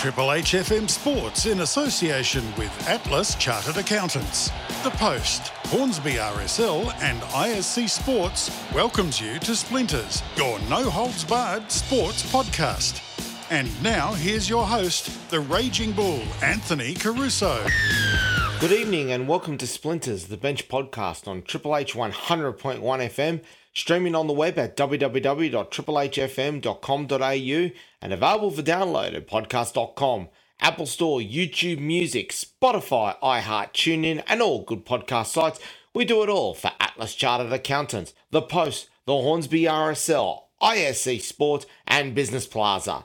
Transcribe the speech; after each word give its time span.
Triple 0.00 0.28
HFM 0.28 0.88
Sports 0.88 1.44
in 1.44 1.60
association 1.60 2.42
with 2.56 2.72
Atlas 2.88 3.34
Chartered 3.34 3.76
Accountants. 3.76 4.48
The 4.82 4.88
Post, 4.92 5.48
Hornsby 5.66 6.12
RSL, 6.12 6.90
and 7.02 7.20
ISC 7.20 7.86
Sports 7.86 8.50
welcomes 8.74 9.20
you 9.20 9.38
to 9.40 9.54
Splinters, 9.54 10.22
your 10.38 10.58
no 10.70 10.88
holds 10.88 11.22
barred 11.22 11.70
sports 11.70 12.22
podcast. 12.32 13.02
And 13.50 13.68
now 13.82 14.14
here's 14.14 14.48
your 14.48 14.64
host, 14.64 15.28
the 15.28 15.40
Raging 15.40 15.92
Bull, 15.92 16.22
Anthony 16.42 16.94
Caruso. 16.94 17.62
Good 18.58 18.72
evening 18.72 19.12
and 19.12 19.28
welcome 19.28 19.58
to 19.58 19.66
Splinters, 19.66 20.28
the 20.28 20.38
bench 20.38 20.66
podcast 20.68 21.28
on 21.28 21.42
Triple 21.42 21.76
H 21.76 21.92
100.1 21.92 22.80
FM, 22.80 23.42
streaming 23.72 24.14
on 24.14 24.26
the 24.26 24.32
web 24.32 24.58
at 24.58 24.76
www.triplehfm.com.au 24.76 27.70
and 28.02 28.12
available 28.12 28.50
for 28.50 28.62
download 28.62 29.14
at 29.14 29.28
podcast.com, 29.28 30.28
Apple 30.60 30.86
Store, 30.86 31.20
YouTube 31.20 31.78
Music, 31.78 32.32
Spotify, 32.32 33.18
iHeart, 33.20 33.72
TuneIn, 33.72 34.22
and 34.26 34.42
all 34.42 34.62
good 34.62 34.84
podcast 34.84 35.26
sites. 35.26 35.60
We 35.94 36.04
do 36.04 36.22
it 36.22 36.28
all 36.28 36.54
for 36.54 36.72
Atlas 36.78 37.14
Chartered 37.14 37.52
Accountants, 37.52 38.14
The 38.30 38.42
Post, 38.42 38.88
the 39.06 39.14
Hornsby 39.14 39.62
RSL, 39.62 40.42
ISC 40.62 41.20
Sport, 41.20 41.66
and 41.86 42.14
Business 42.14 42.46
Plaza. 42.46 43.04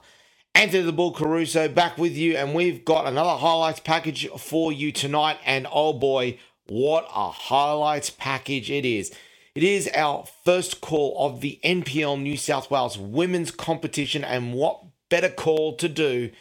Anthony 0.53 0.83
the 0.83 0.93
Bull 0.93 1.11
Caruso 1.11 1.67
back 1.67 1.97
with 1.97 2.15
you, 2.15 2.37
and 2.37 2.53
we've 2.53 2.85
got 2.85 3.07
another 3.07 3.37
highlights 3.37 3.79
package 3.79 4.27
for 4.37 4.71
you 4.71 4.91
tonight. 4.91 5.37
And 5.45 5.67
oh 5.71 5.93
boy, 5.93 6.37
what 6.67 7.07
a 7.13 7.29
highlights 7.29 8.09
package 8.09 8.71
it 8.71 8.85
is! 8.85 9.11
It 9.55 9.63
is 9.63 9.89
our 9.95 10.25
first 10.43 10.81
call 10.81 11.15
of 11.17 11.39
the 11.39 11.61
NPL 11.63 12.21
New 12.21 12.35
South 12.35 12.69
Wales 12.69 12.97
women's 12.97 13.51
competition, 13.51 14.21
and 14.25 14.53
what 14.53 14.83
better 15.09 15.29
call 15.29 15.77
to 15.77 15.87
do 15.87 16.31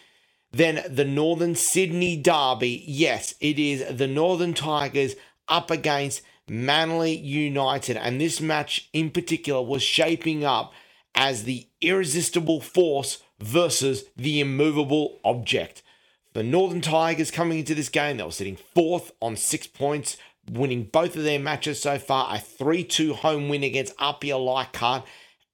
than 0.51 0.83
the 0.89 1.05
Northern 1.05 1.55
Sydney 1.55 2.17
Derby? 2.17 2.83
Yes, 2.89 3.37
it 3.39 3.57
is 3.57 3.85
the 3.97 4.09
Northern 4.09 4.53
Tigers 4.53 5.15
up 5.47 5.71
against 5.71 6.23
Manly 6.49 7.17
United, 7.17 7.97
and 7.97 8.21
this 8.21 8.41
match 8.41 8.89
in 8.93 9.11
particular 9.11 9.63
was 9.63 9.85
shaping 9.85 10.45
up 10.45 10.73
as 11.15 11.45
the 11.45 11.69
irresistible 11.81 12.61
force 12.61 13.23
versus 13.39 14.07
the 14.17 14.41
immovable 14.41 15.21
object. 15.25 15.85
The 16.33 16.43
Northern 16.43 16.81
Tigers 16.81 17.31
coming 17.31 17.61
into 17.61 17.77
this 17.77 17.89
game, 17.89 18.17
they 18.17 18.25
were 18.25 18.33
sitting 18.33 18.59
fourth 18.75 19.13
on 19.23 19.37
six 19.37 19.69
points, 19.69 20.17
winning 20.51 20.85
both 20.85 21.17
of 21.17 21.25
their 21.25 21.39
matches 21.39 21.81
so 21.81 21.99
far. 21.99 22.35
A 22.35 22.39
3 22.39 22.85
2 22.85 23.15
home 23.15 23.49
win 23.49 23.63
against 23.63 23.95
Apia 24.01 24.37
Leichhardt 24.37 25.05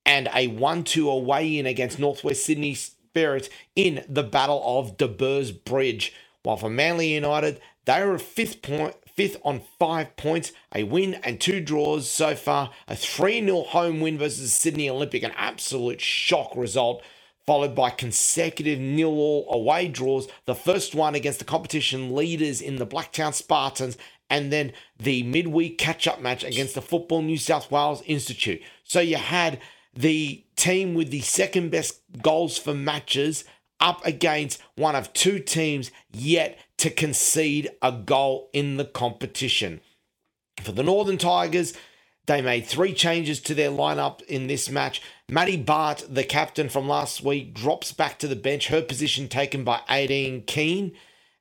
and 0.04 0.28
a 0.34 0.48
1 0.48 0.84
2 0.84 1.10
away 1.10 1.58
in 1.58 1.66
against 1.66 1.98
Northwest 1.98 2.44
Sydney 2.44 2.74
Spirit 2.74 3.48
in 3.76 4.04
the 4.08 4.22
Battle 4.22 4.62
of 4.64 4.96
De 4.96 5.08
Burghs 5.08 5.52
Bridge. 5.52 6.14
While 6.42 6.56
for 6.56 6.70
Manly 6.70 7.12
United, 7.14 7.60
they 7.84 8.00
are 8.00 8.18
fifth 8.18 8.62
point, 8.62 8.94
fifth 9.14 9.36
on 9.44 9.62
five 9.78 10.16
points, 10.16 10.52
a 10.74 10.84
win 10.84 11.14
and 11.14 11.40
two 11.40 11.60
draws 11.60 12.10
so 12.10 12.34
far. 12.34 12.70
A 12.88 12.96
3 12.96 13.44
0 13.44 13.62
home 13.62 14.00
win 14.00 14.18
versus 14.18 14.52
Sydney 14.52 14.88
Olympic, 14.88 15.22
an 15.22 15.32
absolute 15.36 16.00
shock 16.00 16.56
result 16.56 17.02
followed 17.46 17.74
by 17.74 17.90
consecutive 17.90 18.78
nil-all 18.78 19.46
away 19.50 19.88
draws. 19.88 20.28
The 20.46 20.54
first 20.54 20.94
one 20.94 21.14
against 21.14 21.38
the 21.38 21.44
competition 21.44 22.14
leaders 22.14 22.60
in 22.60 22.76
the 22.76 22.86
Blacktown 22.86 23.34
Spartans, 23.34 23.96
and 24.28 24.52
then 24.52 24.72
the 24.98 25.22
midweek 25.24 25.78
catch-up 25.78 26.20
match 26.20 26.44
against 26.44 26.74
the 26.74 26.82
Football 26.82 27.22
New 27.22 27.38
South 27.38 27.70
Wales 27.70 28.02
Institute. 28.06 28.62
So 28.84 29.00
you 29.00 29.16
had 29.16 29.60
the 29.92 30.44
team 30.54 30.94
with 30.94 31.10
the 31.10 31.20
second 31.20 31.70
best 31.70 32.00
goals 32.22 32.56
for 32.56 32.74
matches 32.74 33.44
up 33.80 34.04
against 34.06 34.62
one 34.76 34.94
of 34.94 35.12
two 35.12 35.38
teams 35.38 35.90
yet 36.12 36.58
to 36.76 36.90
concede 36.90 37.70
a 37.82 37.90
goal 37.90 38.50
in 38.52 38.76
the 38.76 38.84
competition. 38.84 39.80
For 40.62 40.72
the 40.72 40.82
Northern 40.82 41.18
Tigers, 41.18 41.74
they 42.26 42.42
made 42.42 42.66
three 42.66 42.92
changes 42.92 43.40
to 43.40 43.54
their 43.54 43.70
lineup 43.70 44.22
in 44.22 44.46
this 44.46 44.70
match. 44.70 45.02
Maddie 45.28 45.56
Bart, 45.56 46.04
the 46.08 46.24
captain 46.24 46.68
from 46.68 46.88
last 46.88 47.22
week, 47.22 47.54
drops 47.54 47.92
back 47.92 48.18
to 48.18 48.28
the 48.28 48.36
bench, 48.36 48.68
her 48.68 48.82
position 48.82 49.28
taken 49.28 49.64
by 49.64 49.80
Aideen 49.88 50.46
Keane. 50.46 50.92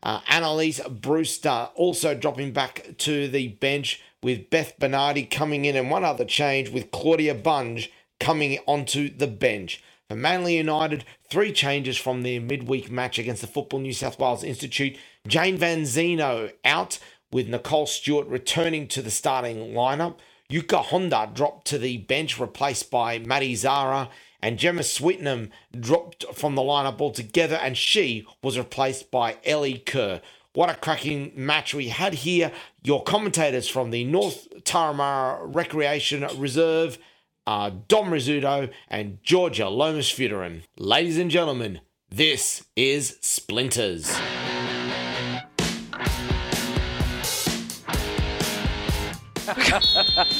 Uh, 0.01 0.21
Annalise 0.27 0.79
Brewster 0.87 1.69
also 1.75 2.15
dropping 2.15 2.53
back 2.53 2.95
to 2.99 3.27
the 3.27 3.49
bench 3.49 4.01
with 4.23 4.49
Beth 4.49 4.77
Bernardi 4.79 5.25
coming 5.25 5.65
in, 5.65 5.75
and 5.75 5.91
one 5.91 6.03
other 6.03 6.25
change 6.25 6.69
with 6.69 6.91
Claudia 6.91 7.35
Bunge 7.35 7.91
coming 8.19 8.59
onto 8.65 9.15
the 9.15 9.27
bench. 9.27 9.83
For 10.07 10.15
Manly 10.15 10.57
United, 10.57 11.05
three 11.29 11.51
changes 11.51 11.97
from 11.97 12.23
their 12.23 12.41
midweek 12.41 12.89
match 12.89 13.19
against 13.19 13.41
the 13.41 13.47
Football 13.47 13.81
New 13.81 13.93
South 13.93 14.17
Wales 14.17 14.43
Institute. 14.43 14.97
Jane 15.27 15.57
Van 15.57 15.85
Zeno 15.85 16.49
out, 16.65 16.99
with 17.31 17.47
Nicole 17.47 17.85
Stewart 17.85 18.27
returning 18.27 18.87
to 18.87 19.01
the 19.01 19.11
starting 19.11 19.73
lineup. 19.73 20.15
Yuka 20.51 20.83
Honda 20.85 21.29
dropped 21.31 21.67
to 21.67 21.77
the 21.77 21.97
bench, 21.97 22.39
replaced 22.39 22.89
by 22.89 23.19
Maddie 23.19 23.53
Zara, 23.53 24.09
and 24.41 24.57
Gemma 24.57 24.81
Switnam 24.81 25.51
dropped 25.79 26.25
from 26.33 26.55
the 26.55 26.63
lineup 26.63 26.99
altogether, 26.99 27.55
and 27.57 27.77
she 27.77 28.25
was 28.41 28.57
replaced 28.57 29.11
by 29.11 29.37
Ellie 29.45 29.77
Kerr. 29.77 30.21
What 30.53 30.71
a 30.71 30.73
cracking 30.73 31.33
match 31.35 31.75
we 31.75 31.89
had 31.89 32.15
here. 32.15 32.51
Your 32.81 33.03
commentators 33.03 33.69
from 33.69 33.91
the 33.91 34.03
North 34.05 34.47
Turramurra 34.63 35.53
Recreation 35.53 36.25
Reserve 36.35 36.97
are 37.45 37.69
Dom 37.69 38.09
Rizzuto 38.09 38.71
and 38.87 39.19
Georgia 39.21 39.69
Lomas 39.69 40.11
Futerin. 40.11 40.63
Ladies 40.77 41.19
and 41.19 41.29
gentlemen, 41.29 41.81
this 42.09 42.65
is 42.75 43.17
Splinters. 43.21 44.19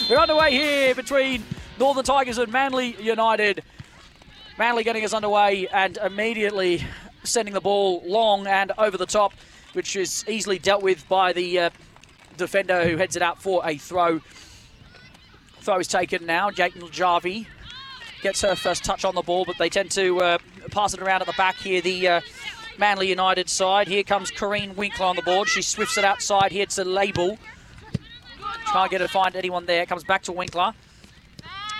We're 0.10 0.18
underway 0.18 0.52
here 0.52 0.96
between 0.96 1.44
Northern 1.80 2.04
Tigers 2.04 2.38
and 2.38 2.52
Manly 2.52 2.96
United. 3.02 3.64
Manly 4.58 4.84
getting 4.84 5.04
us 5.06 5.14
underway 5.14 5.68
and 5.68 5.98
immediately 5.98 6.84
sending 7.24 7.54
the 7.54 7.62
ball 7.62 8.04
long 8.06 8.46
and 8.46 8.72
over 8.78 8.98
the 8.98 9.06
top, 9.06 9.34
which 9.74 9.96
is 9.96 10.26
easily 10.28 10.60
dealt 10.60 10.84
with 10.84 11.08
by 11.08 11.34
the 11.34 11.60
uh, 11.60 11.70
defender 12.38 12.88
who 12.88 12.98
heads 12.98 13.16
it 13.16 13.22
out 13.22 13.42
for 13.42 13.62
a 13.66 13.78
throw. 13.78 14.20
Throw 15.62 15.80
is 15.80 15.88
taken 15.88 16.26
now. 16.26 16.52
Jake 16.52 16.76
Jarvi 16.76 17.48
gets 18.22 18.42
her 18.42 18.56
first 18.56 18.84
touch 18.84 19.06
on 19.06 19.16
the 19.16 19.22
ball, 19.22 19.46
but 19.46 19.58
they 19.58 19.70
tend 19.70 19.92
to 19.92 20.20
uh, 20.20 20.38
pass 20.72 20.94
it 20.94 21.02
around 21.02 21.22
at 21.22 21.28
the 21.28 21.34
back 21.38 21.56
here. 21.56 21.82
The 21.82 22.08
uh, 22.08 22.22
Manly 22.78 23.10
United 23.10 23.50
side. 23.50 23.88
Here 23.88 24.04
comes 24.04 24.32
Corrine 24.32 24.76
Winkler 24.76 25.06
on 25.06 25.16
the 25.16 25.22
board. 25.22 25.50
She 25.50 25.62
swifts 25.62 25.98
it 25.98 26.06
outside 26.06 26.52
here 26.52 26.66
to 26.68 26.86
Label. 26.86 27.38
Can't 28.72 28.92
get 28.92 29.00
to 29.00 29.08
find 29.08 29.36
anyone 29.36 29.66
there. 29.66 29.86
Comes 29.86 30.04
back 30.04 30.24
to 30.24 30.32
Winkler. 30.32 30.74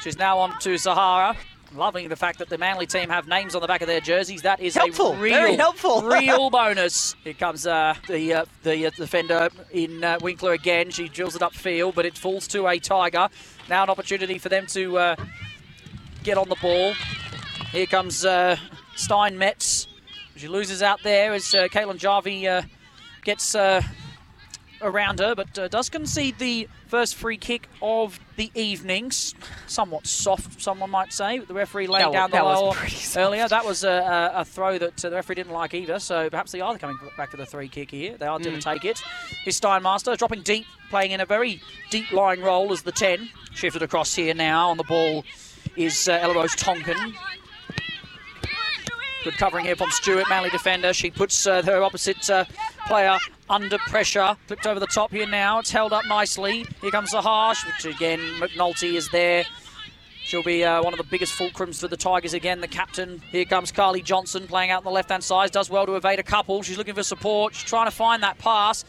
She's 0.04 0.18
now 0.18 0.40
on 0.40 0.58
to 0.60 0.78
Sahara. 0.78 1.36
Loving 1.76 2.10
the 2.10 2.16
fact 2.16 2.40
that 2.40 2.50
the 2.50 2.58
Manly 2.58 2.88
team 2.88 3.10
have 3.10 3.28
names 3.28 3.54
on 3.54 3.62
the 3.62 3.68
back 3.68 3.82
of 3.82 3.88
their 3.88 4.00
jerseys. 4.02 4.42
That 4.42 4.60
is 4.60 4.74
helpful. 4.74 5.12
a 5.14 5.20
real, 5.20 5.36
Very 5.36 5.56
helpful. 5.56 6.02
real 6.08 6.50
bonus. 6.50 7.16
Here 7.24 7.36
comes 7.36 7.68
uh, 7.68 7.94
the 8.08 8.34
uh, 8.34 8.46
the 8.64 8.88
uh, 8.88 8.92
defender 8.98 9.50
in 9.72 10.04
uh, 10.04 10.18
Winkler 10.20 10.54
again. 10.54 10.90
She 10.90 11.10
drills 11.10 11.36
it 11.36 11.44
upfield, 11.44 11.94
but 11.94 12.08
it 12.08 12.18
falls 12.18 12.48
to 12.50 12.68
a 12.68 12.80
Tiger. 12.80 13.30
Now 13.70 13.84
an 13.84 13.90
opportunity 13.92 14.40
for 14.40 14.50
them 14.50 14.66
to 14.68 14.98
uh, 14.98 15.16
get 16.24 16.40
on 16.40 16.50
the 16.50 16.56
ball. 16.56 16.94
Here 17.72 17.86
comes 17.86 18.26
uh, 18.26 18.56
Steinmetz. 18.96 19.88
She 20.38 20.48
loses 20.48 20.82
out 20.82 21.04
there 21.04 21.34
as 21.34 21.54
uh, 21.54 21.68
Caitlin 21.68 21.98
Jarvie 21.98 22.48
gets 23.24 23.54
around 24.82 25.20
her, 25.20 25.36
but 25.36 25.58
uh, 25.58 25.68
does 25.68 25.90
concede 25.90 26.38
the 26.40 26.68
first 26.88 27.16
free 27.16 27.38
kick 27.38 27.68
of 27.82 28.20
the 28.38 28.52
evenings. 28.56 29.36
Somewhat 29.68 30.08
soft, 30.08 30.62
someone 30.62 30.90
might 30.90 31.12
say. 31.14 31.40
The 31.40 31.54
referee 31.54 31.88
laid 31.88 32.04
That 32.06 32.12
down 32.14 32.32
wa- 32.32 32.56
the 32.56 32.62
law 32.62 32.76
earlier. 33.18 33.48
That 33.48 33.66
was 33.66 33.84
a, 33.84 33.90
a, 34.36 34.42
a 34.42 34.46
throw 34.46 34.78
that 34.78 35.04
uh, 35.06 35.10
the 35.10 35.16
referee 35.16 35.36
didn't 35.36 35.54
like 35.54 35.74
either. 35.74 36.00
So 36.00 36.30
perhaps 36.30 36.52
they 36.52 36.62
are 36.62 36.78
coming 36.78 36.98
back 37.18 37.32
to 37.32 37.38
the 37.38 37.46
three 37.46 37.68
kick 37.68 37.92
here. 37.92 38.18
They 38.18 38.26
are 38.26 38.40
going 38.40 38.56
Mm. 38.56 38.62
to 38.62 38.62
take 38.62 38.86
it. 38.86 39.00
Here's 39.44 39.60
Steinmaster 39.60 40.18
dropping 40.18 40.42
deep, 40.44 40.66
playing 40.90 41.12
in 41.12 41.22
a 41.22 41.26
very 41.26 41.62
deep 41.90 42.12
lying 42.12 42.42
role 42.42 42.72
as 42.72 42.82
the 42.84 42.92
10. 42.92 43.30
Shifted 43.54 43.82
across 43.84 44.16
here 44.16 44.34
now 44.34 44.70
on 44.70 44.78
the 44.78 44.84
ball 44.86 45.26
is 45.76 46.08
uh, 46.08 46.14
Ella 46.14 46.34
Rose 46.36 46.56
Tonkin. 46.56 46.96
Good 49.24 49.38
covering 49.38 49.66
here 49.66 49.76
from 49.76 49.92
Stewart, 49.92 50.30
Manly 50.30 50.50
defender. 50.50 50.94
She 50.94 51.12
puts 51.12 51.46
uh, 51.46 51.62
her 51.64 51.84
opposite 51.84 52.30
uh, 52.30 52.46
player 52.88 53.18
under 53.50 53.78
pressure. 53.78 54.38
Flipped 54.48 54.66
over 54.66 54.80
the 54.80 54.88
top 54.88 55.12
here 55.12 55.28
now. 55.28 55.60
It's 55.60 55.72
held 55.72 55.92
up 55.92 56.06
nicely. 56.06 56.66
Here 56.80 56.92
comes 56.92 57.12
the 57.12 57.22
Harsh, 57.22 57.66
which 57.66 57.94
again, 57.94 58.20
McNulty 58.40 58.94
is 58.94 59.10
there. 59.10 59.44
She'll 60.24 60.44
be 60.44 60.64
uh, 60.64 60.82
one 60.82 60.94
of 60.94 60.98
the 60.98 61.06
biggest 61.06 61.34
fulcrums 61.34 61.82
for 61.82 61.90
the 61.90 61.98
Tigers 61.98 62.34
again, 62.34 62.62
the 62.62 62.68
captain. 62.68 63.22
Here 63.30 63.44
comes 63.44 63.74
Carly 63.74 64.02
Johnson 64.02 64.48
playing 64.48 64.72
out 64.72 64.80
on 64.80 64.84
the 64.86 64.92
left 64.92 65.10
hand 65.10 65.24
side. 65.24 65.52
Does 65.52 65.70
well 65.70 65.86
to 65.86 65.96
evade 65.96 66.20
a 66.20 66.24
couple. 66.24 66.62
She's 66.62 66.78
looking 66.78 66.96
for 66.96 67.04
support. 67.04 67.56
She's 67.56 67.70
trying 67.70 67.88
to 67.88 67.92
find 67.92 68.24
that 68.24 68.38
pass. 68.38 68.86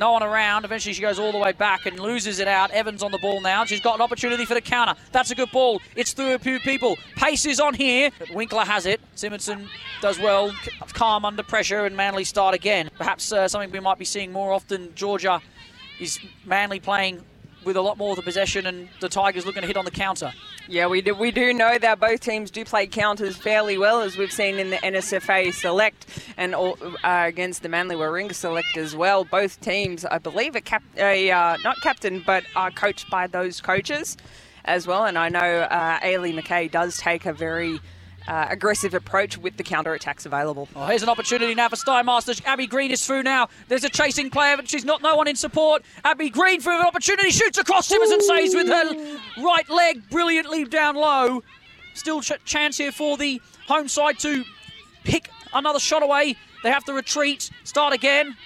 No 0.00 0.12
one 0.12 0.22
around. 0.22 0.64
Eventually, 0.64 0.94
she 0.94 1.02
goes 1.02 1.18
all 1.18 1.30
the 1.30 1.38
way 1.38 1.52
back 1.52 1.84
and 1.84 2.00
loses 2.00 2.38
it 2.38 2.48
out. 2.48 2.70
Evans 2.70 3.02
on 3.02 3.12
the 3.12 3.18
ball 3.18 3.42
now. 3.42 3.66
She's 3.66 3.82
got 3.82 3.96
an 3.96 4.00
opportunity 4.00 4.46
for 4.46 4.54
the 4.54 4.62
counter. 4.62 4.94
That's 5.12 5.30
a 5.30 5.34
good 5.34 5.50
ball. 5.50 5.82
It's 5.94 6.14
through 6.14 6.32
a 6.32 6.38
few 6.38 6.58
people. 6.58 6.96
Pace 7.16 7.44
is 7.44 7.60
on 7.60 7.74
here. 7.74 8.10
But 8.18 8.30
Winkler 8.30 8.64
has 8.64 8.86
it. 8.86 8.98
Simonson 9.14 9.68
does 10.00 10.18
well, 10.18 10.54
calm 10.94 11.26
under 11.26 11.42
pressure, 11.42 11.84
and 11.84 11.94
Manly 11.94 12.24
start 12.24 12.54
again. 12.54 12.88
Perhaps 12.96 13.30
uh, 13.30 13.46
something 13.46 13.70
we 13.70 13.80
might 13.80 13.98
be 13.98 14.06
seeing 14.06 14.32
more 14.32 14.52
often. 14.54 14.90
Georgia 14.94 15.42
is 16.00 16.18
Manly 16.46 16.80
playing 16.80 17.20
with 17.64 17.76
a 17.76 17.80
lot 17.80 17.98
more 17.98 18.10
of 18.10 18.16
the 18.16 18.22
possession, 18.22 18.66
and 18.66 18.88
the 19.00 19.08
Tigers 19.08 19.46
looking 19.46 19.62
to 19.62 19.66
hit 19.66 19.76
on 19.76 19.84
the 19.84 19.90
counter. 19.90 20.32
Yeah, 20.68 20.86
we 20.86 21.00
do, 21.00 21.14
we 21.14 21.30
do 21.30 21.52
know 21.52 21.78
that 21.78 21.98
both 21.98 22.20
teams 22.20 22.50
do 22.50 22.64
play 22.64 22.86
counters 22.86 23.36
fairly 23.36 23.76
well, 23.76 24.00
as 24.00 24.16
we've 24.16 24.32
seen 24.32 24.58
in 24.58 24.70
the 24.70 24.76
NSFA 24.76 25.52
Select 25.52 26.06
and 26.36 26.54
all, 26.54 26.78
uh, 27.02 27.24
against 27.26 27.62
the 27.62 27.68
Manly 27.68 27.96
Warringah 27.96 28.34
Select 28.34 28.76
as 28.76 28.94
well. 28.94 29.24
Both 29.24 29.60
teams, 29.60 30.04
I 30.04 30.18
believe, 30.18 30.54
are 30.54 30.60
cap- 30.60 30.82
uh, 30.98 31.56
not 31.64 31.80
captain, 31.82 32.22
but 32.24 32.44
are 32.54 32.70
coached 32.70 33.10
by 33.10 33.26
those 33.26 33.60
coaches 33.60 34.16
as 34.64 34.86
well. 34.86 35.04
And 35.04 35.18
I 35.18 35.28
know 35.28 35.38
uh, 35.40 35.98
Ailey 36.00 36.38
McKay 36.38 36.70
does 36.70 36.96
take 36.98 37.26
a 37.26 37.32
very 37.32 37.80
uh, 38.30 38.46
aggressive 38.48 38.94
approach 38.94 39.36
with 39.36 39.56
the 39.56 39.64
counter 39.64 39.92
attacks 39.92 40.24
available. 40.24 40.68
Oh, 40.76 40.86
here's 40.86 41.02
an 41.02 41.08
opportunity 41.08 41.52
now 41.52 41.68
for 41.68 41.74
Steinmaster. 41.74 42.40
Abby 42.46 42.68
Green 42.68 42.92
is 42.92 43.04
through 43.04 43.24
now. 43.24 43.48
There's 43.66 43.82
a 43.82 43.88
chasing 43.88 44.30
player, 44.30 44.56
but 44.56 44.68
she's 44.68 44.84
not 44.84 45.02
no 45.02 45.16
one 45.16 45.26
in 45.26 45.34
support. 45.34 45.82
Abby 46.04 46.30
Green 46.30 46.60
for 46.60 46.70
an 46.70 46.86
opportunity 46.86 47.30
shoots 47.30 47.58
across 47.58 47.88
Simmons 47.88 48.12
and 48.12 48.22
saves 48.22 48.54
with 48.54 48.68
her 48.68 49.18
right 49.42 49.68
leg 49.68 50.08
brilliantly 50.10 50.64
down 50.64 50.94
low. 50.94 51.42
Still 51.94 52.20
ch- 52.20 52.32
chance 52.44 52.78
here 52.78 52.92
for 52.92 53.16
the 53.16 53.42
home 53.66 53.88
side 53.88 54.20
to 54.20 54.44
pick 55.02 55.28
another 55.52 55.80
shot 55.80 56.04
away. 56.04 56.36
They 56.62 56.70
have 56.70 56.84
to 56.84 56.92
retreat, 56.92 57.50
start 57.64 57.92
again. 57.92 58.36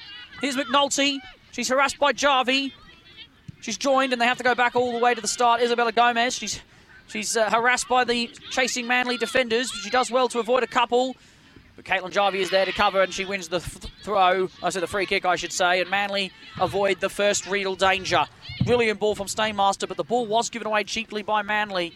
Here's 0.40 0.56
McNulty. 0.56 1.18
She's 1.52 1.68
harassed 1.68 1.98
by 1.98 2.14
Jarvie. 2.14 2.72
She's 3.60 3.76
joined, 3.76 4.14
and 4.14 4.20
they 4.20 4.26
have 4.26 4.38
to 4.38 4.44
go 4.44 4.54
back 4.54 4.76
all 4.76 4.92
the 4.92 4.98
way 4.98 5.14
to 5.14 5.20
the 5.20 5.28
start. 5.28 5.60
Isabella 5.60 5.92
Gomez. 5.92 6.34
She's 6.34 6.62
She's 7.14 7.36
uh, 7.36 7.48
harassed 7.48 7.86
by 7.86 8.02
the 8.02 8.26
chasing 8.50 8.88
Manly 8.88 9.16
defenders. 9.16 9.70
She 9.70 9.88
does 9.88 10.10
well 10.10 10.26
to 10.26 10.40
avoid 10.40 10.64
a 10.64 10.66
couple. 10.66 11.14
But 11.76 11.84
Caitlin 11.84 12.10
Jarvie 12.10 12.40
is 12.40 12.50
there 12.50 12.64
to 12.64 12.72
cover 12.72 13.02
and 13.02 13.14
she 13.14 13.24
wins 13.24 13.46
the 13.46 13.60
th- 13.60 13.92
throw. 14.02 14.48
I 14.64 14.70
said 14.70 14.82
the 14.82 14.88
free 14.88 15.06
kick, 15.06 15.24
I 15.24 15.36
should 15.36 15.52
say. 15.52 15.80
And 15.80 15.88
Manly 15.88 16.32
avoid 16.60 16.98
the 16.98 17.08
first 17.08 17.46
real 17.46 17.76
danger. 17.76 18.26
Brilliant 18.64 18.98
ball 18.98 19.14
from 19.14 19.28
Stainmaster, 19.28 19.86
but 19.86 19.96
the 19.96 20.02
ball 20.02 20.26
was 20.26 20.50
given 20.50 20.66
away 20.66 20.82
cheaply 20.82 21.22
by 21.22 21.42
Manly. 21.42 21.94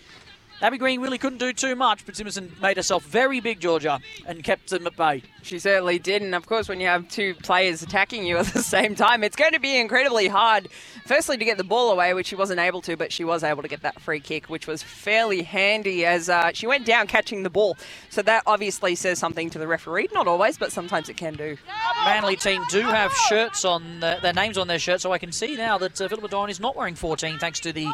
Abby 0.61 0.77
Green 0.77 1.01
really 1.01 1.19
couldn't 1.19 1.39
do 1.39 1.53
too 1.53 1.77
much, 1.77 2.05
but 2.05 2.17
Simonson 2.17 2.53
made 2.61 2.77
herself 2.77 3.05
very 3.05 3.39
big, 3.39 3.61
Georgia, 3.61 4.01
and 4.27 4.43
kept 4.43 4.71
them 4.71 4.87
at 4.89 4.97
bay. 4.97 5.23
She 5.43 5.61
certainly 5.61 6.01
did, 6.01 6.21
and 6.21 6.35
of 6.35 6.47
course, 6.47 6.69
when 6.69 6.81
you 6.81 6.89
have 6.89 7.09
two 7.09 7.35
players 7.37 7.83
attacking 7.83 8.27
you 8.27 8.37
at 8.39 8.47
the 8.47 8.63
same 8.63 8.97
time, 8.97 9.23
it's 9.23 9.37
going 9.37 9.53
to 9.53 9.61
be 9.61 9.79
incredibly 9.79 10.27
hard. 10.27 10.69
Firstly, 11.07 11.37
to 11.37 11.45
get 11.45 11.59
the 11.59 11.65
ball 11.65 11.93
away, 11.93 12.13
which 12.13 12.27
she 12.27 12.35
wasn't 12.35 12.59
able 12.59 12.83
to, 12.83 12.97
but 12.97 13.13
she 13.13 13.23
was 13.23 13.45
able 13.45 13.63
to 13.63 13.69
get 13.69 13.83
that 13.83 14.01
free 14.01 14.19
kick, 14.19 14.51
which 14.51 14.67
was 14.67 14.83
fairly 14.83 15.43
handy 15.43 16.05
as 16.05 16.29
uh, 16.29 16.51
she 16.53 16.67
went 16.67 16.85
down 16.85 17.07
catching 17.07 17.45
the 17.45 17.51
ball. 17.51 17.77
So 18.11 18.21
that 18.23 18.43
obviously 18.47 18.97
says 18.97 19.21
something 19.21 19.51
to 19.51 19.59
the 19.59 19.69
referee. 19.69 20.09
Not 20.13 20.27
always, 20.27 20.59
but 20.59 20.73
sometimes 20.73 21.09
it 21.09 21.17
can 21.17 21.35
do. 21.35 21.57
Manly 22.05 22.35
team 22.35 22.63
do 22.69 22.81
have 22.83 23.13
shirts 23.13 23.65
on 23.65 24.01
the, 24.01 24.19
their 24.23 24.33
names 24.33 24.59
on 24.59 24.67
their 24.67 24.79
shirts, 24.81 25.05
so 25.05 25.13
I 25.13 25.19
can 25.19 25.31
see 25.31 25.57
now 25.57 25.79
that 25.79 26.01
uh, 26.01 26.09
Philippa 26.09 26.29
Doyne 26.29 26.51
is 26.51 26.59
not 26.59 26.75
wearing 26.75 26.97
14 26.97 27.39
thanks 27.39 27.61
to 27.61 27.73
the 27.73 27.89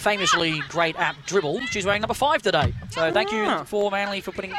famously 0.00 0.60
great 0.68 0.98
app 0.98 1.14
Dribl. 1.26 1.60
She's 1.68 1.84
wearing 1.84 2.00
number 2.00 2.14
five 2.14 2.42
today. 2.42 2.72
So 2.90 3.12
thank 3.12 3.30
you 3.30 3.44
Ah. 3.44 3.64
for 3.64 3.90
Manly 3.90 4.20
for 4.20 4.32
putting 4.32 4.52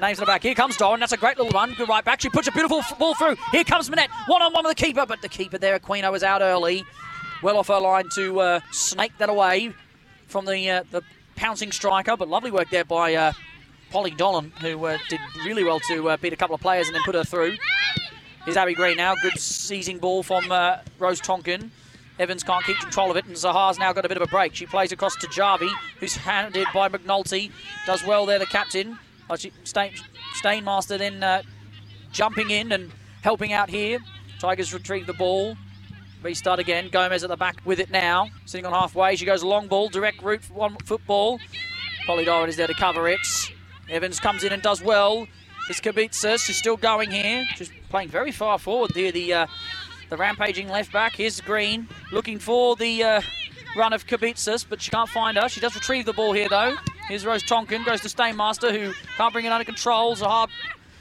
names 0.00 0.18
in 0.18 0.22
the 0.22 0.26
back. 0.26 0.42
Here 0.42 0.54
comes 0.54 0.76
Doran. 0.76 1.00
That's 1.00 1.12
a 1.12 1.16
great 1.16 1.36
little 1.36 1.52
run. 1.52 1.74
Good 1.74 1.88
right 1.88 2.04
back. 2.04 2.20
She 2.20 2.28
puts 2.30 2.46
a 2.48 2.52
beautiful 2.52 2.80
ball 2.98 3.14
through. 3.14 3.36
Here 3.52 3.64
comes 3.64 3.90
Manette. 3.90 4.10
One 4.26 4.40
on 4.42 4.52
one 4.52 4.64
with 4.64 4.76
the 4.76 4.84
keeper, 4.84 5.04
but 5.06 5.20
the 5.20 5.28
keeper 5.28 5.58
there, 5.58 5.78
Aquino, 5.78 6.10
was 6.12 6.22
out 6.22 6.40
early. 6.42 6.84
Well 7.42 7.58
off 7.58 7.68
her 7.68 7.78
line 7.80 8.08
to 8.14 8.40
uh, 8.40 8.60
snake 8.70 9.12
that 9.18 9.28
away 9.28 9.72
from 10.28 10.46
the 10.46 10.70
uh, 10.70 10.84
the 10.90 11.02
pouncing 11.36 11.72
striker. 11.72 12.16
But 12.16 12.28
lovely 12.28 12.50
work 12.52 12.70
there 12.70 12.84
by 12.84 13.14
uh, 13.14 13.32
Polly 13.90 14.12
Doran, 14.12 14.52
who 14.60 14.84
uh, 14.86 14.98
did 15.10 15.20
really 15.44 15.64
well 15.64 15.80
to 15.88 16.10
uh, 16.10 16.16
beat 16.16 16.32
a 16.32 16.36
couple 16.36 16.54
of 16.54 16.60
players 16.60 16.86
and 16.86 16.94
then 16.94 17.02
put 17.04 17.14
her 17.14 17.24
through. 17.24 17.56
Here's 18.44 18.56
Abby 18.56 18.74
Green 18.74 18.96
now. 18.96 19.14
Good 19.22 19.38
seizing 19.38 19.98
ball 19.98 20.22
from 20.22 20.52
uh, 20.52 20.78
Rose 20.98 21.20
Tonkin. 21.20 21.70
Evans 22.18 22.44
can't 22.44 22.64
keep 22.64 22.78
control 22.78 23.10
of 23.10 23.16
it, 23.16 23.24
and 23.26 23.34
Zahar's 23.34 23.78
now 23.78 23.92
got 23.92 24.04
a 24.04 24.08
bit 24.08 24.16
of 24.16 24.22
a 24.22 24.30
break. 24.30 24.54
She 24.54 24.66
plays 24.66 24.92
across 24.92 25.16
to 25.16 25.26
Jarvie, 25.28 25.70
who's 25.98 26.14
handed 26.14 26.66
by 26.72 26.88
McNulty. 26.88 27.50
Does 27.86 28.04
well 28.04 28.24
there, 28.24 28.38
the 28.38 28.46
captain. 28.46 28.98
Oh, 29.28 29.36
she, 29.36 29.52
Stain, 29.64 29.92
Stainmaster 30.40 30.98
then 30.98 31.22
uh, 31.22 31.42
jumping 32.12 32.50
in 32.50 32.72
and 32.72 32.92
helping 33.22 33.52
out 33.52 33.68
here. 33.68 33.98
Tigers 34.38 34.72
retrieve 34.72 35.06
the 35.06 35.14
ball. 35.14 35.56
Restart 36.22 36.58
again. 36.58 36.88
Gomez 36.88 37.24
at 37.24 37.30
the 37.30 37.36
back 37.36 37.56
with 37.64 37.80
it 37.80 37.90
now. 37.90 38.28
Sitting 38.46 38.64
on 38.64 38.72
halfway. 38.72 39.16
She 39.16 39.26
goes 39.26 39.42
long 39.42 39.66
ball, 39.66 39.88
direct 39.88 40.22
route, 40.22 40.42
for 40.42 40.54
one 40.54 40.76
football. 40.84 41.40
Polly 42.06 42.24
Doran 42.24 42.48
is 42.48 42.56
there 42.56 42.66
to 42.66 42.74
cover 42.74 43.08
it. 43.08 43.18
Evans 43.90 44.20
comes 44.20 44.44
in 44.44 44.52
and 44.52 44.62
does 44.62 44.82
well. 44.82 45.26
It's 45.68 45.80
Kibitsa. 45.80 46.38
She's 46.38 46.56
still 46.56 46.76
going 46.76 47.10
here. 47.10 47.44
She's 47.56 47.70
playing 47.88 48.08
very 48.08 48.32
far 48.32 48.58
forward 48.58 48.92
there. 48.94 49.12
The 49.12 49.32
uh, 49.32 49.46
the 50.10 50.16
rampaging 50.16 50.68
left 50.68 50.92
back. 50.92 51.18
is 51.20 51.40
Green 51.40 51.88
looking 52.12 52.38
for 52.38 52.76
the 52.76 53.02
uh, 53.02 53.20
run 53.76 53.92
of 53.92 54.06
Kibitsas, 54.06 54.64
but 54.68 54.80
she 54.80 54.90
can't 54.90 55.08
find 55.08 55.36
her. 55.36 55.48
She 55.48 55.60
does 55.60 55.74
retrieve 55.74 56.06
the 56.06 56.12
ball 56.12 56.32
here 56.32 56.48
though. 56.48 56.76
Here's 57.08 57.26
Rose 57.26 57.42
Tonkin. 57.42 57.84
Goes 57.84 58.00
to 58.02 58.08
Stainmaster, 58.08 58.70
who 58.70 58.92
can't 59.16 59.32
bring 59.32 59.44
it 59.44 59.52
under 59.52 59.64
control. 59.64 60.16
Zahar 60.16 60.48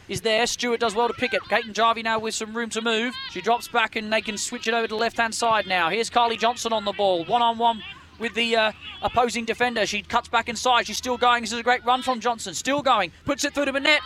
is 0.09 0.21
there. 0.21 0.45
Stewart 0.47 0.79
does 0.79 0.95
well 0.95 1.07
to 1.07 1.13
pick 1.13 1.33
it. 1.33 1.41
Caitlin 1.43 1.73
Jarvie 1.73 2.03
now 2.03 2.19
with 2.19 2.33
some 2.33 2.55
room 2.55 2.69
to 2.71 2.81
move. 2.81 3.13
She 3.31 3.41
drops 3.41 3.67
back 3.67 3.95
and 3.95 4.11
they 4.11 4.21
can 4.21 4.37
switch 4.37 4.67
it 4.67 4.73
over 4.73 4.87
to 4.87 4.93
the 4.93 4.99
left 4.99 5.17
hand 5.17 5.33
side 5.33 5.67
now. 5.67 5.89
Here's 5.89 6.09
Carly 6.09 6.37
Johnson 6.37 6.73
on 6.73 6.85
the 6.85 6.91
ball. 6.93 7.25
One 7.25 7.41
on 7.41 7.57
one 7.57 7.81
with 8.19 8.33
the 8.35 8.55
uh, 8.55 8.71
opposing 9.01 9.45
defender. 9.45 9.85
She 9.85 10.01
cuts 10.01 10.27
back 10.27 10.49
inside. 10.49 10.87
She's 10.87 10.97
still 10.97 11.17
going. 11.17 11.43
This 11.43 11.51
is 11.53 11.59
a 11.59 11.63
great 11.63 11.85
run 11.85 12.01
from 12.01 12.19
Johnson. 12.19 12.53
Still 12.53 12.81
going. 12.81 13.11
Puts 13.25 13.43
it 13.43 13.53
through 13.53 13.65
to 13.65 13.73
Manette. 13.73 14.01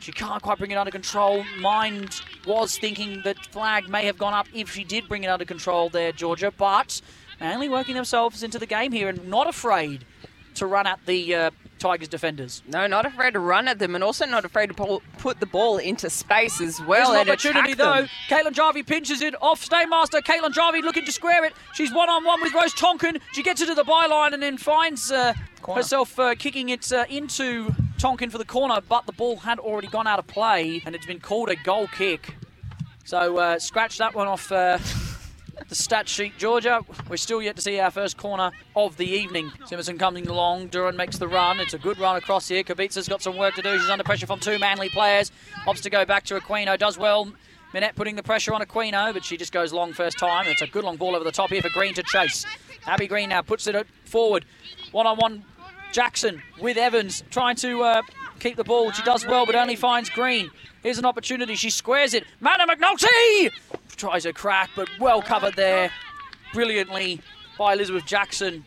She 0.00 0.12
can't 0.12 0.42
quite 0.42 0.58
bring 0.58 0.70
it 0.70 0.76
under 0.76 0.90
control. 0.90 1.44
Mind 1.58 2.20
was 2.46 2.78
thinking 2.78 3.20
that 3.24 3.36
flag 3.52 3.88
may 3.88 4.06
have 4.06 4.18
gone 4.18 4.34
up 4.34 4.46
if 4.52 4.72
she 4.72 4.82
did 4.82 5.08
bring 5.08 5.24
it 5.24 5.28
under 5.28 5.44
control 5.44 5.88
there, 5.88 6.10
Georgia. 6.12 6.52
But 6.56 7.00
Manly 7.40 7.70
working 7.70 7.94
themselves 7.94 8.42
into 8.42 8.58
the 8.58 8.66
game 8.66 8.92
here 8.92 9.08
and 9.08 9.28
not 9.28 9.48
afraid 9.48 10.04
to 10.56 10.66
run 10.66 10.86
at 10.86 11.00
the 11.06 11.34
uh, 11.34 11.50
Tigers 11.80 12.08
defenders. 12.08 12.62
No, 12.68 12.86
not 12.86 13.06
afraid 13.06 13.32
to 13.32 13.40
run 13.40 13.66
at 13.66 13.78
them, 13.78 13.94
and 13.94 14.04
also 14.04 14.26
not 14.26 14.44
afraid 14.44 14.68
to 14.68 14.74
pull, 14.74 15.02
put 15.18 15.40
the 15.40 15.46
ball 15.46 15.78
into 15.78 16.08
space 16.10 16.60
as 16.60 16.78
well. 16.80 17.08
There's 17.08 17.08
an 17.08 17.20
and 17.22 17.30
opportunity 17.30 17.72
attack 17.72 17.78
though. 17.78 17.94
them. 18.02 18.08
Caitlin 18.28 18.52
Jarvie 18.52 18.82
pinches 18.84 19.22
it 19.22 19.34
off 19.42 19.66
Stainmaster. 19.66 20.20
Caitlin 20.20 20.52
Jarvie 20.52 20.82
looking 20.82 21.04
to 21.04 21.12
square 21.12 21.44
it. 21.44 21.54
She's 21.74 21.92
one 21.92 22.08
on 22.08 22.24
one 22.24 22.40
with 22.42 22.54
Rose 22.54 22.74
Tonkin. 22.74 23.18
She 23.32 23.42
gets 23.42 23.60
it 23.60 23.66
to 23.66 23.74
the 23.74 23.84
byline 23.84 24.32
and 24.32 24.42
then 24.42 24.58
finds 24.58 25.10
uh, 25.10 25.32
herself 25.74 26.18
uh, 26.18 26.34
kicking 26.34 26.68
it 26.68 26.92
uh, 26.92 27.06
into 27.08 27.74
Tonkin 27.98 28.30
for 28.30 28.38
the 28.38 28.44
corner, 28.44 28.80
but 28.88 29.06
the 29.06 29.12
ball 29.12 29.36
had 29.36 29.58
already 29.58 29.88
gone 29.88 30.06
out 30.06 30.18
of 30.18 30.26
play 30.26 30.82
and 30.86 30.94
it's 30.94 31.06
been 31.06 31.20
called 31.20 31.48
a 31.48 31.56
goal 31.56 31.88
kick. 31.88 32.34
So 33.04 33.38
uh, 33.38 33.58
scratch 33.58 33.98
that 33.98 34.14
one 34.14 34.28
off. 34.28 34.52
The 35.68 35.74
stat 35.74 36.08
sheet, 36.08 36.36
Georgia. 36.36 36.84
We're 37.08 37.16
still 37.16 37.40
yet 37.40 37.56
to 37.56 37.62
see 37.62 37.78
our 37.78 37.90
first 37.90 38.16
corner 38.16 38.50
of 38.74 38.96
the 38.96 39.06
evening. 39.06 39.52
Simonson 39.66 39.98
coming 39.98 40.26
along. 40.26 40.68
Duran 40.68 40.96
makes 40.96 41.18
the 41.18 41.28
run. 41.28 41.60
It's 41.60 41.74
a 41.74 41.78
good 41.78 41.98
run 41.98 42.16
across 42.16 42.48
here. 42.48 42.64
Kabitsa's 42.64 43.08
got 43.08 43.22
some 43.22 43.36
work 43.36 43.54
to 43.54 43.62
do. 43.62 43.78
She's 43.78 43.88
under 43.88 44.02
pressure 44.02 44.26
from 44.26 44.40
two 44.40 44.58
manly 44.58 44.88
players. 44.88 45.30
Opts 45.66 45.82
to 45.82 45.90
go 45.90 46.04
back 46.04 46.24
to 46.24 46.40
Aquino. 46.40 46.76
Does 46.78 46.98
well. 46.98 47.32
Minette 47.72 47.94
putting 47.94 48.16
the 48.16 48.22
pressure 48.22 48.52
on 48.52 48.62
Aquino, 48.62 49.12
but 49.12 49.24
she 49.24 49.36
just 49.36 49.52
goes 49.52 49.72
long 49.72 49.92
first 49.92 50.18
time. 50.18 50.46
It's 50.48 50.62
a 50.62 50.66
good 50.66 50.82
long 50.82 50.96
ball 50.96 51.14
over 51.14 51.24
the 51.24 51.30
top 51.30 51.50
here 51.50 51.62
for 51.62 51.70
Green 51.70 51.94
to 51.94 52.02
chase. 52.02 52.44
Abby 52.86 53.06
Green 53.06 53.28
now 53.28 53.42
puts 53.42 53.68
it 53.68 53.86
forward. 54.04 54.44
One 54.90 55.06
on 55.06 55.18
one. 55.18 55.44
Jackson 55.92 56.40
with 56.60 56.76
Evans 56.76 57.24
trying 57.30 57.56
to 57.56 57.82
uh, 57.82 58.02
keep 58.40 58.56
the 58.56 58.64
ball. 58.64 58.90
She 58.92 59.02
does 59.02 59.26
well, 59.26 59.46
but 59.46 59.54
only 59.54 59.76
finds 59.76 60.10
Green. 60.10 60.50
Here's 60.82 60.98
an 60.98 61.04
opportunity. 61.04 61.54
She 61.54 61.70
squares 61.70 62.14
it. 62.14 62.24
Hannah 62.42 62.66
McNulty 62.66 63.50
tries 63.96 64.26
a 64.26 64.32
crack, 64.32 64.70
but 64.74 64.88
well 64.98 65.22
covered 65.22 65.54
there 65.54 65.90
brilliantly 66.52 67.20
by 67.58 67.74
Elizabeth 67.74 68.06
Jackson 68.06 68.64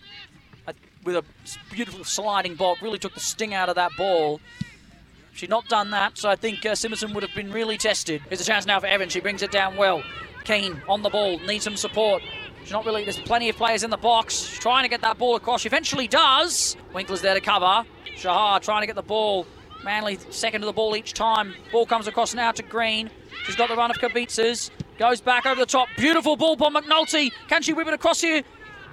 with 1.03 1.15
a 1.15 1.23
beautiful 1.71 2.03
sliding 2.03 2.55
block. 2.55 2.81
Really 2.81 2.99
took 2.99 3.13
the 3.13 3.19
sting 3.19 3.53
out 3.53 3.69
of 3.69 3.75
that 3.75 3.91
ball. 3.97 4.39
She'd 5.33 5.49
not 5.49 5.67
done 5.67 5.89
that, 5.91 6.17
so 6.17 6.29
I 6.29 6.35
think 6.35 6.65
uh, 6.65 6.75
Simonson 6.75 7.13
would 7.13 7.23
have 7.23 7.33
been 7.33 7.51
really 7.51 7.77
tested. 7.77 8.21
Here's 8.29 8.41
a 8.41 8.45
chance 8.45 8.65
now 8.65 8.79
for 8.79 8.85
Evans. 8.85 9.11
She 9.11 9.19
brings 9.19 9.41
it 9.41 9.51
down 9.51 9.75
well. 9.75 10.03
Keane 10.43 10.81
on 10.87 11.01
the 11.01 11.09
ball, 11.09 11.39
needs 11.39 11.63
some 11.63 11.75
support. 11.75 12.21
She's 12.61 12.71
not 12.71 12.85
really. 12.85 13.03
There's 13.03 13.19
plenty 13.19 13.49
of 13.49 13.55
players 13.57 13.83
in 13.83 13.89
the 13.89 13.97
box. 13.97 14.35
She's 14.35 14.59
trying 14.59 14.83
to 14.83 14.89
get 14.89 15.01
that 15.01 15.17
ball 15.17 15.35
across. 15.35 15.61
She 15.61 15.67
eventually 15.67 16.07
does. 16.07 16.77
Winkler's 16.93 17.21
there 17.21 17.33
to 17.33 17.41
cover. 17.41 17.83
Shahar 18.15 18.59
trying 18.59 18.81
to 18.81 18.87
get 18.87 18.95
the 18.95 19.01
ball. 19.01 19.47
Manly 19.83 20.17
second 20.29 20.61
to 20.61 20.65
the 20.65 20.73
ball 20.73 20.95
each 20.95 21.13
time. 21.13 21.53
Ball 21.71 21.85
comes 21.85 22.07
across 22.07 22.33
now 22.33 22.51
to 22.51 22.63
Green. 22.63 23.09
She's 23.45 23.55
got 23.55 23.69
the 23.69 23.75
run 23.75 23.91
of 23.91 23.97
Kabitzas. 23.97 24.69
Goes 24.97 25.19
back 25.19 25.45
over 25.45 25.59
the 25.59 25.65
top. 25.65 25.89
Beautiful 25.97 26.35
ball 26.35 26.55
by 26.55 26.69
McNulty. 26.69 27.31
Can 27.49 27.61
she 27.61 27.73
whip 27.73 27.87
it 27.87 27.93
across 27.93 28.21
here? 28.21 28.43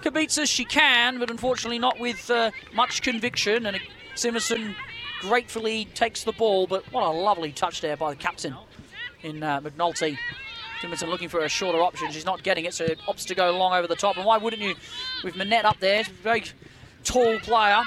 Kabitzas, 0.03 0.49
she 0.49 0.65
can, 0.65 1.19
but 1.19 1.31
unfortunately 1.31 1.79
not 1.79 2.01
with 2.01 2.31
uh, 2.31 2.51
much 2.75 3.03
conviction. 3.03 3.67
And 3.67 3.79
Simonson 4.15 4.75
gratefully 5.21 5.85
takes 5.95 6.25
the 6.25 6.33
ball, 6.33 6.67
but 6.67 6.91
what 6.93 7.05
a 7.05 7.11
lovely 7.11 7.53
touch 7.53 7.81
there 7.81 7.97
by 7.97 8.11
the 8.11 8.17
captain 8.17 8.57
in 9.23 9.43
uh, 9.43 9.61
McNulty. 9.61 10.19
Simonson 10.81 11.11
looking 11.11 11.29
for 11.29 11.41
a 11.41 11.49
shorter 11.49 11.81
option. 11.83 12.11
She's 12.11 12.25
not 12.25 12.43
getting 12.43 12.65
it, 12.65 12.75
so 12.75 12.87
opts 13.07 13.27
to 13.27 13.35
go 13.35 13.57
long 13.57 13.75
over 13.75 13.87
the 13.87 13.97
top. 13.97 14.17
And 14.17 14.25
why 14.25 14.39
wouldn't 14.39 14.63
you? 14.63 14.75
With 15.23 15.37
Manette 15.37 15.67
up 15.67 15.79
there, 15.79 16.03
very 16.23 16.45
tall 17.05 17.39
player. 17.41 17.83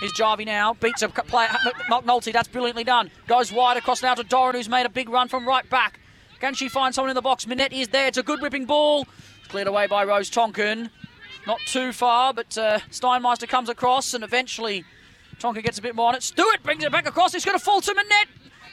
Here's 0.00 0.12
Jarvie 0.12 0.44
now, 0.44 0.74
beats 0.74 1.02
a 1.02 1.08
player, 1.08 1.48
McNulty, 1.88 2.32
that's 2.32 2.48
brilliantly 2.48 2.84
done. 2.84 3.10
Goes 3.26 3.52
wide 3.52 3.76
across 3.76 4.02
now 4.02 4.14
to 4.14 4.24
Doran, 4.24 4.54
who's 4.54 4.68
made 4.68 4.86
a 4.86 4.90
big 4.90 5.08
run 5.08 5.28
from 5.28 5.46
right 5.46 5.68
back. 5.70 6.00
Can 6.40 6.54
she 6.54 6.68
find 6.68 6.94
someone 6.94 7.10
in 7.10 7.14
the 7.14 7.22
box? 7.22 7.46
Minette 7.46 7.72
is 7.72 7.88
there, 7.88 8.08
it's 8.08 8.18
a 8.18 8.22
good 8.22 8.42
whipping 8.42 8.66
ball. 8.66 9.06
Cleared 9.48 9.68
away 9.68 9.86
by 9.86 10.04
Rose 10.04 10.28
Tonkin. 10.28 10.90
Not 11.46 11.58
too 11.66 11.92
far, 11.92 12.34
but 12.34 12.56
uh, 12.58 12.80
Steinmeister 12.90 13.48
comes 13.48 13.68
across 13.68 14.14
and 14.14 14.24
eventually 14.24 14.84
Tonkin 15.38 15.62
gets 15.62 15.78
a 15.78 15.82
bit 15.82 15.94
more 15.94 16.08
on 16.08 16.16
it. 16.16 16.22
Stewart 16.22 16.62
brings 16.62 16.82
it 16.82 16.90
back 16.90 17.08
across, 17.08 17.34
it's 17.34 17.44
going 17.44 17.58
to 17.58 17.64
fall 17.64 17.80
to 17.80 17.94
Minette. 17.94 18.28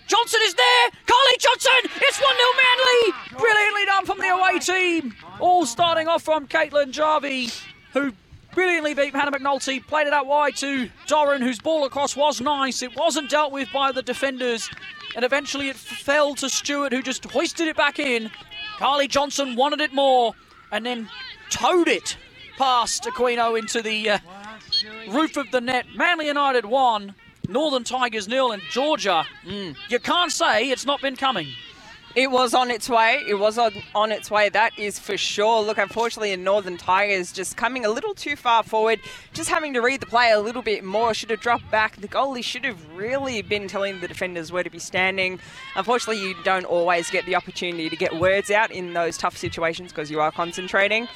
Johnson 0.07 0.39
is 0.43 0.53
there. 0.55 0.89
Carly 1.05 1.37
Johnson. 1.39 1.91
It's 2.01 2.19
1 2.19 2.35
0 2.35 2.47
Manly. 2.57 3.39
Brilliantly 3.39 3.85
done 3.85 4.05
from 4.05 4.17
the 4.17 4.27
away 4.27 4.59
team. 4.59 5.15
All 5.39 5.65
starting 5.65 6.09
off 6.09 6.23
from 6.23 6.47
Caitlin 6.47 6.91
Jarvie, 6.91 7.49
who 7.93 8.11
brilliantly 8.53 8.93
beat 8.93 9.15
Hannah 9.15 9.31
McNulty. 9.31 9.85
Played 9.85 10.07
it 10.07 10.13
out 10.13 10.27
wide 10.27 10.55
to 10.57 10.89
Doran, 11.07 11.41
whose 11.41 11.59
ball 11.59 11.85
across 11.85 12.15
was 12.15 12.41
nice. 12.41 12.81
It 12.81 12.95
wasn't 12.95 13.29
dealt 13.29 13.51
with 13.51 13.71
by 13.73 13.91
the 13.91 14.01
defenders. 14.01 14.69
And 15.15 15.25
eventually 15.25 15.69
it 15.69 15.75
fell 15.75 16.35
to 16.35 16.49
Stewart, 16.49 16.93
who 16.93 17.01
just 17.01 17.25
hoisted 17.25 17.67
it 17.67 17.75
back 17.75 17.99
in. 17.99 18.31
Carly 18.77 19.07
Johnson 19.07 19.55
wanted 19.55 19.81
it 19.81 19.93
more 19.93 20.33
and 20.71 20.85
then 20.85 21.09
towed 21.49 21.87
it 21.87 22.17
past 22.57 23.03
Aquino 23.03 23.57
into 23.57 23.81
the 23.81 24.11
uh, 24.11 24.19
roof 25.09 25.37
of 25.37 25.51
the 25.51 25.61
net. 25.61 25.85
Manly 25.95 26.27
United 26.27 26.65
won. 26.65 27.15
Northern 27.49 27.83
Tigers 27.83 28.27
nil, 28.27 28.51
and 28.51 28.61
Georgia, 28.71 29.25
mm, 29.43 29.75
you 29.89 29.99
can't 29.99 30.31
say 30.31 30.69
it's 30.69 30.85
not 30.85 31.01
been 31.01 31.15
coming. 31.15 31.47
It 32.13 32.29
was 32.29 32.53
on 32.53 32.69
its 32.71 32.89
way. 32.89 33.23
It 33.25 33.35
was 33.35 33.57
on, 33.57 33.71
on 33.95 34.11
its 34.11 34.29
way. 34.29 34.49
That 34.49 34.77
is 34.77 34.99
for 34.99 35.17
sure. 35.17 35.61
Look, 35.61 35.77
unfortunately, 35.77 36.33
in 36.33 36.43
Northern 36.43 36.75
Tigers 36.75 37.31
just 37.31 37.55
coming 37.55 37.85
a 37.85 37.89
little 37.89 38.13
too 38.13 38.35
far 38.35 38.63
forward, 38.63 38.99
just 39.31 39.49
having 39.49 39.73
to 39.75 39.81
read 39.81 40.01
the 40.01 40.05
play 40.05 40.31
a 40.31 40.39
little 40.39 40.61
bit 40.61 40.83
more. 40.83 41.13
Should 41.13 41.29
have 41.29 41.39
dropped 41.39 41.71
back. 41.71 41.95
The 41.95 42.09
goalie 42.09 42.43
should 42.43 42.65
have 42.65 42.79
really 42.93 43.41
been 43.41 43.67
telling 43.69 44.01
the 44.01 44.09
defenders 44.09 44.51
where 44.51 44.63
to 44.63 44.69
be 44.69 44.79
standing. 44.79 45.39
Unfortunately, 45.75 46.21
you 46.21 46.35
don't 46.43 46.65
always 46.65 47.09
get 47.09 47.25
the 47.25 47.35
opportunity 47.35 47.89
to 47.89 47.95
get 47.95 48.19
words 48.19 48.51
out 48.51 48.71
in 48.71 48.93
those 48.93 49.17
tough 49.17 49.37
situations 49.37 49.93
because 49.93 50.11
you 50.11 50.19
are 50.19 50.33
concentrating. 50.33 51.07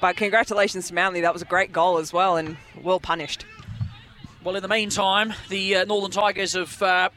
But 0.00 0.16
congratulations 0.16 0.88
to 0.88 0.94
Manly. 0.94 1.20
That 1.20 1.32
was 1.32 1.42
a 1.42 1.46
great 1.46 1.72
goal 1.72 1.98
as 1.98 2.12
well 2.12 2.36
and 2.36 2.56
well 2.82 2.98
punished. 2.98 3.46
Well, 4.42 4.56
in 4.56 4.62
the 4.62 4.68
meantime, 4.68 5.32
the 5.48 5.76
uh, 5.76 5.84
Northern 5.84 6.10
Tigers 6.10 6.52
have 6.52 6.82
uh, 6.82 7.08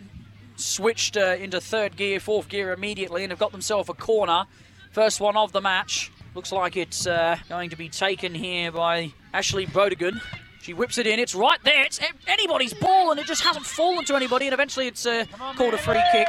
switched 0.57 1.15
uh, 1.17 1.35
into 1.39 1.61
third 1.61 1.95
gear, 1.95 2.19
fourth 2.19 2.49
gear 2.49 2.73
immediately, 2.73 3.23
and 3.23 3.31
have 3.31 3.39
got 3.39 3.51
themselves 3.51 3.89
a 3.89 3.93
corner. 3.93 4.45
First 4.91 5.21
one 5.21 5.37
of 5.37 5.51
the 5.51 5.61
match. 5.61 6.11
Looks 6.35 6.51
like 6.51 6.75
it's 6.75 7.07
uh, 7.07 7.37
going 7.49 7.69
to 7.69 7.75
be 7.75 7.89
taken 7.89 8.33
here 8.33 8.71
by 8.71 9.11
Ashley 9.33 9.65
Brodigan. 9.65 10.21
She 10.61 10.73
whips 10.73 10.97
it 10.97 11.07
in. 11.07 11.19
It's 11.19 11.33
right 11.33 11.59
there. 11.63 11.83
It's 11.83 11.99
anybody's 12.27 12.73
ball, 12.73 13.11
and 13.11 13.19
it 13.19 13.25
just 13.25 13.43
hasn't 13.43 13.65
fallen 13.65 14.03
to 14.05 14.15
anybody. 14.15 14.45
And 14.45 14.53
eventually, 14.53 14.87
it's 14.87 15.05
uh, 15.05 15.25
called 15.55 15.73
a 15.73 15.77
free 15.77 16.01
kick 16.11 16.27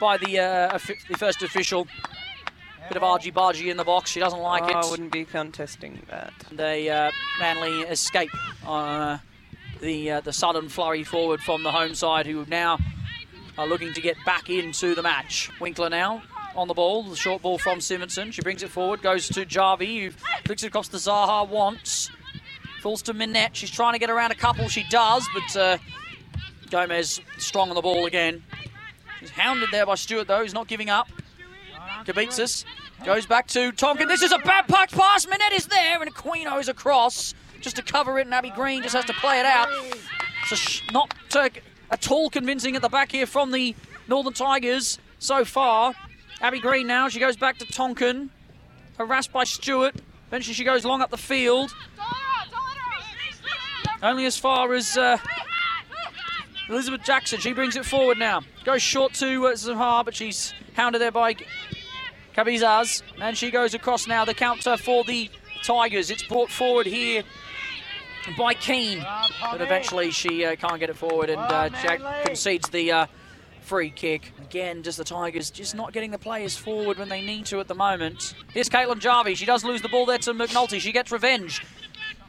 by 0.00 0.18
the, 0.18 0.38
uh, 0.38 0.78
the 1.08 1.16
first 1.16 1.42
official. 1.42 1.86
Bit 2.88 2.96
of 2.96 3.04
argy 3.04 3.32
bargy 3.32 3.70
in 3.70 3.76
the 3.76 3.84
box. 3.84 4.10
She 4.10 4.20
doesn't 4.20 4.40
like 4.40 4.64
oh, 4.64 4.68
it. 4.68 4.74
I 4.74 4.90
wouldn't 4.90 5.12
be 5.12 5.24
contesting 5.24 6.02
that. 6.10 6.32
They 6.50 6.88
Manly 7.38 7.82
escape 7.82 8.30
the 9.82 10.10
uh, 10.12 10.20
the 10.20 10.32
sudden 10.32 10.68
flurry 10.68 11.04
forward 11.04 11.40
from 11.40 11.62
the 11.62 11.72
home 11.72 11.94
side, 11.94 12.26
who 12.26 12.38
have 12.38 12.48
now 12.48 12.78
are 13.58 13.66
looking 13.66 13.92
to 13.94 14.00
get 14.00 14.16
back 14.24 14.48
into 14.50 14.94
the 14.94 15.02
match. 15.02 15.50
Winkler 15.60 15.90
now 15.90 16.22
on 16.56 16.68
the 16.68 16.74
ball, 16.74 17.02
the 17.04 17.16
short 17.16 17.42
ball 17.42 17.58
from 17.58 17.80
Simonson. 17.80 18.30
She 18.30 18.42
brings 18.42 18.62
it 18.62 18.70
forward, 18.70 19.02
goes 19.02 19.28
to 19.28 19.44
Jarvie, 19.44 20.04
who 20.04 20.10
flicks 20.44 20.62
it 20.62 20.68
across 20.68 20.88
the 20.88 20.98
Zaha 20.98 21.48
once. 21.48 22.10
Falls 22.80 23.02
to 23.02 23.14
Minette. 23.14 23.56
She's 23.56 23.70
trying 23.70 23.92
to 23.92 23.98
get 23.98 24.10
around 24.10 24.32
a 24.32 24.34
couple. 24.34 24.68
She 24.68 24.84
does, 24.90 25.26
but 25.32 25.56
uh, 25.56 25.78
Gomez 26.70 27.20
strong 27.38 27.68
on 27.68 27.76
the 27.76 27.82
ball 27.82 28.06
again. 28.06 28.42
She's 29.20 29.30
hounded 29.30 29.68
there 29.70 29.86
by 29.86 29.94
Stewart, 29.94 30.26
though. 30.26 30.42
He's 30.42 30.54
not 30.54 30.66
giving 30.66 30.90
up. 30.90 31.08
Kabitsas 32.04 32.64
goes 33.04 33.24
back 33.24 33.46
to 33.48 33.70
Tonkin. 33.72 34.08
This 34.08 34.22
is 34.22 34.32
a 34.32 34.38
bad 34.38 34.66
puck 34.66 34.90
pass. 34.90 35.26
Minette 35.26 35.52
is 35.52 35.66
there, 35.66 36.02
and 36.02 36.12
Aquino's 36.12 36.68
across 36.68 37.34
just 37.60 37.76
to 37.76 37.82
cover 37.82 38.18
it, 38.18 38.26
and 38.26 38.34
Abby 38.34 38.50
Green 38.50 38.82
just 38.82 38.94
has 38.94 39.04
to 39.04 39.12
play 39.14 39.38
it 39.38 39.46
out. 39.46 39.68
So 40.48 40.56
not 40.92 41.14
uh, 41.36 41.48
at 41.92 42.10
all 42.10 42.30
convincing 42.30 42.74
at 42.74 42.82
the 42.82 42.88
back 42.88 43.12
here 43.12 43.26
from 43.26 43.52
the 43.52 43.76
Northern 44.08 44.32
Tigers 44.32 44.98
so 45.18 45.44
far. 45.44 45.94
Abby 46.40 46.58
Green 46.58 46.86
now, 46.86 47.08
she 47.08 47.20
goes 47.20 47.36
back 47.36 47.58
to 47.58 47.66
Tonkin, 47.66 48.30
harassed 48.98 49.30
by 49.30 49.44
Stewart. 49.44 49.94
Eventually 50.28 50.54
she 50.54 50.64
goes 50.64 50.84
long 50.84 51.02
up 51.02 51.10
the 51.10 51.18
field. 51.18 51.72
Only 54.02 54.26
as 54.26 54.36
far 54.36 54.72
as 54.74 54.96
uh, 54.96 55.18
Elizabeth 56.68 57.02
Jackson. 57.04 57.38
She 57.38 57.52
brings 57.52 57.76
it 57.76 57.84
forward 57.84 58.18
now. 58.18 58.40
Goes 58.64 58.82
short 58.82 59.12
to 59.14 59.46
uh, 59.46 59.52
Zahar, 59.54 60.04
but 60.04 60.16
she's 60.16 60.52
hounded 60.74 61.00
there 61.00 61.12
by 61.12 61.36
Cabizaz. 62.34 63.02
And 63.20 63.36
she 63.36 63.52
goes 63.52 63.74
across 63.74 64.08
now. 64.08 64.24
The 64.24 64.34
counter 64.34 64.76
for 64.76 65.04
the 65.04 65.30
Tigers. 65.62 66.10
It's 66.10 66.24
brought 66.24 66.50
forward 66.50 66.86
here 66.86 67.22
by 68.36 68.54
Keane. 68.54 69.04
But 69.40 69.60
eventually 69.60 70.10
she 70.10 70.44
uh, 70.44 70.56
can't 70.56 70.78
get 70.80 70.90
it 70.90 70.96
forward 70.96 71.30
and 71.30 71.40
uh, 71.40 71.68
Jack 71.68 72.26
concedes 72.26 72.68
the 72.68 72.92
uh, 72.92 73.06
free 73.62 73.90
kick. 73.90 74.32
Again, 74.40 74.82
just 74.82 74.98
the 74.98 75.04
Tigers 75.04 75.50
just 75.50 75.74
not 75.74 75.92
getting 75.92 76.10
the 76.10 76.18
players 76.18 76.56
forward 76.56 76.98
when 76.98 77.08
they 77.08 77.20
need 77.22 77.46
to 77.46 77.60
at 77.60 77.68
the 77.68 77.74
moment. 77.74 78.34
Here's 78.52 78.68
Caitlin 78.68 78.98
Jarvie. 78.98 79.34
She 79.34 79.46
does 79.46 79.64
lose 79.64 79.82
the 79.82 79.88
ball 79.88 80.06
there 80.06 80.18
to 80.18 80.34
McNulty. 80.34 80.80
She 80.80 80.92
gets 80.92 81.10
revenge. 81.10 81.64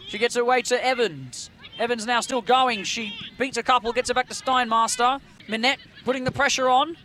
She 0.08 0.18
gets 0.18 0.36
her 0.36 0.46
way 0.46 0.62
to 0.64 0.86
Evans. 0.86 1.50
Evans 1.80 2.06
now 2.06 2.22
still 2.22 2.42
going. 2.42 2.84
She 2.84 3.14
beats 3.38 3.58
a 3.58 3.64
couple, 3.64 3.92
gets 3.94 4.10
it 4.10 4.14
back 4.14 4.30
to 4.30 4.36
Steinmaster. 4.36 5.20
Minette 5.48 5.80
putting 6.06 6.24
the 6.24 6.32
pressure 6.32 6.70
on. 6.70 6.96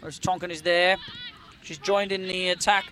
Whereas 0.00 0.18
Tonkin 0.18 0.50
is 0.50 0.62
there. 0.62 0.96
She's 1.62 1.78
joined 1.78 2.12
in 2.12 2.22
the 2.22 2.50
attack 2.50 2.84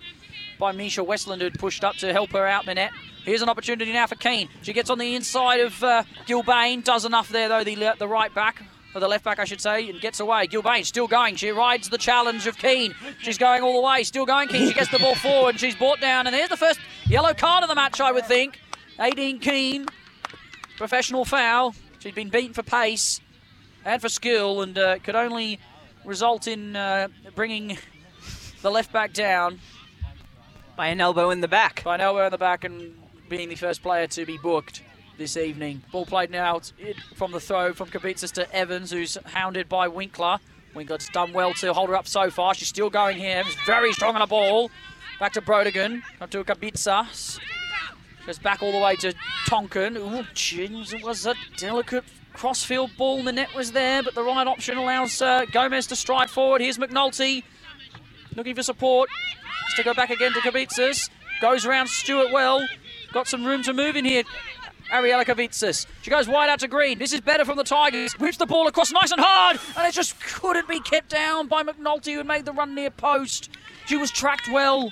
by 0.59 0.71
Misha 0.71 1.03
Westland, 1.03 1.41
who'd 1.41 1.57
pushed 1.57 1.83
up 1.83 1.95
to 1.95 2.11
help 2.11 2.31
her 2.31 2.45
out, 2.45 2.65
Minette. 2.65 2.91
Here's 3.25 3.41
an 3.41 3.49
opportunity 3.49 3.91
now 3.91 4.05
for 4.05 4.15
Keane. 4.15 4.49
She 4.61 4.71
gets 4.71 4.91
on 4.91 4.99
the 4.99 5.15
inside 5.15 5.59
of 5.59 5.83
uh, 5.83 6.03
Gilbane. 6.27 6.83
Does 6.83 7.05
enough 7.05 7.29
there, 7.29 7.49
though, 7.49 7.63
the, 7.63 7.95
the 7.97 8.07
right 8.07 8.33
back. 8.33 8.63
Or 8.93 9.01
the 9.01 9.07
left 9.07 9.25
back, 9.25 9.39
I 9.39 9.45
should 9.45 9.59
say, 9.59 9.89
and 9.89 9.99
gets 9.99 10.19
away. 10.19 10.47
Gilbane 10.47 10.85
still 10.85 11.07
going. 11.07 11.35
She 11.35 11.49
rides 11.49 11.89
the 11.89 11.97
challenge 11.97 12.45
of 12.45 12.57
Keane. 12.57 12.93
She's 13.19 13.37
going 13.37 13.63
all 13.63 13.81
the 13.81 13.85
way. 13.85 14.03
Still 14.03 14.25
going, 14.25 14.47
Keane. 14.47 14.67
She 14.67 14.73
gets 14.73 14.91
the 14.91 14.99
ball 14.99 15.15
forward. 15.15 15.59
She's 15.59 15.75
brought 15.75 15.99
down. 15.99 16.27
And 16.27 16.33
there's 16.35 16.49
the 16.49 16.55
first 16.55 16.79
yellow 17.07 17.33
card 17.33 17.63
of 17.63 17.69
the 17.69 17.75
match, 17.75 17.99
I 17.99 18.11
would 18.11 18.27
think. 18.27 18.59
Aideen 18.99 19.41
Keane. 19.41 19.87
Professional 20.77 21.25
foul. 21.25 21.73
She'd 21.99 22.15
been 22.15 22.29
beaten 22.29 22.53
for 22.53 22.63
pace 22.63 23.19
and 23.83 24.01
for 24.01 24.07
skill 24.07 24.61
and 24.61 24.77
uh, 24.77 24.99
could 24.99 25.15
only 25.15 25.59
result 26.05 26.47
in 26.47 26.75
uh, 26.75 27.07
bringing 27.33 27.77
the 28.61 28.69
left 28.69 28.93
back 28.93 29.13
down. 29.13 29.59
By 30.77 30.87
an 30.87 31.01
elbow 31.01 31.31
in 31.31 31.41
the 31.41 31.47
back. 31.47 31.83
By 31.83 31.95
an 31.95 32.01
elbow 32.01 32.25
in 32.25 32.31
the 32.31 32.37
back 32.37 32.63
and 32.63 32.95
being 33.29 33.49
the 33.49 33.55
first 33.55 33.81
player 33.81 34.07
to 34.07 34.25
be 34.25 34.37
booked 34.37 34.83
this 35.17 35.37
evening. 35.37 35.81
Ball 35.91 36.05
played 36.05 36.31
now 36.31 36.61
from 37.15 37.31
the 37.31 37.39
throw 37.39 37.73
from 37.73 37.89
Kavitsas 37.89 38.31
to 38.33 38.53
Evans, 38.53 38.91
who's 38.91 39.17
hounded 39.25 39.69
by 39.69 39.87
Winkler. 39.87 40.39
Winkler's 40.73 41.07
done 41.09 41.33
well 41.33 41.53
to 41.55 41.73
hold 41.73 41.89
her 41.89 41.95
up 41.95 42.07
so 42.07 42.29
far. 42.29 42.53
She's 42.53 42.67
still 42.67 42.89
going 42.89 43.17
here. 43.17 43.43
She's 43.45 43.55
very 43.65 43.93
strong 43.93 44.15
on 44.15 44.21
the 44.21 44.27
ball. 44.27 44.69
Back 45.19 45.33
to 45.33 45.41
Brodigan. 45.41 46.01
Up 46.19 46.29
to 46.31 46.43
Kabitsas. 46.43 47.39
Goes 48.25 48.39
back 48.39 48.61
all 48.61 48.71
the 48.71 48.79
way 48.79 48.95
to 48.97 49.13
Tonkin. 49.47 49.95
Ooh, 49.97 50.25
it 50.35 51.03
was 51.03 51.25
a 51.25 51.35
delicate 51.57 52.03
crossfield 52.33 52.91
ball. 52.97 53.23
The 53.23 53.31
net 53.31 53.53
was 53.55 53.71
there, 53.71 54.03
but 54.03 54.15
the 54.15 54.23
right 54.23 54.47
option 54.47 54.77
allows 54.77 55.21
uh, 55.21 55.45
Gomez 55.45 55.87
to 55.87 55.95
stride 55.95 56.29
forward. 56.29 56.61
Here's 56.61 56.77
McNulty 56.77 57.43
looking 58.35 58.55
for 58.55 58.63
support. 58.63 59.09
Has 59.65 59.75
to 59.75 59.83
go 59.83 59.93
back 59.93 60.09
again 60.09 60.33
to 60.33 60.39
Kabitsas. 60.39 61.09
Goes 61.39 61.65
around 61.65 61.87
Stewart 61.87 62.31
well. 62.33 62.65
Got 63.15 63.29
some 63.29 63.45
room 63.45 63.63
to 63.63 63.71
move 63.71 63.95
in 63.95 64.03
here. 64.03 64.23
Ariella 64.91 65.23
Kavitsas. 65.23 65.85
She 66.01 66.11
goes 66.11 66.27
wide 66.27 66.49
out 66.49 66.59
to 66.59 66.67
Green. 66.67 66.99
This 66.99 67.13
is 67.13 67.21
better 67.21 67.45
from 67.45 67.55
the 67.55 67.63
Tigers. 67.63 68.11
Whips 68.19 68.35
the 68.35 68.45
ball 68.45 68.67
across 68.67 68.91
nice 68.91 69.09
and 69.09 69.21
hard. 69.21 69.57
And 69.77 69.87
it 69.87 69.93
just 69.93 70.19
couldn't 70.19 70.67
be 70.67 70.81
kept 70.81 71.11
down 71.11 71.47
by 71.47 71.63
McNulty, 71.63 72.11
who 72.11 72.17
had 72.17 72.27
made 72.27 72.43
the 72.43 72.51
run 72.51 72.75
near 72.75 72.89
post. 72.89 73.49
She 73.85 73.95
was 73.95 74.11
tracked 74.11 74.51
well 74.51 74.91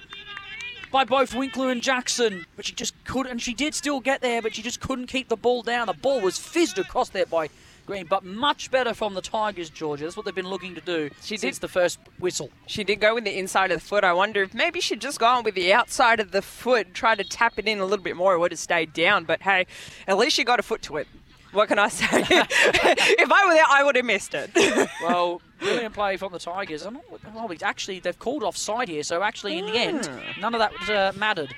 by 0.90 1.04
both 1.04 1.36
Winkler 1.36 1.70
and 1.70 1.82
Jackson, 1.82 2.46
but 2.56 2.64
she 2.64 2.72
just 2.72 2.94
couldn't. 3.04 3.30
And 3.30 3.42
she 3.42 3.54
did 3.54 3.76
still 3.76 4.00
get 4.00 4.22
there, 4.22 4.42
but 4.42 4.56
she 4.56 4.62
just 4.62 4.80
couldn't 4.80 5.08
keep 5.08 5.28
the 5.28 5.36
ball 5.36 5.62
down. 5.62 5.88
The 5.88 5.94
ball 5.94 6.22
was 6.22 6.38
fizzed 6.38 6.80
across 6.80 7.10
there 7.10 7.26
by 7.26 7.50
Green, 7.86 8.06
but 8.06 8.24
much 8.24 8.72
better 8.72 8.94
from 8.94 9.14
the 9.14 9.22
Tigers, 9.22 9.70
Georgia. 9.70 10.06
That's 10.06 10.16
what 10.16 10.26
they've 10.26 10.34
been 10.34 10.48
looking 10.48 10.74
to 10.76 10.82
do 10.82 11.10
she 11.22 11.36
since 11.36 11.58
did, 11.58 11.62
the 11.62 11.68
first 11.68 12.00
whistle. 12.18 12.50
She 12.66 12.84
did 12.84 13.02
go 13.02 13.16
with 13.16 13.26
the 13.26 13.38
inside 13.38 13.72
of 13.72 13.82
the 13.82 13.86
foot. 13.86 14.04
I 14.06 14.14
wonder 14.14 14.44
if 14.44 14.54
maybe 14.54 14.80
she'd 14.80 15.02
just 15.02 15.20
gone 15.20 15.44
with 15.44 15.56
the 15.56 15.74
outside 15.74 16.20
of 16.22 16.32
the 16.32 16.42
foot, 16.42 16.94
try 16.94 17.16
to 17.16 17.24
tap 17.24 17.54
it 17.58 17.68
in 17.68 17.80
a 17.80 17.86
little 17.86 18.04
bit 18.04 18.16
more. 18.16 18.34
It 18.36 18.40
would 18.40 18.52
have 18.52 18.60
stayed 18.60 18.94
down, 18.94 19.26
but 19.26 19.42
hey, 19.42 19.68
at 20.08 20.18
least 20.18 20.36
she 20.36 20.44
got 20.46 20.60
a 20.60 20.64
foot 20.64 20.82
to 20.84 20.98
it. 20.98 21.08
What 21.52 21.68
can 21.68 21.78
I 21.78 21.88
say? 21.90 22.08
if 22.12 23.32
I 23.32 23.48
were 23.48 23.54
there, 23.54 23.66
I 23.70 23.84
would 23.84 23.96
have 23.96 24.06
missed 24.06 24.34
it. 24.34 24.50
Well, 25.04 25.42
brilliant 25.60 25.94
play 25.94 26.18
from 26.18 26.32
the 26.32 26.40
Tigers. 26.40 26.86
I'm 26.86 26.94
not, 27.36 27.52
it's 27.52 27.62
actually, 27.62 28.00
they've 28.00 28.18
called 28.18 28.44
offside 28.44 28.88
here, 28.88 29.04
so 29.04 29.22
actually, 29.22 29.58
in 29.60 29.66
the 29.66 29.74
end, 29.74 30.10
none 30.40 30.56
of 30.56 30.60
that 30.60 30.90
uh, 30.90 31.12
mattered. 31.18 31.54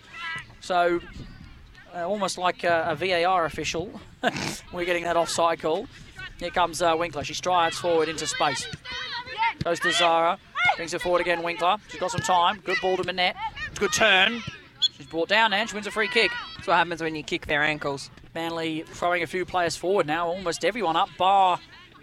So, 0.61 0.99
uh, 1.95 2.07
almost 2.07 2.37
like 2.37 2.63
a, 2.63 2.87
a 2.89 2.95
VAR 2.95 3.45
official, 3.45 4.01
we're 4.73 4.85
getting 4.85 5.03
that 5.03 5.15
offside 5.15 5.59
call. 5.59 5.87
Here 6.39 6.51
comes 6.51 6.81
uh, 6.81 6.95
Winkler. 6.97 7.23
She 7.23 7.33
strides 7.33 7.77
forward 7.77 8.09
into 8.09 8.27
space. 8.27 8.67
Goes 9.63 9.79
to 9.81 9.91
Zara. 9.91 10.37
Brings 10.75 10.93
it 10.93 11.01
forward 11.01 11.21
again, 11.21 11.43
Winkler. 11.43 11.77
She's 11.87 11.99
got 11.99 12.11
some 12.11 12.21
time. 12.21 12.59
Good 12.63 12.77
ball 12.81 12.97
to 12.97 13.03
Manette. 13.03 13.35
Good 13.75 13.93
turn. 13.93 14.41
She's 14.97 15.05
brought 15.05 15.29
down 15.29 15.53
and 15.53 15.69
she 15.69 15.75
wins 15.75 15.87
a 15.87 15.91
free 15.91 16.07
kick. 16.07 16.31
That's 16.55 16.67
what 16.67 16.77
happens 16.77 17.01
when 17.01 17.15
you 17.15 17.23
kick 17.23 17.47
their 17.47 17.63
ankles. 17.63 18.09
Manly 18.33 18.83
throwing 18.87 19.23
a 19.23 19.27
few 19.27 19.45
players 19.45 19.75
forward 19.75 20.07
now, 20.07 20.27
almost 20.27 20.65
everyone 20.65 20.95
up, 20.95 21.09
bar 21.17 21.59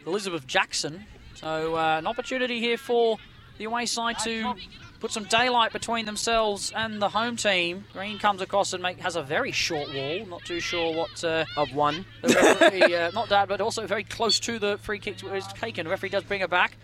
Elizabeth 0.07 0.47
Jackson. 0.47 1.05
So 1.35 1.77
uh, 1.77 1.99
an 1.99 2.07
opportunity 2.07 2.61
here 2.61 2.79
for 2.79 3.19
the 3.59 3.65
away 3.65 3.87
side 3.87 4.19
to 4.21 4.55
put 5.03 5.11
some 5.11 5.25
daylight 5.25 5.73
between 5.73 6.07
themselves 6.07 6.73
and 6.77 7.03
the 7.03 7.09
home 7.09 7.35
team. 7.35 7.85
Green 7.93 8.21
comes 8.21 8.41
across 8.41 8.73
and 8.73 8.81
make, 8.81 9.01
has 9.01 9.17
a 9.17 9.23
very 9.23 9.51
short 9.51 9.93
wall. 9.93 10.25
Not 10.27 10.45
too 10.45 10.61
sure 10.61 10.95
what 10.95 11.25
uh, 11.25 11.45
Of 11.57 11.75
one. 11.75 12.07
referee, 12.23 12.95
uh, 12.95 13.11
not 13.15 13.29
that, 13.31 13.49
but 13.49 13.61
also 13.61 13.85
very 13.85 14.05
close 14.05 14.39
to 14.39 14.61
the 14.61 14.79
free 14.79 15.01
kick 15.01 15.21
was 15.25 15.45
taken. 15.55 15.85
The 15.85 15.91
referee 15.91 16.11
does 16.11 16.23
bring 16.23 16.41
it 16.41 16.51
back. 16.51 16.77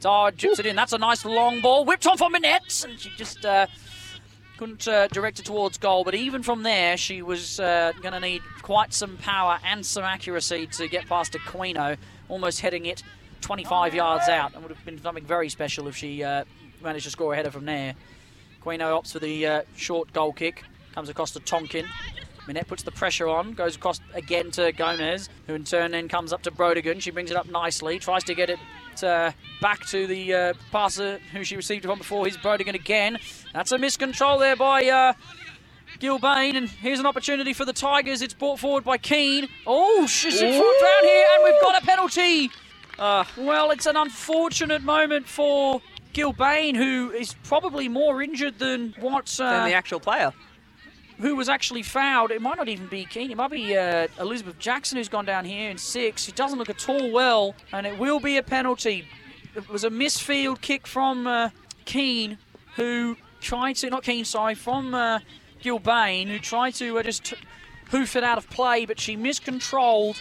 Dar 0.00 0.32
jips 0.32 0.58
it 0.58 0.66
in. 0.66 0.74
That's 0.74 0.92
a 0.92 0.98
nice 0.98 1.24
long 1.24 1.60
ball. 1.60 1.84
Whipped 1.84 2.08
on 2.08 2.18
for 2.18 2.28
Minette, 2.28 2.84
and 2.88 2.98
she 2.98 3.10
just 3.16 3.44
uh, 3.44 3.68
couldn't 4.58 4.88
uh, 4.88 5.06
direct 5.06 5.38
it 5.38 5.44
towards 5.44 5.78
goal. 5.78 6.02
But 6.02 6.16
even 6.16 6.42
from 6.42 6.64
there, 6.64 6.96
she 6.96 7.22
was 7.22 7.60
uh, 7.60 7.92
going 8.02 8.14
to 8.14 8.20
need 8.20 8.42
quite 8.62 8.92
some 8.92 9.16
power 9.18 9.60
and 9.64 9.86
some 9.86 10.02
accuracy 10.02 10.66
to 10.66 10.88
get 10.88 11.06
past 11.06 11.34
Aquino, 11.34 11.96
almost 12.28 12.62
heading 12.62 12.86
it 12.86 13.04
25 13.42 13.94
yards 13.94 14.28
out. 14.28 14.54
It 14.54 14.60
would 14.60 14.72
have 14.72 14.84
been 14.84 15.00
something 15.00 15.24
very 15.24 15.48
special 15.48 15.86
if 15.86 15.96
she 15.96 16.24
uh, 16.24 16.44
managed 16.82 17.04
to 17.04 17.10
score 17.10 17.32
a 17.32 17.36
header 17.36 17.50
from 17.50 17.64
there. 17.64 17.94
Aquino 18.60 19.00
opts 19.00 19.12
for 19.12 19.18
the 19.18 19.46
uh, 19.46 19.62
short 19.76 20.12
goal 20.12 20.32
kick, 20.32 20.64
comes 20.94 21.08
across 21.08 21.30
to 21.32 21.40
Tonkin. 21.40 21.86
Minette 22.46 22.66
puts 22.66 22.82
the 22.82 22.90
pressure 22.90 23.28
on, 23.28 23.52
goes 23.52 23.76
across 23.76 24.00
again 24.14 24.50
to 24.52 24.72
Gomez, 24.72 25.28
who 25.46 25.54
in 25.54 25.64
turn 25.64 25.92
then 25.92 26.08
comes 26.08 26.32
up 26.32 26.42
to 26.42 26.50
Brodigan. 26.50 27.00
She 27.00 27.10
brings 27.10 27.30
it 27.30 27.36
up 27.36 27.48
nicely, 27.48 27.98
tries 27.98 28.24
to 28.24 28.34
get 28.34 28.50
it 28.50 28.58
uh, 29.02 29.32
back 29.60 29.86
to 29.86 30.06
the 30.06 30.34
uh, 30.34 30.54
passer 30.72 31.20
who 31.32 31.44
she 31.44 31.56
received 31.56 31.84
it 31.84 31.88
from 31.88 31.98
before. 31.98 32.26
He's 32.26 32.36
Brodigan 32.36 32.74
again. 32.74 33.18
That's 33.54 33.72
a 33.72 33.78
miscontrol 33.78 34.38
there 34.38 34.56
by 34.56 34.84
uh, 34.86 35.12
Gilbane, 36.00 36.56
and 36.56 36.68
here's 36.68 36.98
an 36.98 37.06
opportunity 37.06 37.52
for 37.52 37.64
the 37.64 37.72
Tigers. 37.72 38.22
It's 38.22 38.34
brought 38.34 38.58
forward 38.58 38.84
by 38.84 38.98
Keane. 38.98 39.48
Oh, 39.66 40.06
she's 40.06 40.40
in 40.40 40.58
front 40.58 40.80
down 40.80 41.10
here, 41.10 41.26
and 41.34 41.44
we've 41.44 41.62
got 41.62 41.82
a 41.82 41.86
penalty. 41.86 42.50
Uh, 42.98 43.24
well, 43.36 43.70
it's 43.70 43.86
an 43.86 43.96
unfortunate 43.96 44.82
moment 44.82 45.26
for 45.26 45.80
Gilbane, 46.14 46.76
who 46.76 47.10
is 47.10 47.34
probably 47.44 47.88
more 47.88 48.22
injured 48.22 48.58
than 48.58 48.94
what 49.00 49.38
uh, 49.40 49.50
Than 49.50 49.68
the 49.68 49.74
actual 49.74 50.00
player. 50.00 50.32
who 51.18 51.36
was 51.36 51.48
actually 51.48 51.82
fouled. 51.82 52.30
It 52.30 52.40
might 52.42 52.56
not 52.56 52.68
even 52.68 52.86
be 52.86 53.04
Keane. 53.04 53.30
It 53.30 53.36
might 53.36 53.50
be 53.50 53.76
uh, 53.76 54.08
Elizabeth 54.18 54.58
Jackson 54.58 54.96
who's 54.98 55.08
gone 55.08 55.24
down 55.26 55.44
here 55.44 55.70
in 55.70 55.78
six. 55.78 56.24
She 56.24 56.32
doesn't 56.32 56.58
look 56.58 56.70
at 56.70 56.88
all 56.88 57.10
well, 57.12 57.54
and 57.72 57.86
it 57.86 57.98
will 57.98 58.20
be 58.20 58.36
a 58.38 58.42
penalty. 58.42 59.06
It 59.54 59.68
was 59.68 59.84
a 59.84 59.90
misfield 59.90 60.60
kick 60.60 60.86
from 60.86 61.26
uh, 61.26 61.50
Keane, 61.84 62.38
who 62.76 63.16
tried 63.40 63.74
to 63.76 63.90
not 63.90 64.02
Keane, 64.02 64.24
sorry, 64.24 64.54
from 64.54 64.94
uh, 64.94 65.20
Gilbane, 65.62 66.28
who 66.28 66.38
tried 66.38 66.74
to 66.74 66.98
uh, 66.98 67.02
just 67.02 67.24
t- 67.24 67.36
hoof 67.90 68.16
it 68.16 68.24
out 68.24 68.38
of 68.38 68.48
play, 68.50 68.86
but 68.86 68.98
she 69.00 69.16
miscontrolled. 69.16 70.20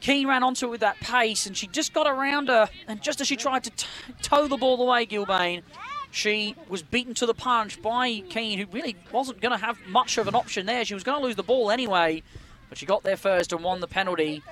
Keane 0.00 0.26
ran 0.26 0.42
onto 0.42 0.66
it 0.66 0.70
with 0.70 0.80
that 0.80 0.98
pace, 1.00 1.46
and 1.46 1.56
she 1.56 1.66
just 1.66 1.92
got 1.92 2.06
around 2.06 2.48
her. 2.48 2.68
And 2.88 3.02
just 3.02 3.20
as 3.20 3.26
she 3.26 3.36
tried 3.36 3.64
to 3.64 3.86
tow 4.22 4.48
the 4.48 4.56
ball 4.56 4.80
away, 4.80 5.06
Gilbane, 5.06 5.62
she 6.10 6.56
was 6.68 6.82
beaten 6.82 7.14
to 7.14 7.26
the 7.26 7.34
punch 7.34 7.80
by 7.80 8.20
Keane, 8.28 8.58
who 8.58 8.66
really 8.72 8.96
wasn't 9.12 9.40
going 9.40 9.56
to 9.56 9.64
have 9.64 9.78
much 9.86 10.18
of 10.18 10.26
an 10.26 10.34
option 10.34 10.66
there. 10.66 10.84
She 10.84 10.94
was 10.94 11.04
going 11.04 11.20
to 11.20 11.24
lose 11.24 11.36
the 11.36 11.42
ball 11.42 11.70
anyway, 11.70 12.22
but 12.68 12.78
she 12.78 12.86
got 12.86 13.02
there 13.02 13.16
first 13.16 13.52
and 13.52 13.62
won 13.62 13.80
the 13.80 13.86
penalty 13.86 14.42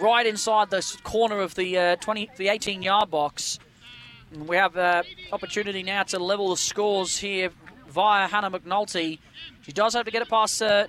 right 0.00 0.26
inside 0.26 0.70
the 0.70 0.96
corner 1.02 1.40
of 1.40 1.54
the 1.54 1.76
uh, 1.76 1.96
20, 1.96 2.30
the 2.36 2.46
18-yard 2.46 3.10
box. 3.10 3.58
And 4.32 4.46
we 4.46 4.56
have 4.56 4.76
uh, 4.76 5.02
opportunity 5.32 5.82
now 5.82 6.02
to 6.04 6.18
level 6.18 6.50
the 6.50 6.56
scores 6.56 7.18
here 7.18 7.50
via 7.88 8.28
Hannah 8.28 8.50
McNulty. 8.50 9.18
She 9.62 9.72
does 9.72 9.94
have 9.94 10.04
to 10.04 10.10
get 10.10 10.22
it 10.22 10.28
past 10.28 10.62
uh, 10.62 10.86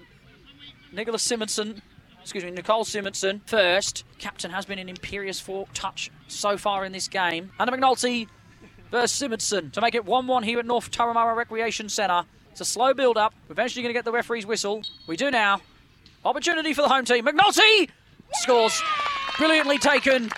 Nicola 0.91 1.17
Simonson. 1.17 1.81
Excuse 2.21 2.43
me, 2.43 2.51
Nicole 2.51 2.85
Simonson 2.85 3.41
first. 3.45 4.03
Captain 4.19 4.51
has 4.51 4.65
been 4.65 4.79
an 4.79 4.87
imperious 4.87 5.39
for 5.39 5.67
touch 5.73 6.11
so 6.27 6.55
far 6.55 6.85
in 6.85 6.91
this 6.91 7.07
game. 7.07 7.51
Hannah 7.57 7.71
McNulty 7.71 8.27
versus 8.91 9.11
Simonson 9.11 9.71
to 9.71 9.81
make 9.81 9.95
it 9.95 10.05
1 10.05 10.27
1 10.27 10.43
here 10.43 10.59
at 10.59 10.65
North 10.65 10.91
Turramurra 10.91 11.35
Recreation 11.35 11.89
Centre. 11.89 12.23
It's 12.51 12.61
a 12.61 12.65
slow 12.65 12.93
build 12.93 13.17
up. 13.17 13.33
We're 13.47 13.53
eventually 13.53 13.81
going 13.81 13.93
to 13.93 13.97
get 13.97 14.05
the 14.05 14.11
referee's 14.11 14.45
whistle. 14.45 14.83
We 15.07 15.17
do 15.17 15.31
now. 15.31 15.61
Opportunity 16.23 16.73
for 16.73 16.83
the 16.83 16.89
home 16.89 17.05
team. 17.05 17.25
McNulty 17.25 17.89
scores. 18.33 18.81
Brilliantly 19.37 19.79
taken. 19.79 20.29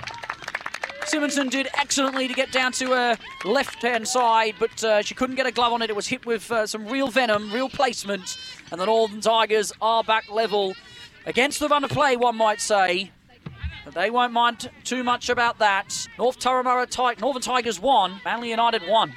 Simonson 1.06 1.50
did 1.50 1.67
excellently 1.78 2.30
to 2.30 2.34
get 2.34 2.52
down 2.54 2.72
to 2.74 2.88
her 2.91 3.17
left 3.43 3.82
hand 3.82 4.08
side, 4.08 4.56
but 4.58 4.84
uh, 4.84 5.02
she 5.02 5.13
couldn't 5.13 5.36
get 5.36 5.46
a 5.46 5.52
glove 5.52 5.74
on 5.74 5.82
it. 5.82 5.89
It 5.89 5.96
was 5.96 6.08
hit 6.08 6.26
with 6.26 6.50
uh, 6.50 6.65
some 6.65 6.88
real 6.88 7.10
venom, 7.10 7.52
real 7.52 7.67
placement, 7.67 8.38
and 8.72 8.80
the 8.80 8.86
Northern 8.86 9.19
Tigers 9.19 9.74
are 9.82 10.04
back 10.04 10.32
level 10.32 10.76
against 11.26 11.60
the 11.60 11.68
run 11.68 11.84
of 11.84 11.90
play, 11.90 12.16
one 12.16 12.38
might 12.38 12.62
say. 12.62 13.12
But 13.86 13.94
they 13.94 14.10
won't 14.10 14.32
mind 14.34 14.70
too 14.84 15.04
much 15.04 15.30
about 15.30 15.60
that. 15.60 16.08
North 16.18 16.40
Turramurra 16.40 16.90
Ti- 16.90 17.20
Northern 17.20 17.42
Tigers 17.42 17.80
won, 17.80 18.22
Manly 18.24 18.50
United 18.50 18.84
won. 18.88 19.14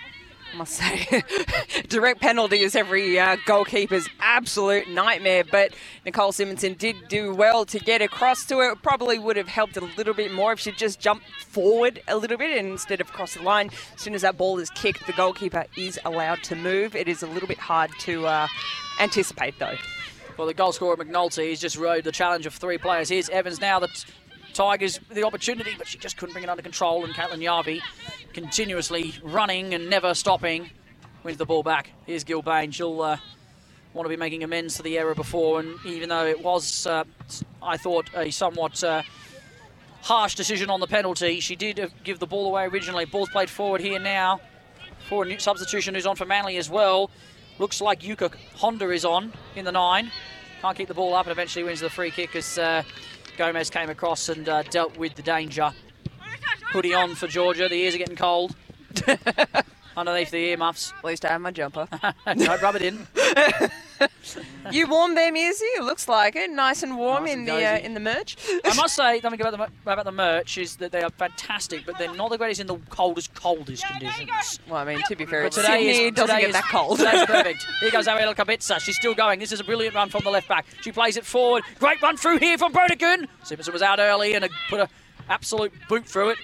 I 0.53 0.57
must 0.59 0.75
say, 0.75 1.23
direct 1.89 2.21
penalty 2.21 2.61
is 2.61 2.77
every 2.77 3.19
uh, 3.19 3.37
goalkeeper's 3.47 4.09
absolute 4.21 4.89
nightmare. 4.89 5.45
But 5.45 5.73
Nicole 6.05 6.33
Simonson 6.33 6.75
did 6.75 7.09
do 7.09 7.35
well 7.35 7.65
to 7.67 7.79
get 7.79 8.01
across 8.01 8.47
to 8.47 8.61
it. 8.61 8.81
Probably 8.83 9.19
would 9.19 9.37
have 9.37 9.49
helped 9.49 9.77
a 9.77 9.85
little 9.97 10.15
bit 10.15 10.33
more 10.33 10.53
if 10.53 10.61
she 10.61 10.73
just 10.73 11.01
jumped 11.01 11.27
forward 11.47 12.01
a 12.09 12.17
little 12.17 12.39
bit 12.39 12.57
instead 12.57 13.01
of 13.01 13.09
across 13.09 13.35
the 13.35 13.43
line. 13.43 13.71
As 13.95 14.01
soon 14.01 14.15
as 14.15 14.23
that 14.23 14.37
ball 14.37 14.59
is 14.59 14.71
kicked, 14.71 15.07
the 15.07 15.13
goalkeeper 15.13 15.65
is 15.77 15.99
allowed 16.05 16.43
to 16.45 16.57
move. 16.57 16.95
It 16.95 17.09
is 17.09 17.23
a 17.23 17.27
little 17.27 17.49
bit 17.49 17.59
hard 17.59 17.91
to 18.01 18.27
uh, 18.27 18.47
anticipate, 19.01 19.59
though. 19.59 19.77
Well, 20.37 20.47
the 20.47 20.53
goal 20.55 20.73
scorer 20.73 20.97
McNulty 20.99 21.49
has 21.49 21.61
just 21.61 21.79
rode 21.79 22.05
the 22.05 22.13
challenge 22.13 22.45
of 22.45 22.55
three 22.55 22.77
players. 22.77 23.09
Here's 23.09 23.31
Evans 23.31 23.59
now. 23.59 23.79
The 23.79 23.89
Tigers 24.53 25.01
the 25.11 25.25
opportunity, 25.25 25.75
but 25.77 25.87
she 25.87 25.97
just 25.97 26.19
couldn't 26.19 26.35
bring 26.35 26.45
it 26.45 26.51
under 26.51 26.63
control. 26.63 27.05
And 27.05 27.15
Caitlin 27.15 27.43
Yarvi 27.43 27.81
continuously 28.35 29.15
running 29.23 29.73
and 29.73 29.89
never 29.89 30.13
stopping 30.13 30.71
wins 31.25 31.39
the 31.39 31.47
ball 31.47 31.63
back. 31.63 31.91
Here's 32.05 32.23
Gilbane. 32.23 32.73
She'll 32.73 33.01
uh, 33.01 33.17
want 33.95 34.05
to 34.05 34.11
be 34.11 34.17
making 34.17 34.45
amends 34.45 34.77
for 34.77 34.83
the 34.83 34.99
error 34.99 35.15
before, 35.15 35.61
and 35.61 35.75
even 35.87 36.11
though 36.11 36.27
it 36.27 36.43
was, 36.43 36.87
uh, 36.87 37.05
I 37.63 37.79
thought, 37.79 38.11
a 38.15 38.31
somewhat 38.31 38.83
uh, 38.85 39.03
harsh 40.03 40.35
decision 40.35 40.69
on 40.69 40.81
the 40.81 40.87
penalty, 40.87 41.41
she 41.41 41.57
did 41.57 41.81
uh, 41.81 41.89
give 42.05 42.19
the 42.19 42.27
ball 42.27 42.47
away 42.47 42.65
originally. 42.65 43.07
Ball's 43.07 43.31
played 43.31 43.49
forward 43.49 43.81
here 43.81 43.99
now 43.99 44.41
for 45.09 45.25
a 45.25 45.27
new 45.27 45.39
substitution 45.39 45.95
who's 45.95 46.07
on 46.07 46.17
for 46.17 46.27
Manly 46.27 46.59
as 46.59 46.69
well. 46.69 47.11
Looks 47.59 47.81
like 47.81 48.01
Yuka 48.01 48.35
Honda 48.57 48.91
is 48.91 49.05
on 49.05 49.33
in 49.55 49.65
the 49.65 49.73
nine. 49.73 50.11
Can't 50.61 50.77
keep 50.77 50.89
the 50.89 50.95
ball 50.95 51.15
up 51.15 51.27
and 51.27 51.33
eventually 51.33 51.65
wins 51.65 51.81
the 51.81 51.91
free 51.91 52.11
kick 52.11 52.37
as 52.37 52.59
uh, 52.59 52.83
Gomez 53.37 53.71
came 53.71 53.89
across 53.89 54.29
and 54.29 54.49
uh, 54.49 54.63
dealt 54.65 54.97
with 54.99 55.15
the 55.15 55.23
danger. 55.23 55.73
Hoodie 56.73 56.95
on 56.95 57.15
for 57.15 57.27
Georgia. 57.27 57.69
The 57.69 57.77
ears 57.77 57.95
are 57.95 57.99
getting 57.99 58.17
cold. 58.17 58.55
Underneath 59.97 60.31
the 60.31 60.39
earmuffs. 60.39 60.93
At 60.99 61.05
least 61.05 61.25
I 61.25 61.29
have 61.29 61.41
my 61.41 61.51
jumper. 61.51 61.89
Don't 62.27 62.63
rub 62.63 62.77
it 62.77 62.83
in. 62.83 63.07
you 64.71 64.87
warm 64.87 65.15
there, 65.15 65.33
Mizzy? 65.33 65.61
It 65.77 65.85
looks 65.85 66.09
like 66.09 66.37
it. 66.37 66.51
Nice 66.51 66.83
and 66.83 66.97
warm 66.97 67.25
Nice 67.25 67.33
in 67.33 67.39
and 67.41 67.49
the 67.49 67.65
uh, 67.65 67.79
in 67.79 67.95
the 67.95 68.01
merch. 68.01 68.37
I 68.65 68.75
must 68.75 68.95
say 68.97 69.21
something 69.21 69.41
about 69.41 69.53
the 69.53 69.59
mer- 69.59 69.93
about 69.93 70.05
the 70.05 70.13
merch 70.13 70.59
is 70.59 70.77
that 70.77 70.93
they 70.93 71.03
are 71.03 71.11
fantastic, 71.11 71.87
but 71.87 71.99
they're 71.99 72.15
not 72.15 72.31
the 72.31 72.39
greatest 72.39 72.61
in 72.61 72.67
the 72.67 72.77
coldest, 72.91 73.35
coldest 73.35 73.85
conditions. 73.87 74.61
Well, 74.69 74.79
I 74.79 74.85
mean, 74.85 75.03
to 75.09 75.17
be 75.17 75.27
fair, 75.27 75.45
But 75.45 75.55
Sydney 75.55 75.69
today 75.69 76.07
is, 76.07 76.15
doesn't 76.15 76.29
today 76.29 76.41
get 76.41 76.51
is, 76.51 76.55
that 76.55 76.69
cold. 76.71 76.99
Today's 76.99 77.27
perfect. 77.27 77.67
Here 77.81 77.91
goes 77.91 78.09
Ariel 78.09 78.35
Kabitsa. 78.35 78.81
She's 78.81 78.97
still 78.97 79.15
going. 79.15 79.39
This 79.39 79.53
is 79.53 79.61
a 79.61 79.65
brilliant 79.65 79.95
run 79.95 80.09
from 80.09 80.23
the 80.25 80.31
left 80.31 80.49
back. 80.49 80.67
She 80.81 80.93
plays 80.93 81.17
it 81.17 81.25
forward. 81.25 81.63
Great 81.79 82.01
run 82.03 82.17
through 82.17 82.39
here 82.39 82.59
from 82.59 82.73
Brodigan. 82.73 83.29
Simpson 83.45 83.73
was 83.73 83.83
out 83.83 83.99
early 83.99 84.35
and 84.35 84.45
a, 84.45 84.49
put 84.69 84.81
a 84.81 84.89
absolute 85.29 85.73
boot 85.89 86.07
through 86.07 86.31
it. 86.31 86.39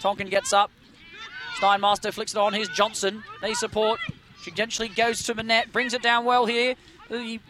Tonkin 0.00 0.28
gets 0.28 0.52
up. 0.52 0.70
Steinmaster 1.56 2.12
flicks 2.12 2.34
it 2.34 2.38
on. 2.38 2.52
Here's 2.52 2.68
Johnson. 2.68 3.22
Knee 3.42 3.54
support. 3.54 4.00
She 4.44 4.50
gently 4.50 4.88
goes 4.88 5.22
to 5.22 5.34
Manette. 5.34 5.72
Brings 5.72 5.94
it 5.94 6.02
down 6.02 6.26
well 6.26 6.44
here. 6.44 6.74
The 7.08 7.40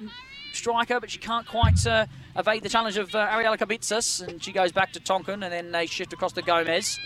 striker, 0.52 1.00
but 1.00 1.10
she 1.10 1.18
can't 1.18 1.44
quite 1.44 1.84
uh, 1.84 2.06
evade 2.36 2.62
the 2.62 2.68
challenge 2.68 2.96
of 2.96 3.12
uh, 3.16 3.26
Ariela 3.26 3.58
Kabitsas. 3.58 4.24
And 4.24 4.40
she 4.40 4.52
goes 4.52 4.70
back 4.70 4.92
to 4.92 5.00
Tonkin, 5.00 5.42
and 5.42 5.52
then 5.52 5.72
they 5.72 5.86
shift 5.86 6.12
across 6.12 6.32
to 6.34 6.42
Gomez. 6.42 7.00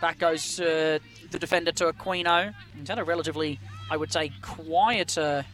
Back 0.00 0.18
goes 0.18 0.58
uh, 0.58 1.00
the 1.30 1.38
defender 1.38 1.70
to 1.72 1.92
Aquino. 1.92 2.54
He's 2.74 2.88
had 2.88 2.98
a 2.98 3.04
relatively, 3.04 3.60
I 3.90 3.98
would 3.98 4.10
say, 4.10 4.32
quieter 4.40 5.44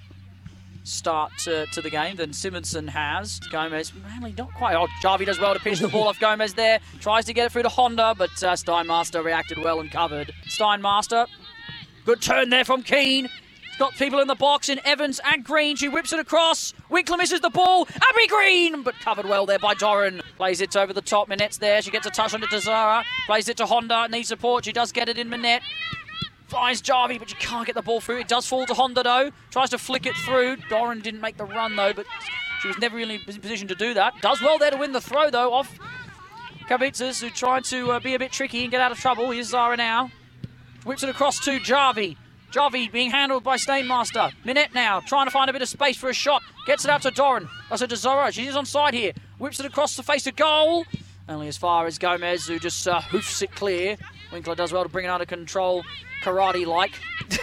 start 0.85 1.33
to, 1.39 1.67
to 1.67 1.83
the 1.83 1.91
game 1.91 2.15
than 2.15 2.33
Simonson 2.33 2.87
has. 2.87 3.41
Gomez, 3.51 3.93
mainly 4.13 4.33
not 4.39 4.55
quite. 4.55 4.77
Oh, 4.77 4.87
Jarvie 5.03 5.25
does 5.25 5.41
well 5.41 5.55
to 5.55 5.61
pinch 5.61 5.81
the 5.81 5.89
ball 5.89 6.07
off 6.09 6.21
Gomez 6.21 6.55
there. 6.55 6.79
Tries 7.01 7.25
to 7.25 7.33
get 7.33 7.47
it 7.47 7.53
through 7.53 7.65
to 7.65 7.69
Honda, 7.69 8.15
but 8.17 8.31
uh, 8.45 8.53
Steinmaster 8.55 9.25
reacted 9.25 9.59
well 9.59 9.81
and 9.81 9.91
covered. 9.91 10.33
Steinmaster, 10.47 11.27
good 12.09 12.23
turn 12.23 12.49
there 12.49 12.65
from 12.65 12.83
Keane. 12.83 13.29
Got 13.79 13.93
people 13.97 14.19
in 14.21 14.29
the 14.29 14.35
box 14.35 14.71
in 14.71 14.81
Evans 14.83 15.21
and 15.27 15.45
Green. 15.45 15.77
She 15.77 15.91
whips 15.91 16.11
it 16.11 16.19
across. 16.19 16.73
Winkler 16.89 17.19
misses 17.19 17.43
the 17.43 17.51
ball. 17.51 17.87
Abby 17.87 18.27
Green, 18.27 18.83
but 18.83 18.95
covered 19.01 19.27
well 19.27 19.45
there 19.45 19.59
by 19.59 19.75
Doran. 19.75 20.23
Plays 20.39 20.63
it 20.63 20.75
over 20.75 20.95
the 20.95 21.03
top. 21.03 21.29
Minette's 21.29 21.59
there. 21.59 21.83
She 21.83 21.91
gets 21.91 22.07
a 22.07 22.11
touch 22.11 22.33
on 22.33 22.43
it 22.43 22.49
to 22.49 22.61
Zara. 22.61 23.05
Plays 23.27 23.51
it 23.51 23.59
to 23.59 23.67
Honda. 23.67 24.09
Needs 24.09 24.29
support. 24.29 24.65
She 24.65 24.73
does 24.73 24.91
get 24.91 25.11
it 25.11 25.19
in 25.19 25.29
Minette. 25.29 25.61
Finds 26.47 26.81
Jarvie, 26.81 27.19
but 27.19 27.29
she 27.29 27.37
can't 27.37 27.67
get 27.67 27.75
the 27.75 27.83
ball 27.83 28.01
through. 28.01 28.21
It 28.21 28.29
does 28.29 28.47
fall 28.47 28.65
to 28.65 28.73
Honda 28.73 29.03
though. 29.03 29.31
Tries 29.51 29.69
to 29.69 29.79
flick 29.79 30.07
it 30.07 30.17
through. 30.17 30.57
Doran 30.71 31.01
didn't 31.01 31.21
make 31.21 31.37
the 31.37 31.45
run 31.45 31.77
though, 31.77 31.93
but 31.93 32.07
she 32.63 32.69
was 32.69 32.79
never 32.79 32.97
really 32.97 33.17
in 33.17 33.21
position 33.21 33.69
to 33.69 33.75
do 33.75 33.93
that. 33.93 34.15
Does 34.23 34.41
well 34.41 34.57
there 34.57 34.71
to 34.71 34.79
win 34.79 34.93
the 34.93 35.03
throw 35.03 35.29
though 35.29 35.53
off 35.53 35.79
Kabitzas, 36.71 37.21
who 37.21 37.29
tried 37.29 37.65
to 37.65 37.93
uh, 37.93 38.01
be 38.01 38.15
a 38.15 38.19
bit 38.19 38.33
tricky 38.33 38.63
and 38.63 38.71
get 38.71 38.81
out 38.81 38.93
of 38.93 38.99
trouble. 38.99 39.31
Here's 39.31 39.49
Zara 39.49 39.77
now. 39.77 40.11
Whips 40.85 41.03
it 41.03 41.09
across 41.09 41.39
to 41.41 41.59
Jarvie. 41.61 42.17
Jarvie 42.51 42.89
being 42.89 43.11
handled 43.11 43.45
by 43.45 43.57
Stainmaster. 43.57 44.33
Minette 44.45 44.73
now 44.75 45.01
trying 45.01 45.27
to 45.27 45.31
find 45.31 45.51
a 45.51 45.53
bit 45.53 45.61
of 45.61 45.69
space 45.69 45.97
for 45.97 46.09
a 46.09 46.15
shot. 46.15 46.43
Gets 46.67 46.85
it 46.85 46.91
out 46.91 47.03
to 47.03 47.11
Doran. 47.11 47.49
That's 47.69 47.83
it 47.83 47.91
to 47.91 47.97
Zora. 47.97 48.33
She's 48.33 48.57
on 48.57 48.65
side 48.65 48.95
here. 48.95 49.13
Whips 49.39 49.61
it 49.61 49.67
across 49.67 49.97
the 49.97 50.03
face 50.03 50.27
of 50.27 50.37
goal. 50.37 50.85
Only 51.29 51.49
as 51.49 51.59
far 51.59 51.87
as 51.87 51.99
Gomez, 51.99 52.47
who 52.47 52.59
just 52.59 52.89
uh, 52.89 53.03
hoofs 53.03 53.43
it 53.43 53.55
clear. 53.55 53.99
Winkler 54.33 54.55
does 54.55 54.73
well 54.73 54.83
to 54.83 54.89
bring 54.89 55.05
it 55.05 55.09
under 55.09 55.27
control, 55.27 55.85
karate 56.23 56.67
like. 56.67 56.93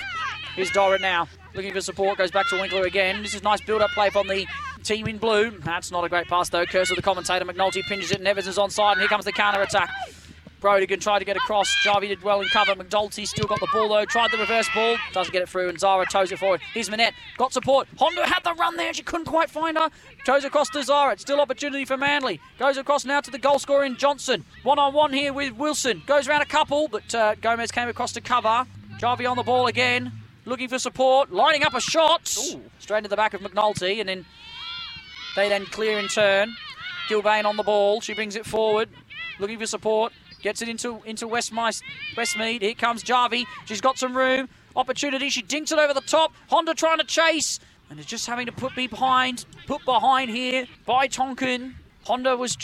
Here's 0.56 0.72
Doran 0.72 1.02
now. 1.02 1.28
Looking 1.54 1.74
for 1.74 1.82
support. 1.82 2.18
Goes 2.18 2.32
back 2.32 2.50
to 2.50 2.56
Winkler 2.60 2.84
again. 2.86 3.22
This 3.22 3.36
is 3.36 3.44
nice 3.44 3.62
build 3.62 3.82
up 3.82 3.92
play 3.92 4.10
from 4.10 4.28
the 4.28 4.48
team 4.84 5.08
in 5.08 5.18
blue. 5.18 5.52
That's 5.52 5.92
not 5.92 6.04
a 6.04 6.10
great 6.10 6.28
pass 6.28 6.50
though. 6.50 6.66
Curse 6.66 6.90
of 6.90 6.96
the 6.96 7.02
commentator. 7.02 7.46
McNulty 7.46 7.84
pinches 7.84 8.12
it 8.12 8.18
and 8.18 8.28
Evans 8.28 8.48
is 8.48 8.58
on 8.58 8.72
side. 8.72 8.94
And 8.94 9.02
here 9.02 9.10
comes 9.10 9.26
the 9.26 9.32
counter 9.32 9.62
attack. 9.62 9.90
Brodigan 10.62 11.00
tried 11.00 11.20
to 11.20 11.26
get 11.26 11.38
across. 11.38 11.68
Jarvie 11.84 12.08
did 12.08 12.24
well 12.24 12.42
in 12.42 12.48
cover. 12.50 12.74
McNulty 12.76 13.28
still 13.28 13.48
got 13.48 13.60
the 13.60 13.68
ball 13.72 13.90
though. 13.90 14.06
Tried 14.06 14.32
the 14.32 14.38
reverse 14.38 14.68
ball. 14.74 14.98
Doesn't 15.14 15.32
get 15.32 15.42
it 15.42 15.50
through. 15.50 15.70
And 15.70 15.80
Zara 15.80 16.06
toes 16.06 16.32
it 16.32 16.40
forward. 16.40 16.62
Here's 16.74 16.90
Manette. 16.90 17.14
Got 17.38 17.54
support. 17.54 17.88
Honda 17.98 18.26
had 18.26 18.44
the 18.44 18.54
run 18.54 18.78
there. 18.78 18.94
She 18.94 19.04
couldn't 19.04 19.26
quite 19.26 19.50
find 19.50 19.78
her. 19.78 19.90
Toes 20.26 20.44
across 20.44 20.70
to 20.70 20.84
Zara. 20.84 21.14
It's 21.14 21.22
still 21.22 21.40
opportunity 21.40 21.86
for 21.86 21.98
Manly. 21.98 22.40
Goes 22.58 22.78
across 22.78 23.06
now 23.06 23.22
to 23.22 23.32
the 23.32 23.38
goal 23.38 23.60
scorer 23.60 23.86
in 23.86 23.98
Johnson. 23.98 24.44
One 24.64 24.80
on 24.80 24.94
one 24.94 25.14
here 25.14 25.34
with 25.34 25.54
Wilson. 25.54 26.02
Goes 26.06 26.28
around 26.28 26.42
a 26.42 26.46
couple, 26.46 26.88
but 26.88 27.14
uh, 27.14 27.36
Gomez 27.36 27.72
came 27.72 27.88
across 27.88 28.14
to 28.14 28.22
cover. 28.22 28.66
Jarvie 28.98 29.26
on 29.26 29.38
the 29.38 29.44
ball 29.44 29.68
again. 29.68 30.12
Looking 30.46 30.70
for 30.70 30.80
support. 30.80 31.32
Lining 31.32 31.64
up 31.64 31.74
a 31.74 31.82
shot. 31.82 32.36
Ooh. 32.38 32.62
Straight 32.80 33.00
into 33.00 33.10
the 33.10 33.16
back 33.16 33.34
of 33.34 33.42
McNulty. 33.42 34.00
And 34.00 34.08
then 34.08 34.26
they 35.36 35.50
then 35.50 35.66
clear 35.66 36.00
in 36.00 36.08
turn. 36.08 36.56
Gilbane 37.10 37.46
on 37.46 37.58
the 37.58 37.64
ball. 37.64 38.02
She 38.02 38.14
brings 38.14 38.36
it 38.36 38.46
forward. 38.46 38.90
Looking 39.40 39.60
for 39.60 39.66
support. 39.66 40.14
Gets 40.46 40.62
it 40.62 40.70
into 40.70 41.02
into 41.08 41.26
Westmead. 41.28 42.62
Here 42.62 42.76
comes 42.76 43.02
Jarvie. 43.02 43.48
She's 43.66 43.82
got 43.82 43.98
some 43.98 44.16
room. 44.16 44.48
Opportunity. 44.76 45.32
She 45.32 45.42
dinks 45.42 45.72
it 45.72 45.80
over 45.80 45.92
the 45.92 46.02
top. 46.02 46.34
Honda 46.52 46.76
trying 46.76 47.00
to 47.00 47.04
chase. 47.04 47.60
And 47.90 48.00
is 48.00 48.06
just 48.06 48.28
having 48.28 48.46
to 48.46 48.52
put 48.52 48.78
me 48.78 48.86
behind. 48.86 49.46
Put 49.66 49.84
behind 49.86 50.30
here 50.30 50.68
by 50.86 51.08
Tonkin. 51.08 51.74
Honda 52.04 52.38
was 52.38 52.56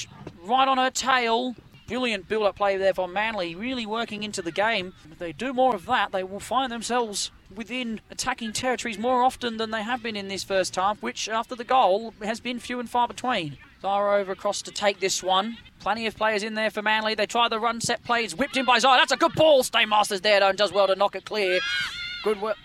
right 0.44 0.68
on 0.68 0.78
her 0.78 0.92
tail. 0.92 1.56
Brilliant 1.88 2.28
build-up 2.28 2.56
play 2.56 2.78
there 2.78 2.94
from 2.94 3.14
Manly, 3.14 3.56
really 3.56 3.88
working 3.88 4.22
into 4.22 4.44
the 4.44 4.52
game. 4.52 4.94
If 5.12 5.18
they 5.18 5.32
do 5.32 5.52
more 5.52 5.74
of 5.74 5.88
that, 5.88 6.12
they 6.12 6.24
will 6.24 6.40
find 6.40 6.72
themselves 6.72 7.32
within 7.56 8.02
attacking 8.10 8.54
territories 8.54 8.98
more 8.98 9.24
often 9.24 9.58
than 9.58 9.72
they 9.72 9.84
have 9.84 10.02
been 10.02 10.16
in 10.16 10.28
this 10.28 10.44
first 10.44 10.76
half, 10.76 11.02
which 11.02 11.30
after 11.30 11.56
the 11.56 11.64
goal 11.64 12.14
has 12.22 12.40
been 12.40 12.60
few 12.60 12.80
and 12.80 12.90
far 12.90 13.08
between. 13.08 13.58
Zara 13.82 14.20
over 14.20 14.32
across 14.32 14.62
to 14.62 14.72
take 14.72 15.00
this 15.00 15.24
one. 15.24 15.58
Plenty 15.80 16.06
of 16.06 16.16
players 16.16 16.44
in 16.44 16.54
there 16.54 16.70
for 16.70 16.82
Manly. 16.82 17.16
They 17.16 17.26
try 17.26 17.50
the 17.50 17.60
run 17.60 17.82
set 17.82 18.04
plays, 18.04 18.36
whipped 18.36 18.56
in 18.56 18.66
by 18.66 18.78
Zara. 18.80 18.98
That's 18.98 19.12
a 19.12 19.18
good 19.18 19.34
ball. 19.34 19.64
Stainmaster's 19.64 20.22
there 20.22 20.40
though 20.40 20.50
and 20.50 20.58
does 20.58 20.72
well 20.72 20.88
to 20.88 20.96
knock 20.96 21.16
it 21.16 21.26
clear. 21.26 21.60
Good 22.24 22.40
work 22.42 22.58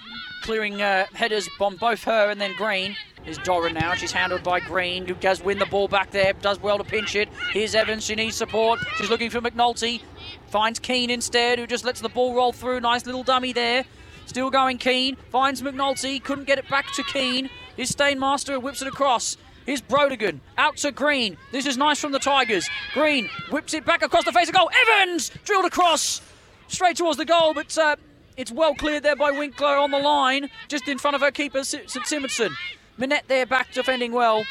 clearing 0.43 0.81
uh, 0.83 1.07
headers 1.15 1.49
on 1.59 1.77
both 1.77 2.05
her 2.05 2.31
and 2.31 2.41
then 2.41 2.55
Green. 2.57 2.97
Is 3.27 3.39
Dora 3.39 3.73
now. 3.73 3.95
She's 3.95 4.13
handled 4.13 4.45
by 4.45 4.61
Green, 4.61 5.05
who 5.05 5.15
does 5.15 5.43
win 5.43 5.59
the 5.59 5.67
ball 5.67 5.89
back 5.89 6.13
there, 6.13 6.33
does 6.35 6.63
well 6.63 6.79
to 6.79 6.85
pinch 6.85 7.17
it. 7.17 7.29
Here's 7.51 7.75
Evans. 7.75 8.05
She 8.05 8.15
needs 8.15 8.37
support. 8.37 8.79
She's 8.99 9.11
looking 9.11 9.31
for 9.31 9.41
McNulty. 9.41 10.01
Finds 10.47 10.79
Keane 10.79 11.11
instead, 11.11 11.59
who 11.59 11.67
just 11.67 11.85
lets 11.85 12.01
the 12.01 12.09
ball 12.09 12.37
roll 12.37 12.53
through. 12.53 12.79
Nice 12.79 13.05
little 13.05 13.25
dummy 13.25 13.53
there. 13.53 13.85
Still 14.27 14.51
going 14.51 14.79
Keane. 14.79 15.17
Finds 15.31 15.63
McNulty. 15.63 16.23
Couldn't 16.23 16.45
get 16.45 16.59
it 16.59 16.69
back 16.69 16.93
to 16.95 17.03
Keane. 17.05 17.49
Here's 17.77 17.91
Stainmaster 17.91 18.61
whips 18.61 18.83
it 18.83 18.89
across. 18.89 19.37
Here's 19.65 19.81
Brodigan 19.81 20.41
out 20.57 20.77
to 20.79 20.93
Green. 20.93 21.37
This 21.51 21.67
is 21.67 21.77
nice 21.77 22.01
from 22.01 22.13
the 22.13 22.21
Tigers. 22.21 22.69
Green 22.95 23.29
whips 23.51 23.75
it 23.75 23.85
back 23.85 24.03
across 24.03 24.25
the 24.25 24.33
face 24.33 24.49
of 24.49 24.55
goal. 24.55 24.71
Evans 24.83 25.31
drilled 25.45 25.65
across 25.65 26.21
straight 26.69 26.97
towards 26.97 27.19
the 27.19 27.25
goal, 27.25 27.53
but 27.53 27.77
uh, 27.77 27.97
it's 28.37 28.53
well 28.53 28.75
cleared 28.75 29.03
there 29.03 29.17
by 29.17 29.33
Winkler 29.33 29.77
on 29.77 29.91
the 29.91 29.99
line, 29.99 30.51
just 30.69 30.87
in 30.87 30.99
front 30.99 31.17
of 31.17 31.21
her 31.21 31.33
keeper, 31.33 31.65
St. 31.65 31.91
Simonson. 31.91 32.55
Minette 32.97 33.25
there 33.27 33.45
back 33.45 33.73
defending 33.73 34.13
well. 34.13 34.45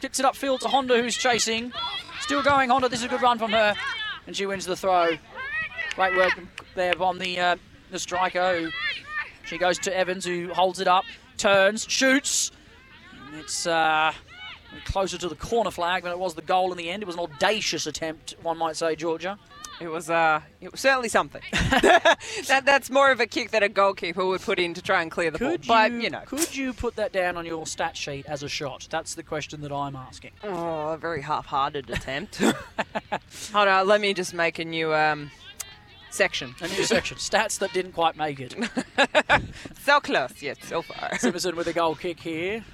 Gets 0.00 0.20
it 0.20 0.26
upfield 0.26 0.60
to 0.60 0.68
Honda, 0.68 1.00
who's 1.00 1.16
chasing. 1.16 1.72
Still 2.20 2.42
going, 2.42 2.68
Honda. 2.68 2.88
This 2.88 3.00
is 3.00 3.06
a 3.06 3.08
good 3.08 3.22
run 3.22 3.38
from 3.38 3.52
her. 3.52 3.74
And 4.26 4.36
she 4.36 4.44
wins 4.44 4.66
the 4.66 4.76
throw. 4.76 5.16
Great 5.94 6.16
work 6.16 6.38
there 6.74 7.00
on 7.00 7.18
the, 7.18 7.38
uh, 7.38 7.56
the 7.94 7.98
striker. 7.98 8.60
Who, 8.60 8.70
she 9.44 9.56
goes 9.56 9.78
to 9.80 9.96
Evans, 9.96 10.26
who 10.26 10.52
holds 10.52 10.80
it 10.80 10.88
up, 10.88 11.04
turns, 11.38 11.86
shoots. 11.88 12.50
And 13.26 13.36
it's 13.36 13.66
uh, 13.66 14.12
closer 14.84 15.16
to 15.16 15.28
the 15.28 15.36
corner 15.36 15.70
flag 15.70 16.02
than 16.02 16.12
it 16.12 16.18
was 16.18 16.34
the 16.34 16.42
goal 16.42 16.72
in 16.72 16.78
the 16.78 16.90
end. 16.90 17.02
It 17.02 17.06
was 17.06 17.16
an 17.16 17.22
audacious 17.22 17.86
attempt, 17.86 18.34
one 18.42 18.58
might 18.58 18.76
say, 18.76 18.96
Georgia. 18.96 19.38
It 19.80 19.88
was 19.88 20.08
uh, 20.08 20.40
it 20.60 20.70
was 20.70 20.80
certainly 20.80 21.08
something. 21.08 21.42
that 21.52 22.62
that's 22.64 22.90
more 22.90 23.10
of 23.10 23.18
a 23.18 23.26
kick 23.26 23.50
that 23.50 23.64
a 23.64 23.68
goalkeeper 23.68 24.24
would 24.24 24.40
put 24.40 24.60
in 24.60 24.72
to 24.74 24.80
try 24.80 25.02
and 25.02 25.10
clear 25.10 25.32
the 25.32 25.38
could 25.38 25.66
ball. 25.66 25.86
You, 25.86 25.92
but 25.92 26.02
you 26.04 26.10
know, 26.10 26.22
could 26.26 26.54
you 26.54 26.72
put 26.72 26.94
that 26.94 27.12
down 27.12 27.36
on 27.36 27.44
your 27.44 27.66
stat 27.66 27.96
sheet 27.96 28.24
as 28.26 28.44
a 28.44 28.48
shot? 28.48 28.86
That's 28.88 29.16
the 29.16 29.24
question 29.24 29.62
that 29.62 29.72
I'm 29.72 29.96
asking. 29.96 30.30
Oh, 30.44 30.90
a 30.90 30.96
very 30.96 31.22
half-hearted 31.22 31.90
attempt. 31.90 32.36
Hold 33.52 33.68
on, 33.68 33.88
let 33.88 34.00
me 34.00 34.14
just 34.14 34.32
make 34.32 34.60
a 34.60 34.64
new 34.64 34.94
um, 34.94 35.32
section. 36.14 36.54
A 36.60 36.68
new 36.68 36.84
section. 36.84 37.18
Stats 37.18 37.58
that 37.58 37.72
didn't 37.72 37.92
quite 37.92 38.16
make 38.16 38.40
it. 38.40 38.54
so 39.82 40.00
close, 40.00 40.40
yet 40.40 40.62
so 40.62 40.82
far. 40.82 41.18
Simpson 41.18 41.56
with 41.56 41.66
a 41.66 41.72
goal 41.72 41.94
kick 41.94 42.20
here. 42.20 42.64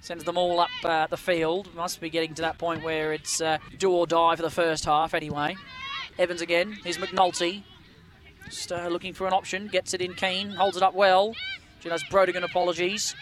Sends 0.00 0.24
them 0.24 0.38
all 0.38 0.60
up 0.60 0.70
uh, 0.84 1.06
the 1.06 1.16
field. 1.16 1.74
Must 1.74 2.00
be 2.00 2.10
getting 2.10 2.34
to 2.34 2.42
that 2.42 2.58
point 2.58 2.82
where 2.82 3.12
it's 3.12 3.40
uh, 3.40 3.58
do 3.78 3.92
or 3.92 4.06
die 4.06 4.36
for 4.36 4.42
the 4.42 4.50
first 4.50 4.84
half 4.84 5.14
anyway. 5.14 5.56
Evans 6.18 6.40
again. 6.40 6.78
Here's 6.84 6.96
McNulty. 6.96 7.62
Just 8.46 8.72
uh, 8.72 8.88
looking 8.88 9.12
for 9.12 9.26
an 9.26 9.32
option. 9.32 9.66
Gets 9.68 9.92
it 9.94 10.00
in 10.00 10.14
Keane. 10.14 10.50
Holds 10.50 10.76
it 10.76 10.82
up 10.82 10.94
well. 10.94 11.34
She 11.80 11.88
does 11.88 12.02
Brodigan 12.04 12.44
apologies. 12.44 13.14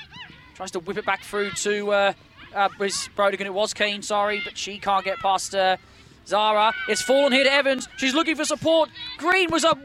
Tries 0.55 0.71
to 0.73 0.79
whip 0.81 0.99
it 0.99 1.07
back 1.07 1.25
through 1.25 1.51
to 1.51 1.91
uh, 1.91 2.13
uh, 2.55 2.69
Brodigan. 2.69 3.47
It 3.47 3.55
was 3.55 3.75
Keane, 3.75 4.03
sorry, 4.03 4.41
but 4.45 4.57
she 4.57 4.79
can't 4.79 5.05
get 5.05 5.19
past 5.19 5.55
uh, 5.55 5.79
Zara. 6.27 6.73
It's 6.89 7.03
fallen 7.03 7.33
here 7.33 7.45
to 7.45 7.53
Evans. 7.53 7.89
She's 7.97 8.15
looking 8.15 8.37
for 8.37 8.45
support. 8.45 8.91
Green 9.19 9.51
was 9.51 9.65
up 9.65 9.79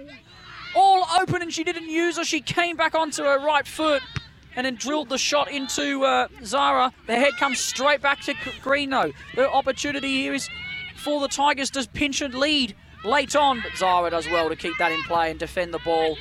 all 0.75 1.05
open 1.19 1.41
and 1.41 1.53
she 1.53 1.63
didn't 1.63 1.89
use 1.89 2.17
her. 2.17 2.23
She 2.23 2.41
came 2.41 2.75
back 2.75 2.95
onto 2.95 3.23
her 3.23 3.39
right 3.39 3.67
foot 3.67 4.01
and 4.55 4.65
then 4.65 4.75
drilled 4.75 5.09
the 5.09 5.17
shot 5.17 5.51
into 5.51 6.03
uh, 6.03 6.27
Zara. 6.43 6.93
The 7.07 7.15
head 7.15 7.33
comes 7.39 7.59
straight 7.59 8.01
back 8.01 8.21
to 8.21 8.33
Green 8.61 8.89
though. 8.89 9.11
The 9.35 9.49
opportunity 9.49 10.21
here 10.21 10.33
is 10.33 10.49
for 10.95 11.21
the 11.21 11.27
Tigers 11.27 11.69
to 11.71 11.87
pinch 11.93 12.21
and 12.21 12.33
lead 12.33 12.75
late 13.03 13.35
on, 13.35 13.61
but 13.61 13.71
Zara 13.77 14.09
does 14.09 14.27
well 14.27 14.49
to 14.49 14.55
keep 14.55 14.73
that 14.79 14.91
in 14.91 15.01
play 15.03 15.31
and 15.31 15.39
defend 15.39 15.73
the 15.73 15.79
ball 15.79 16.17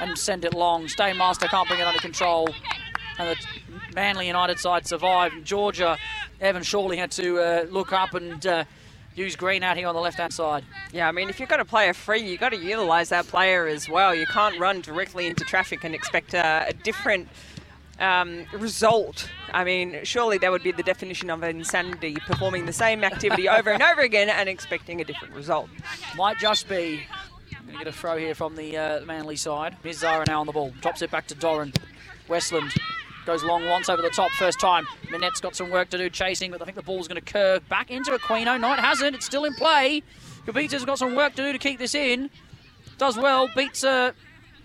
and 0.00 0.16
send 0.16 0.44
it 0.44 0.54
long. 0.54 0.86
Stainmaster 0.86 1.48
can't 1.48 1.68
bring 1.68 1.80
it 1.80 1.86
under 1.86 2.00
control. 2.00 2.48
And 3.18 3.28
the 3.28 3.94
Manly 3.94 4.26
United 4.26 4.58
side 4.58 4.86
survived. 4.86 5.44
Georgia, 5.44 5.98
Evans 6.40 6.66
surely 6.66 6.96
had 6.96 7.10
to 7.12 7.38
uh, 7.38 7.66
look 7.70 7.92
up 7.92 8.14
and 8.14 8.44
uh, 8.46 8.64
use 9.14 9.36
Green 9.36 9.62
out 9.62 9.76
here 9.76 9.88
on 9.88 9.94
the 9.94 10.00
left-hand 10.00 10.32
side. 10.32 10.64
Yeah, 10.92 11.08
I 11.08 11.12
mean, 11.12 11.28
if 11.28 11.38
you've 11.38 11.48
got 11.48 11.60
a 11.60 11.64
player 11.64 11.94
free, 11.94 12.20
you've 12.20 12.40
got 12.40 12.50
to 12.50 12.58
utilise 12.58 13.10
that 13.10 13.26
player 13.26 13.66
as 13.66 13.88
well. 13.88 14.14
You 14.14 14.26
can't 14.26 14.58
run 14.58 14.80
directly 14.80 15.26
into 15.26 15.44
traffic 15.44 15.84
and 15.84 15.94
expect 15.94 16.34
a, 16.34 16.66
a 16.68 16.72
different 16.72 17.28
um, 17.98 18.44
result. 18.52 19.28
I 19.52 19.64
mean, 19.64 20.00
surely 20.02 20.38
that 20.38 20.50
would 20.50 20.62
be 20.62 20.72
the 20.72 20.82
definition 20.82 21.30
of 21.30 21.42
insanity, 21.42 22.14
performing 22.26 22.66
the 22.66 22.72
same 22.72 23.04
activity 23.04 23.48
over 23.48 23.70
and 23.70 23.82
over 23.82 24.00
again 24.00 24.28
and 24.28 24.48
expecting 24.48 25.00
a 25.00 25.04
different 25.04 25.34
result. 25.34 25.68
Might 26.16 26.38
just 26.38 26.68
be. 26.68 27.02
I'm 27.56 27.66
going 27.66 27.78
to 27.78 27.84
get 27.84 27.94
a 27.94 27.96
throw 27.96 28.16
here 28.16 28.34
from 28.34 28.56
the 28.56 28.76
uh, 28.76 29.00
Manly 29.04 29.36
side. 29.36 29.76
Here's 29.82 29.98
Zara 29.98 30.24
now 30.26 30.40
on 30.40 30.46
the 30.46 30.52
ball. 30.52 30.72
Drops 30.80 31.00
it 31.02 31.10
back 31.10 31.26
to 31.28 31.34
Doran. 31.34 31.72
Westland 32.28 32.72
goes 33.26 33.42
long 33.44 33.66
once 33.66 33.88
over 33.88 34.02
the 34.02 34.10
top 34.10 34.30
first 34.32 34.58
time. 34.60 34.86
Minette's 35.10 35.40
got 35.40 35.54
some 35.56 35.70
work 35.70 35.90
to 35.90 35.98
do 35.98 36.10
chasing, 36.10 36.50
but 36.50 36.60
I 36.60 36.64
think 36.64 36.76
the 36.76 36.82
ball's 36.82 37.08
going 37.08 37.22
to 37.22 37.32
curve 37.32 37.68
back 37.68 37.90
into 37.90 38.10
Aquino. 38.12 38.60
No, 38.60 38.72
it 38.72 38.78
hasn't. 38.80 39.14
It's 39.14 39.26
still 39.26 39.44
in 39.44 39.54
play. 39.54 40.02
Kavita's 40.46 40.84
got 40.84 40.98
some 40.98 41.14
work 41.14 41.34
to 41.36 41.42
do 41.42 41.52
to 41.52 41.58
keep 41.58 41.78
this 41.78 41.94
in. 41.94 42.30
Does 42.98 43.16
well. 43.16 43.48
Beats 43.54 43.84
uh, 43.84 44.12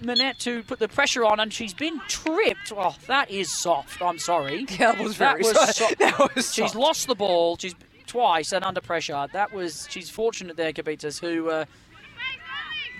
Manette 0.01 0.39
to 0.39 0.63
put 0.63 0.79
the 0.79 0.87
pressure 0.87 1.23
on, 1.25 1.39
and 1.39 1.53
she's 1.53 1.73
been 1.73 1.99
tripped. 2.07 2.71
Oh, 2.75 2.95
that 3.07 3.29
is 3.29 3.51
soft. 3.51 4.01
I'm 4.01 4.19
sorry. 4.19 4.65
Yeah, 4.79 4.93
that 4.93 5.03
was 5.03 5.15
very 5.15 5.41
was 5.43 5.51
soft. 5.75 5.95
That 5.99 6.35
was 6.35 6.53
She's 6.53 6.71
soft. 6.71 6.75
lost 6.75 7.07
the 7.07 7.15
ball. 7.15 7.57
She's 7.57 7.75
twice 8.05 8.51
and 8.53 8.63
under 8.65 8.81
pressure. 8.81 9.27
That 9.33 9.53
was. 9.53 9.87
She's 9.89 10.09
fortunate 10.09 10.57
there, 10.57 10.71
Kabitas, 10.73 11.19
who 11.19 11.49
uh, 11.49 11.65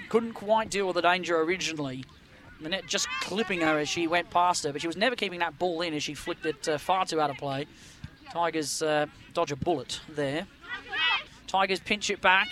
couldn't 0.09 0.33
quite 0.33 0.69
deal 0.69 0.87
with 0.87 0.95
the 0.95 1.01
danger 1.01 1.39
originally. 1.41 2.03
Manette 2.59 2.87
just 2.87 3.07
clipping 3.21 3.61
her 3.61 3.77
as 3.77 3.87
she 3.89 4.07
went 4.07 4.29
past 4.29 4.63
her, 4.63 4.71
but 4.71 4.81
she 4.81 4.87
was 4.87 4.97
never 4.97 5.15
keeping 5.15 5.39
that 5.39 5.57
ball 5.59 5.81
in 5.81 5.93
as 5.93 6.03
she 6.03 6.13
flicked 6.13 6.45
it 6.45 6.67
uh, 6.67 6.77
far 6.77 7.05
too 7.05 7.21
out 7.21 7.29
of 7.29 7.37
play. 7.37 7.65
Tigers 8.31 8.81
uh, 8.81 9.05
dodge 9.33 9.51
a 9.51 9.55
bullet 9.55 10.01
there. 10.09 10.47
Tigers 11.47 11.79
pinch 11.79 12.09
it 12.09 12.21
back. 12.21 12.47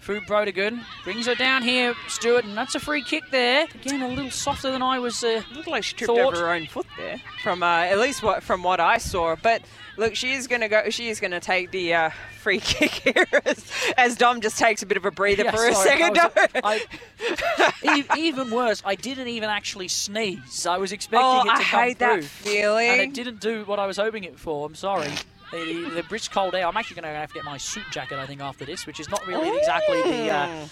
Fu 0.00 0.20
Brodigan 0.20 0.84
brings 1.04 1.24
her 1.26 1.34
down 1.34 1.62
here, 1.62 1.94
Stewart, 2.08 2.44
and 2.44 2.54
that's 2.56 2.74
a 2.74 2.80
free 2.80 3.02
kick 3.02 3.22
there. 3.30 3.66
Again, 3.74 4.02
a 4.02 4.08
little 4.08 4.30
softer 4.30 4.70
than 4.70 4.82
I 4.82 4.98
was. 4.98 5.24
Uh, 5.24 5.40
Looked 5.54 5.68
like 5.68 5.82
she 5.84 5.94
tripped 5.96 6.08
Thought- 6.12 6.34
over 6.34 6.40
her 6.46 6.52
own 6.52 6.66
foot 6.66 6.86
there, 6.98 7.20
from 7.42 7.62
uh, 7.62 7.66
at 7.84 7.98
least 7.98 8.22
what 8.22 8.42
from 8.42 8.62
what 8.62 8.80
I 8.80 8.98
saw. 8.98 9.34
But 9.36 9.62
look, 9.96 10.14
she 10.14 10.32
is 10.32 10.46
going 10.46 10.60
to 10.60 10.68
go. 10.68 10.90
She 10.90 11.08
is 11.08 11.20
going 11.20 11.30
to 11.30 11.40
take 11.40 11.70
the 11.70 11.94
uh, 11.94 12.10
free 12.40 12.60
kick 12.60 12.90
here 12.90 13.26
as, 13.44 13.64
as 13.96 14.16
Dom 14.16 14.40
just 14.40 14.58
takes 14.58 14.82
a 14.82 14.86
bit 14.86 14.96
of 14.96 15.04
a 15.04 15.10
breather 15.10 15.44
Yeah, 15.44 15.50
for 15.52 15.66
a 15.66 15.74
second. 15.74 16.18
I 16.64 16.84
was- 17.84 18.06
I- 18.10 18.18
even 18.18 18.50
worse, 18.50 18.82
I 18.84 18.94
didn't 18.94 19.28
even 19.28 19.50
actually 19.50 19.88
sneeze. 19.88 20.66
I 20.66 20.78
was 20.78 20.92
expecting 20.92 21.26
oh, 21.26 21.40
it 21.40 21.44
to 21.44 21.50
I 21.50 21.54
come 21.54 21.80
hate 21.80 21.98
through, 21.98 22.22
that 22.22 22.24
feeling. 22.24 22.90
and 22.90 23.00
it 23.00 23.14
didn't 23.14 23.40
do 23.40 23.64
what 23.64 23.78
I 23.78 23.86
was 23.86 23.96
hoping 23.96 24.24
it 24.24 24.38
for. 24.38 24.66
I'm 24.66 24.74
sorry. 24.74 25.10
The, 25.50 25.90
the, 25.94 26.02
British 26.08 26.28
cold 26.28 26.54
air. 26.54 26.66
I'm 26.66 26.76
actually 26.76 27.00
going 27.00 27.12
to 27.14 27.20
have 27.20 27.28
to 27.28 27.34
get 27.34 27.44
my 27.44 27.58
suit 27.58 27.84
jacket. 27.92 28.18
I 28.18 28.26
think 28.26 28.40
after 28.40 28.64
this, 28.64 28.86
which 28.86 28.98
is 28.98 29.08
not 29.08 29.24
really 29.26 29.56
exactly 29.56 30.02
the 30.02 30.30
uh, 30.30 30.66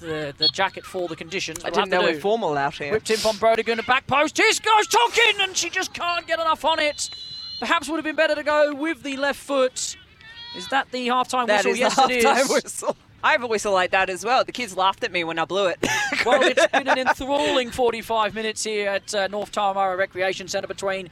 the, 0.00 0.34
the 0.36 0.48
jacket 0.48 0.84
for 0.84 1.08
the 1.08 1.16
conditions. 1.16 1.64
I 1.64 1.68
we'll 1.70 1.84
didn't 1.84 1.90
know 1.90 2.02
we're 2.02 2.20
formal 2.20 2.56
out 2.56 2.74
here. 2.74 2.92
Whipped 2.92 3.10
in 3.10 3.16
from 3.16 3.36
Brodigan, 3.36 3.78
a 3.78 3.82
back 3.82 4.06
post. 4.06 4.36
Here 4.36 4.50
goes 4.50 4.86
Tonkin, 4.88 5.40
and 5.40 5.56
she 5.56 5.70
just 5.70 5.94
can't 5.94 6.26
get 6.26 6.38
enough 6.38 6.64
on 6.64 6.78
it. 6.78 7.08
Perhaps 7.58 7.88
would 7.88 7.96
have 7.96 8.04
been 8.04 8.16
better 8.16 8.34
to 8.34 8.42
go 8.42 8.74
with 8.74 9.02
the 9.02 9.16
left 9.16 9.38
foot. 9.40 9.96
Is 10.56 10.68
that 10.68 10.90
the 10.90 11.08
halftime 11.08 11.46
That 11.46 11.64
whistle? 11.64 11.72
is 11.72 11.78
yes, 11.78 11.94
the 11.96 12.10
it 12.10 12.24
halftime 12.24 12.40
is. 12.40 12.48
whistle. 12.50 12.96
I 13.24 13.32
have 13.32 13.42
a 13.42 13.46
whistle 13.46 13.72
like 13.72 13.90
that 13.90 14.08
as 14.10 14.24
well. 14.24 14.44
The 14.44 14.52
kids 14.52 14.76
laughed 14.76 15.02
at 15.02 15.10
me 15.10 15.24
when 15.24 15.38
I 15.38 15.44
blew 15.44 15.66
it. 15.66 15.78
Well, 16.24 16.42
it's 16.42 16.66
been 16.68 16.88
an 16.88 16.98
enthralling 16.98 17.70
45 17.70 18.34
minutes 18.34 18.64
here 18.64 18.88
at 18.88 19.14
uh, 19.14 19.28
North 19.28 19.52
Turramurra 19.52 19.96
Recreation 19.96 20.48
Centre 20.48 20.66
between 20.66 21.08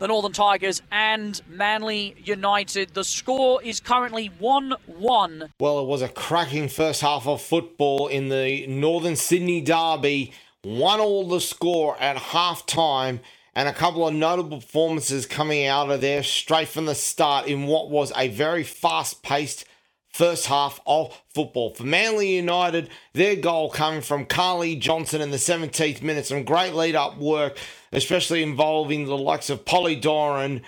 the 0.00 0.08
Northern 0.08 0.32
Tigers 0.32 0.82
and 0.90 1.40
Manly 1.48 2.16
United. 2.24 2.94
The 2.94 3.04
score 3.04 3.62
is 3.62 3.78
currently 3.78 4.26
1 4.38 4.74
1. 4.86 5.52
Well, 5.60 5.78
it 5.80 5.86
was 5.86 6.02
a 6.02 6.08
cracking 6.08 6.68
first 6.68 7.02
half 7.02 7.26
of 7.28 7.40
football 7.40 8.08
in 8.08 8.30
the 8.30 8.66
Northern 8.66 9.14
Sydney 9.16 9.60
Derby. 9.60 10.32
One 10.62 10.98
all 10.98 11.28
the 11.28 11.40
score 11.40 11.96
at 12.00 12.16
half 12.16 12.66
time, 12.66 13.20
and 13.58 13.68
a 13.68 13.72
couple 13.72 14.06
of 14.06 14.14
notable 14.14 14.60
performances 14.60 15.26
coming 15.26 15.66
out 15.66 15.90
of 15.90 16.00
there 16.00 16.22
straight 16.22 16.68
from 16.68 16.86
the 16.86 16.94
start 16.94 17.48
in 17.48 17.66
what 17.66 17.90
was 17.90 18.12
a 18.14 18.28
very 18.28 18.62
fast 18.62 19.20
paced 19.24 19.64
first 20.12 20.46
half 20.46 20.78
of 20.86 21.20
football. 21.34 21.74
For 21.74 21.82
Manly 21.82 22.36
United, 22.36 22.88
their 23.14 23.34
goal 23.34 23.68
coming 23.68 24.00
from 24.00 24.26
Carly 24.26 24.76
Johnson 24.76 25.20
in 25.20 25.32
the 25.32 25.38
17th 25.38 26.02
minute. 26.02 26.26
Some 26.26 26.44
great 26.44 26.72
lead 26.72 26.94
up 26.94 27.18
work, 27.18 27.58
especially 27.90 28.44
involving 28.44 29.06
the 29.06 29.18
likes 29.18 29.50
of 29.50 29.64
Polly 29.64 29.96
Doran 29.96 30.62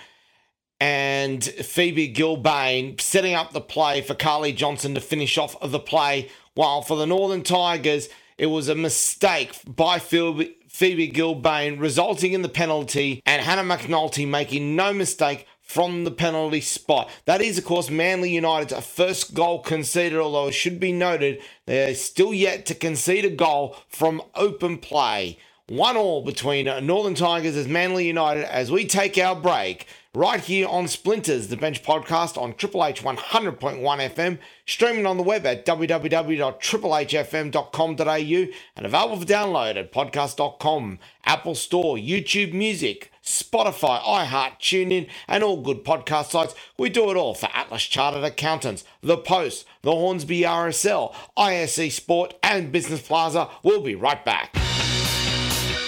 and 0.81 1.41
Phoebe 1.41 2.13
Gilbane 2.13 2.99
setting 2.99 3.35
up 3.35 3.53
the 3.53 3.61
play 3.61 4.01
for 4.01 4.15
Carly 4.15 4.51
Johnson 4.51 4.95
to 4.95 4.99
finish 4.99 5.37
off 5.37 5.55
the 5.63 5.79
play. 5.79 6.29
While 6.55 6.81
for 6.81 6.97
the 6.97 7.07
Northern 7.07 7.43
Tigers, 7.43 8.09
it 8.37 8.47
was 8.47 8.67
a 8.67 8.75
mistake 8.75 9.53
by 9.65 9.97
Phoebe, 9.97 10.57
Phoebe 10.71 11.11
Gilbane, 11.11 11.79
resulting 11.79 12.31
in 12.33 12.41
the 12.41 12.49
penalty, 12.49 13.21
and 13.25 13.41
Hannah 13.41 13.61
McNulty 13.61 14.27
making 14.27 14.75
no 14.75 14.93
mistake 14.93 15.45
from 15.61 16.05
the 16.05 16.11
penalty 16.11 16.61
spot. 16.61 17.09
That 17.25 17.41
is, 17.41 17.57
of 17.57 17.65
course, 17.65 17.89
Manly 17.89 18.31
United's 18.31 18.73
first 18.85 19.33
goal 19.33 19.59
conceded, 19.59 20.17
although 20.17 20.47
it 20.47 20.53
should 20.53 20.79
be 20.79 20.91
noted 20.91 21.39
they're 21.67 21.93
still 21.93 22.33
yet 22.33 22.65
to 22.65 22.73
concede 22.73 23.25
a 23.25 23.29
goal 23.29 23.75
from 23.89 24.23
open 24.33 24.77
play. 24.77 25.37
One 25.67 25.97
all 25.97 26.23
between 26.23 26.65
Northern 26.85 27.15
Tigers 27.15 27.55
as 27.55 27.67
Manly 27.67 28.07
United 28.07 28.45
as 28.45 28.71
we 28.71 28.85
take 28.85 29.17
our 29.17 29.35
break 29.35 29.87
right 30.13 30.41
here 30.41 30.67
on 30.67 30.89
Splinters, 30.89 31.47
the 31.47 31.55
Bench 31.55 31.83
podcast 31.83 32.37
on 32.41 32.53
Triple 32.55 32.83
H 32.85 33.01
100.1 33.01 33.79
FM, 33.79 34.39
streaming 34.65 35.05
on 35.05 35.15
the 35.17 35.23
web 35.23 35.45
at 35.45 35.65
www.triplehfm.com.au 35.65 38.47
and 38.75 38.85
available 38.85 39.17
for 39.17 39.25
download 39.25 39.77
at 39.77 39.93
podcast.com, 39.93 40.99
Apple 41.25 41.55
Store, 41.55 41.95
YouTube 41.95 42.51
Music, 42.53 43.09
Spotify, 43.23 44.01
iHeart, 44.01 44.59
TuneIn, 44.59 45.07
and 45.27 45.43
all 45.43 45.61
good 45.61 45.85
podcast 45.85 46.31
sites. 46.31 46.55
We 46.77 46.89
do 46.89 47.09
it 47.09 47.17
all 47.17 47.33
for 47.33 47.49
Atlas 47.53 47.83
Chartered 47.83 48.25
Accountants, 48.25 48.83
The 49.01 49.17
Post, 49.17 49.65
the 49.81 49.91
Hornsby 49.91 50.41
RSL, 50.41 51.13
ISC 51.37 51.89
Sport, 51.91 52.33
and 52.43 52.71
Business 52.71 53.01
Plaza. 53.01 53.49
We'll 53.63 53.81
be 53.81 53.95
right 53.95 54.23
back. 54.25 54.51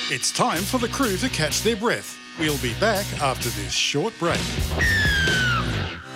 It's 0.09 0.31
time 0.31 0.61
for 0.61 0.77
the 0.77 0.89
crew 0.89 1.17
to 1.17 1.29
catch 1.29 1.63
their 1.63 1.75
breath. 1.75 2.17
We'll 2.39 2.57
be 2.57 2.73
back 2.79 3.05
after 3.21 3.49
this 3.49 3.71
short 3.71 4.17
break. 4.17 4.39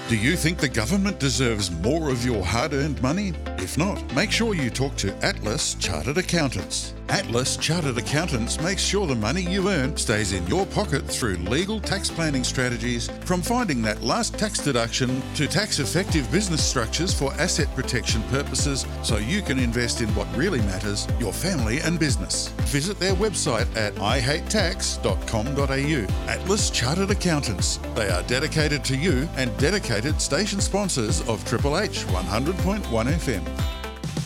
Do 0.10 0.18
you 0.18 0.36
think 0.36 0.58
the 0.58 0.68
government 0.68 1.20
deserves 1.20 1.70
more 1.70 2.10
of 2.10 2.26
your 2.26 2.44
hard 2.44 2.74
earned 2.74 3.00
money? 3.04 3.34
If 3.60 3.78
not, 3.78 4.02
make 4.16 4.32
sure 4.32 4.54
you 4.54 4.70
talk 4.70 4.96
to 4.98 5.16
Atlas 5.26 5.76
Chartered 5.76 6.18
Accountants. 6.18 6.94
Atlas 7.10 7.58
Chartered 7.58 7.98
Accountants 7.98 8.62
makes 8.62 8.84
sure 8.84 9.08
the 9.08 9.16
money 9.16 9.42
you 9.42 9.70
earn 9.70 9.96
stays 9.96 10.34
in 10.34 10.46
your 10.48 10.66
pocket 10.66 11.08
through 11.08 11.38
legal 11.38 11.80
tax 11.80 12.10
planning 12.10 12.44
strategies, 12.44 13.10
from 13.22 13.42
finding 13.42 13.82
that 13.82 14.04
last 14.04 14.38
tax 14.38 14.60
deduction 14.60 15.22
to 15.36 15.48
tax 15.48 15.80
effective 15.80 16.30
business 16.32 16.64
structures 16.64 17.14
for 17.14 17.32
asset 17.34 17.74
protection 17.76 18.22
purposes 18.24 18.86
so 19.04 19.18
you 19.18 19.42
can 19.42 19.58
invest 19.58 20.02
in 20.02 20.10
what 20.16 20.28
really 20.36 20.60
matters 20.62 21.08
your 21.20 21.32
family 21.32 21.80
and 21.80 21.98
business. 21.98 22.50
Visit 22.68 23.00
their 23.00 23.16
website 23.16 23.74
at 23.78 23.96
ihatetax.com.au. 23.96 26.30
Atlas 26.30 26.70
Chartered 26.70 27.12
Accountants. 27.12 27.78
They 27.96 28.10
are 28.10 28.24
dedicated 28.24 28.84
to 28.86 28.98
you 28.98 29.30
and 29.38 29.56
dedicated 29.58 30.20
station 30.20 30.60
sponsors 30.60 31.22
of 31.30 31.44
Triple 31.46 31.80
H 31.80 32.00
100.1 32.08 32.84
FM. 32.84 33.57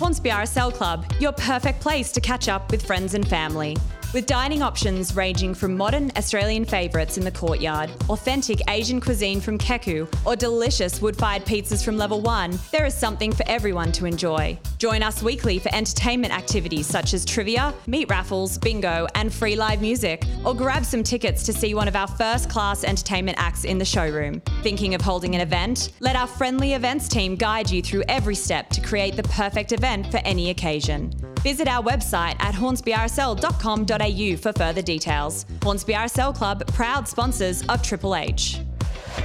Hornsby 0.02 0.32
RSL 0.32 0.74
Club, 0.74 1.06
your 1.20 1.32
perfect 1.32 1.80
place 1.80 2.12
to 2.14 2.20
catch 2.20 2.50
up 2.50 2.72
with 2.72 2.84
friends 2.84 3.14
and 3.14 3.28
family. 3.28 3.78
With 4.14 4.26
dining 4.26 4.62
options 4.62 5.16
ranging 5.16 5.54
from 5.54 5.78
modern 5.78 6.12
Australian 6.18 6.66
favourites 6.66 7.18
in 7.18 7.24
the 7.24 7.32
courtyard, 7.32 7.90
authentic 8.10 8.60
Asian 8.70 9.00
cuisine 9.00 9.40
from 9.40 9.58
Keku, 9.58 10.06
or 10.26 10.36
delicious 10.36 11.02
wood 11.02 11.16
fired 11.16 11.46
pizzas 11.46 11.82
from 11.82 11.96
Level 11.96 12.20
1, 12.20 12.60
there 12.74 12.86
is 12.86 12.94
something 12.94 13.32
for 13.32 13.48
everyone 13.48 13.94
to 13.94 14.06
enjoy. 14.06 14.60
Join 14.80 15.02
us 15.02 15.24
weekly 15.24 15.60
for 15.60 15.74
entertainment 15.74 16.36
activities 16.38 16.88
such 16.88 17.14
as 17.14 17.24
trivia, 17.24 17.74
meat 17.88 18.10
raffles, 18.10 18.58
bingo, 18.58 19.08
and 19.16 19.34
free 19.34 19.56
live 19.56 19.80
music, 19.80 20.26
or 20.44 20.54
grab 20.54 20.84
some 20.84 21.04
tickets 21.04 21.44
to 21.44 21.54
see 21.54 21.74
one 21.74 21.88
of 21.88 21.96
our 21.96 22.08
first 22.08 22.50
class 22.50 22.84
entertainment 22.84 23.38
acts 23.40 23.64
in 23.64 23.78
the 23.78 23.86
showroom. 23.86 24.42
Thinking 24.62 24.94
of 24.94 25.00
holding 25.00 25.36
an 25.36 25.42
event? 25.42 25.94
Let 26.02 26.18
our 26.18 26.28
friendly 26.28 26.74
events 26.74 27.08
team 27.08 27.38
guide 27.38 27.72
you 27.72 27.82
through 27.82 28.04
every 28.10 28.36
step 28.36 28.72
to 28.72 28.82
create 28.82 29.16
the 29.16 29.24
perfect 29.24 29.72
event 29.72 30.12
for 30.12 30.18
any 30.26 30.50
occasion. 30.50 31.14
Visit 31.44 31.70
our 31.70 31.82
website 31.82 32.36
at 32.40 32.54
hornsbyrsl.com.au 32.54 34.01
for 34.38 34.54
further 34.54 34.82
details. 34.82 35.46
Hornsby 35.62 35.94
RSL 35.94 36.36
Club, 36.36 36.66
proud 36.74 37.08
sponsors 37.08 37.62
of 37.68 37.82
Triple 37.82 38.16
H. 38.16 38.60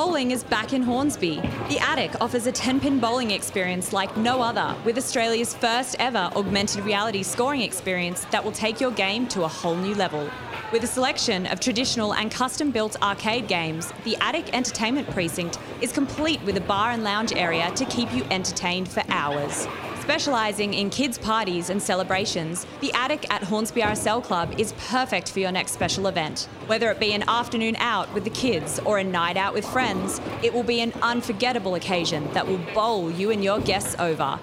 Bowling 0.00 0.30
is 0.30 0.44
back 0.44 0.72
in 0.72 0.82
Hornsby. 0.84 1.40
The 1.68 1.80
Attic 1.80 2.12
offers 2.20 2.46
a 2.46 2.52
10 2.52 2.78
pin 2.78 3.00
bowling 3.00 3.32
experience 3.32 3.92
like 3.92 4.16
no 4.16 4.40
other, 4.40 4.76
with 4.84 4.96
Australia's 4.96 5.56
first 5.56 5.96
ever 5.98 6.30
augmented 6.36 6.84
reality 6.84 7.24
scoring 7.24 7.62
experience 7.62 8.24
that 8.26 8.44
will 8.44 8.52
take 8.52 8.80
your 8.80 8.92
game 8.92 9.26
to 9.26 9.42
a 9.42 9.48
whole 9.48 9.74
new 9.74 9.96
level. 9.96 10.30
With 10.70 10.84
a 10.84 10.86
selection 10.86 11.46
of 11.46 11.58
traditional 11.58 12.14
and 12.14 12.30
custom 12.30 12.70
built 12.70 12.94
arcade 13.02 13.48
games, 13.48 13.92
the 14.04 14.16
Attic 14.20 14.54
Entertainment 14.54 15.10
Precinct 15.10 15.58
is 15.80 15.90
complete 15.90 16.40
with 16.44 16.56
a 16.56 16.60
bar 16.60 16.92
and 16.92 17.02
lounge 17.02 17.32
area 17.32 17.68
to 17.72 17.84
keep 17.86 18.14
you 18.14 18.22
entertained 18.30 18.88
for 18.88 19.02
hours. 19.08 19.66
Specialising 20.08 20.72
in 20.72 20.88
kids' 20.88 21.18
parties 21.18 21.68
and 21.68 21.82
celebrations, 21.82 22.66
the 22.80 22.90
Attic 22.94 23.30
at 23.30 23.42
Hornsby 23.42 23.82
RSL 23.82 24.24
Club 24.24 24.54
is 24.56 24.72
perfect 24.88 25.30
for 25.30 25.40
your 25.40 25.52
next 25.52 25.72
special 25.72 26.06
event. 26.06 26.48
Whether 26.66 26.90
it 26.90 26.98
be 26.98 27.12
an 27.12 27.24
afternoon 27.28 27.76
out 27.76 28.10
with 28.14 28.24
the 28.24 28.30
kids 28.30 28.80
or 28.86 28.96
a 28.96 29.04
night 29.04 29.36
out 29.36 29.52
with 29.52 29.66
friends, 29.66 30.22
it 30.42 30.54
will 30.54 30.62
be 30.62 30.80
an 30.80 30.94
unforgettable 31.02 31.74
occasion 31.74 32.26
that 32.32 32.46
will 32.46 32.56
bowl 32.72 33.10
you 33.10 33.32
and 33.32 33.44
your 33.44 33.60
guests 33.60 33.96
over. 33.98 34.40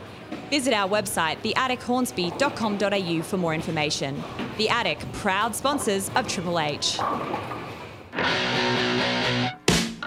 Visit 0.51 0.71
our 0.71 0.87
website, 0.87 1.37
theattichornsby.com.au 1.41 3.23
for 3.23 3.37
more 3.37 3.55
information. 3.55 4.23
The 4.59 4.69
Attic, 4.69 4.99
proud 5.13 5.55
sponsors 5.55 6.11
of 6.15 6.27
Triple 6.27 6.59
H. 6.59 6.99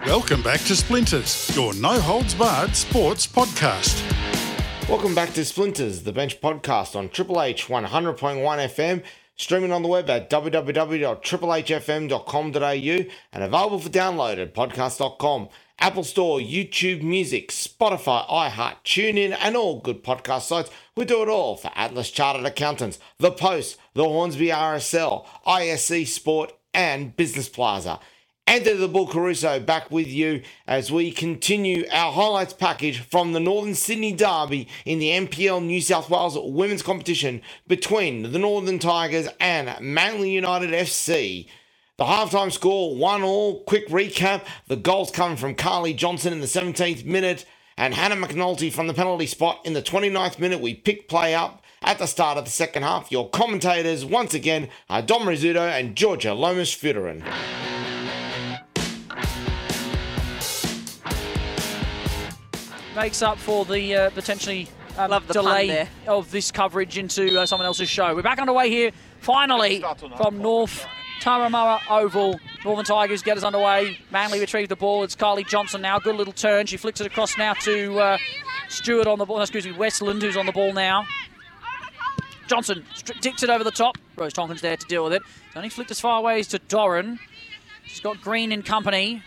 Welcome 0.07 0.41
back 0.45 0.61
to 0.61 0.77
Splinters, 0.77 1.51
your 1.57 1.75
no 1.75 2.01
holds 2.01 2.37
barred 2.37 2.77
sports 2.77 3.27
podcast. 3.27 4.18
Welcome 4.89 5.15
back 5.15 5.35
to 5.35 5.45
Splinters, 5.45 6.05
the 6.05 6.13
bench 6.13 6.41
podcast 6.41 6.97
on 6.97 7.11
Triple 7.11 7.43
H 7.43 7.67
100.1 7.67 8.17
FM, 8.17 9.03
streaming 9.37 9.71
on 9.71 9.83
the 9.83 9.89
web 9.89 10.09
at 10.09 10.31
www.triplehfm.com.au 10.31 13.13
and 13.33 13.45
available 13.45 13.79
for 13.79 13.91
download 13.91 14.41
at 14.41 14.55
podcast.com, 14.55 15.51
Apple 15.79 16.05
Store, 16.05 16.39
YouTube 16.39 17.03
Music, 17.03 17.51
Spotify, 17.51 18.27
iHeart, 18.29 18.77
TuneIn, 18.83 19.37
and 19.39 19.59
all 19.59 19.81
good 19.81 20.03
podcast 20.03 20.43
sites. 20.43 20.71
We 20.97 21.05
do 21.05 21.23
it 21.23 21.29
all 21.29 21.57
for 21.57 21.71
Atlas 21.75 22.11
Chartered 22.11 22.47
Accountants, 22.47 22.99
The 23.19 23.31
Post, 23.31 23.77
The 23.93 24.05
Hornsby 24.05 24.47
RSL, 24.47 25.27
ISC 25.47 26.07
Sport, 26.07 26.55
and 26.73 27.15
Business 27.15 27.51
Plaza. 27.51 28.01
Anthony 28.49 28.77
the 28.79 28.89
Bull 28.89 29.07
Caruso 29.07 29.61
back 29.61 29.91
with 29.91 30.07
you 30.07 30.41
as 30.67 30.91
we 30.91 31.11
continue 31.11 31.85
our 31.93 32.11
highlights 32.11 32.55
package 32.55 33.01
from 33.01 33.35
the 33.35 33.41
Northern 33.41 33.75
Sydney 33.75 34.15
Derby 34.15 34.69
in 34.87 34.99
the 34.99 35.11
NPL 35.11 35.63
New 35.63 35.83
South 35.83 36.09
Wales 36.09 36.39
women's 36.41 36.83
competition 36.83 37.43
between 37.67 38.33
the 38.33 38.39
Northern 38.39 38.79
Tigers 38.79 39.29
and 39.39 39.79
Manly 39.83 40.31
United 40.31 40.71
FC. 40.71 41.47
The 41.99 42.05
halftime 42.05 42.51
score, 42.51 42.97
one 42.97 43.23
all. 43.23 43.65
Quick 43.65 43.87
recap 43.89 44.47
the 44.67 44.77
goals 44.77 45.11
coming 45.11 45.37
from 45.37 45.55
Carly 45.55 45.93
Johnson 45.93 46.33
in 46.33 46.41
the 46.41 46.47
17th 46.47 47.05
minute 47.05 47.45
and 47.77 47.93
Hannah 47.93 48.17
McNulty 48.17 48.73
from 48.73 48.87
the 48.87 48.95
penalty 48.95 49.27
spot 49.27 49.61
in 49.67 49.75
the 49.75 49.83
29th 49.83 50.39
minute. 50.39 50.63
We 50.63 50.73
pick 50.73 51.07
play 51.07 51.35
up 51.35 51.63
at 51.83 51.99
the 51.99 52.07
start 52.07 52.39
of 52.39 52.47
the 52.47 52.51
second 52.51 52.85
half. 52.85 53.13
Your 53.13 53.29
commentators, 53.29 54.07
once 54.07 54.33
again, 54.33 54.71
are 54.89 55.03
Dom 55.03 55.25
Rizzuto 55.25 55.71
and 55.71 55.95
Georgia 55.95 56.33
Lomas 56.33 56.75
Futurin. 56.75 57.23
Makes 62.99 63.23
up 63.23 63.39
for 63.39 63.65
the 63.65 63.95
uh, 63.95 64.11
potentially 64.11 64.67
um, 64.97 65.13
Love 65.13 65.29
the 65.29 65.35
delay 65.35 65.89
of 66.09 66.33
this 66.33 66.51
coverage 66.51 66.99
into 66.99 67.39
uh, 67.39 67.47
someone 67.47 67.65
else's 67.65 67.89
show. 67.89 68.13
We're 68.13 68.23
back 68.23 68.41
underway 68.41 68.71
here, 68.71 68.91
finally, 69.21 69.85
from 70.17 70.39
North 70.39 70.85
Turramurra 71.21 71.79
Oval. 71.89 72.41
Northern 72.65 72.85
Tigers 72.85 73.23
get 73.23 73.37
us 73.37 73.45
underway. 73.45 73.97
Manly 74.11 74.41
retrieve 74.41 74.69
the 74.69 74.75
ball. 74.75 75.05
It's 75.05 75.15
Carly 75.15 75.45
Johnson 75.45 75.81
now. 75.81 76.01
Good 76.01 76.17
little 76.17 76.33
turn. 76.33 76.67
She 76.67 76.77
flicks 76.77 77.01
it 77.01 77.07
across 77.07 77.39
now 77.39 77.53
to 77.55 78.01
uh, 78.01 78.19
Stewart 78.69 79.07
on 79.07 79.21
the 79.21 79.25
ball. 79.25 79.41
Excuse 79.43 79.65
me, 79.65 79.73
Westland, 79.75 80.21
who's 80.21 80.37
on 80.37 80.47
the 80.47 80.53
ball 80.53 80.73
now. 80.73 81.07
Johnson 82.49 82.85
stri- 82.97 83.21
dicks 83.21 83.45
it 83.45 83.49
over 83.49 83.63
the 83.63 83.71
top. 83.71 83.97
Rose 84.17 84.33
Tonkin's 84.33 84.61
there 84.61 84.77
to 84.77 84.87
deal 84.87 85.05
with 85.05 85.13
it. 85.13 85.23
It's 85.47 85.57
only 85.57 85.69
flicked 85.69 85.93
as 85.93 86.01
far 86.01 86.19
away 86.19 86.41
as 86.41 86.49
to 86.49 86.59
Doran. 86.59 87.21
She's 87.85 88.01
got 88.01 88.21
Green 88.21 88.51
in 88.51 88.63
company. 88.63 89.23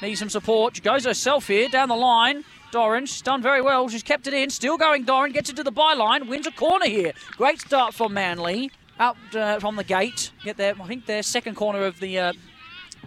Needs 0.00 0.20
some 0.20 0.30
support. 0.30 0.76
She 0.76 0.82
goes 0.82 1.04
herself 1.04 1.48
here 1.48 1.68
down 1.68 1.88
the 1.88 1.96
line. 1.96 2.44
Doran, 2.76 3.06
she's 3.06 3.22
done 3.22 3.40
very 3.40 3.62
well. 3.62 3.88
She's 3.88 4.02
kept 4.02 4.26
it 4.26 4.34
in. 4.34 4.50
Still 4.50 4.76
going, 4.76 5.04
Doran. 5.04 5.32
Gets 5.32 5.48
it 5.48 5.56
to 5.56 5.64
the 5.64 5.72
byline. 5.72 6.28
Wins 6.28 6.46
a 6.46 6.50
corner 6.50 6.84
here. 6.86 7.14
Great 7.30 7.58
start 7.58 7.94
for 7.94 8.10
Manly. 8.10 8.70
Out 9.00 9.16
uh, 9.34 9.58
from 9.60 9.76
the 9.76 9.82
gate. 9.82 10.30
Get 10.44 10.58
there. 10.58 10.74
I 10.78 10.86
think 10.86 11.06
their 11.06 11.22
second 11.22 11.54
corner 11.54 11.84
of 11.84 11.98
the 12.00 12.18
uh, 12.18 12.32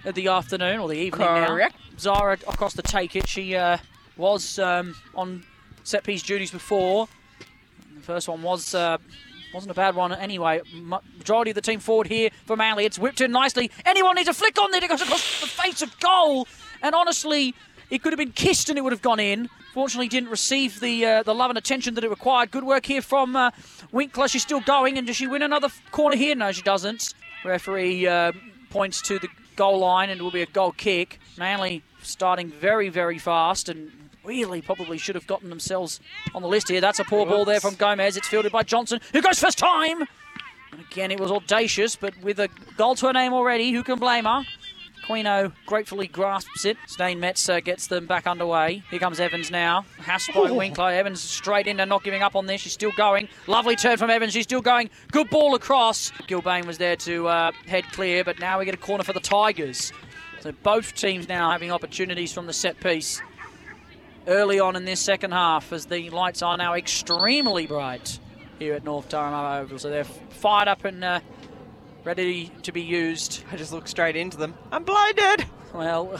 of 0.05 0.15
the 0.15 0.27
afternoon 0.27 0.79
or 0.79 0.87
the 0.87 0.95
evening 0.95 1.27
Correct. 1.27 1.75
now. 1.75 1.99
Zara 1.99 2.33
across 2.47 2.73
the 2.73 2.81
take 2.81 3.15
it. 3.15 3.27
She 3.27 3.55
uh, 3.55 3.77
was 4.17 4.57
um, 4.57 4.95
on 5.13 5.43
set 5.83 6.03
piece 6.03 6.23
duties 6.23 6.49
before. 6.49 7.07
The 7.95 8.01
first 8.01 8.27
one 8.27 8.41
was 8.41 8.73
uh, 8.73 8.97
wasn't 9.53 9.69
a 9.69 9.75
bad 9.75 9.93
one 9.93 10.13
anyway. 10.13 10.61
Majority 10.73 11.51
of 11.51 11.55
the 11.55 11.61
team 11.61 11.79
forward 11.79 12.07
here 12.07 12.31
for 12.47 12.55
Manly. 12.55 12.85
It's 12.85 12.97
whipped 12.97 13.21
in 13.21 13.31
nicely. 13.31 13.69
Anyone 13.85 14.15
needs 14.15 14.29
a 14.29 14.33
flick 14.33 14.59
on 14.59 14.71
there. 14.71 14.83
It 14.83 14.89
goes 14.89 15.03
across 15.03 15.41
the 15.41 15.45
face 15.45 15.83
of 15.83 15.99
goal. 15.99 16.47
And 16.81 16.95
honestly, 16.95 17.53
it 17.91 18.01
could 18.01 18.13
have 18.13 18.17
been 18.17 18.31
kissed 18.31 18.69
and 18.69 18.79
it 18.79 18.81
would 18.81 18.93
have 18.93 19.03
gone 19.03 19.19
in. 19.19 19.47
Fortunately, 19.73 20.07
didn't 20.07 20.29
receive 20.29 20.79
the 20.79 21.05
uh, 21.05 21.23
the 21.23 21.33
love 21.35 21.51
and 21.51 21.57
attention 21.57 21.93
that 21.95 22.03
it 22.03 22.09
required. 22.09 22.51
Good 22.51 22.63
work 22.63 22.85
here 22.85 23.01
from 23.01 23.35
uh, 23.35 23.51
Winkler. 23.91 24.27
She's 24.27 24.41
still 24.41 24.61
going, 24.61 24.97
and 24.97 25.05
does 25.05 25.15
she 25.15 25.27
win 25.27 25.41
another 25.41 25.69
corner 25.91 26.15
here? 26.15 26.35
No, 26.35 26.51
she 26.51 26.61
doesn't. 26.61 27.13
Referee 27.45 28.07
uh, 28.07 28.31
points 28.69 29.01
to 29.03 29.19
the 29.19 29.29
goal 29.55 29.79
line, 29.79 30.09
and 30.09 30.19
it 30.19 30.23
will 30.23 30.31
be 30.31 30.41
a 30.41 30.47
goal 30.47 30.71
kick. 30.71 31.19
Manly 31.37 31.83
starting 32.01 32.49
very, 32.49 32.89
very 32.89 33.19
fast, 33.19 33.69
and 33.69 33.91
really 34.23 34.61
probably 34.61 34.97
should 34.97 35.15
have 35.15 35.27
gotten 35.27 35.49
themselves 35.49 35.99
on 36.33 36.41
the 36.41 36.47
list 36.47 36.69
here. 36.69 36.81
That's 36.81 36.99
a 36.99 37.03
poor 37.03 37.25
ball 37.25 37.45
there 37.45 37.59
from 37.59 37.75
Gomez. 37.75 38.17
It's 38.17 38.27
fielded 38.27 38.51
by 38.51 38.63
Johnson, 38.63 38.99
who 39.13 39.21
goes 39.21 39.39
first 39.39 39.57
time. 39.57 40.01
And 40.71 40.81
again, 40.91 41.11
it 41.11 41.19
was 41.19 41.31
audacious, 41.31 41.95
but 41.95 42.13
with 42.21 42.39
a 42.39 42.47
goal 42.77 42.95
to 42.95 43.07
her 43.07 43.13
name 43.13 43.33
already, 43.33 43.71
who 43.71 43.83
can 43.83 43.97
blame 43.97 44.25
her? 44.25 44.43
Quino 45.09 45.51
gratefully 45.65 46.07
grasps 46.07 46.65
it. 46.65 46.77
Steinmetz 46.85 47.49
uh, 47.49 47.59
gets 47.61 47.87
them 47.87 48.05
back 48.05 48.27
underway. 48.27 48.83
Here 48.91 48.99
comes 48.99 49.19
Evans 49.19 49.49
now. 49.49 49.83
Hassed 49.97 50.31
by 50.35 50.51
Winkler. 50.51 50.91
Evans 50.91 51.19
straight 51.19 51.65
in 51.65 51.79
and 51.79 51.89
not 51.89 52.03
giving 52.03 52.21
up 52.21 52.35
on 52.35 52.45
this. 52.45 52.61
She's 52.61 52.73
still 52.73 52.91
going. 52.95 53.27
Lovely 53.47 53.75
turn 53.75 53.97
from 53.97 54.11
Evans. 54.11 54.33
She's 54.33 54.43
still 54.43 54.61
going. 54.61 54.91
Good 55.11 55.31
ball 55.31 55.55
across. 55.55 56.11
Gilbane 56.27 56.65
was 56.65 56.77
there 56.77 56.95
to 56.97 57.27
uh, 57.27 57.51
head 57.65 57.85
clear, 57.91 58.23
but 58.23 58.39
now 58.39 58.59
we 58.59 58.65
get 58.65 58.75
a 58.75 58.77
corner 58.77 59.03
for 59.03 59.13
the 59.13 59.19
Tigers. 59.19 59.91
So 60.41 60.51
both 60.51 60.93
teams 60.93 61.27
now 61.27 61.49
having 61.49 61.71
opportunities 61.71 62.31
from 62.31 62.45
the 62.45 62.53
set 62.53 62.79
piece 62.79 63.19
early 64.27 64.59
on 64.59 64.75
in 64.75 64.85
this 64.85 64.99
second 64.99 65.31
half 65.31 65.73
as 65.73 65.87
the 65.87 66.11
lights 66.11 66.43
are 66.43 66.55
now 66.55 66.75
extremely 66.75 67.65
bright 67.65 68.19
here 68.59 68.75
at 68.75 68.83
North 68.83 69.09
Turramurra 69.09 69.61
Oval. 69.61 69.79
So 69.79 69.89
they're 69.89 70.03
fired 70.03 70.67
up 70.67 70.85
and 70.85 71.03
uh, 71.03 71.19
ready 72.09 72.51
to 72.63 72.71
be 72.71 72.81
used. 72.81 73.43
I 73.51 73.55
just 73.55 73.71
look 73.71 73.87
straight 73.87 74.15
into 74.15 74.35
them. 74.35 74.55
I'm 74.71 74.83
blinded. 74.83 75.45
Well, 75.75 76.19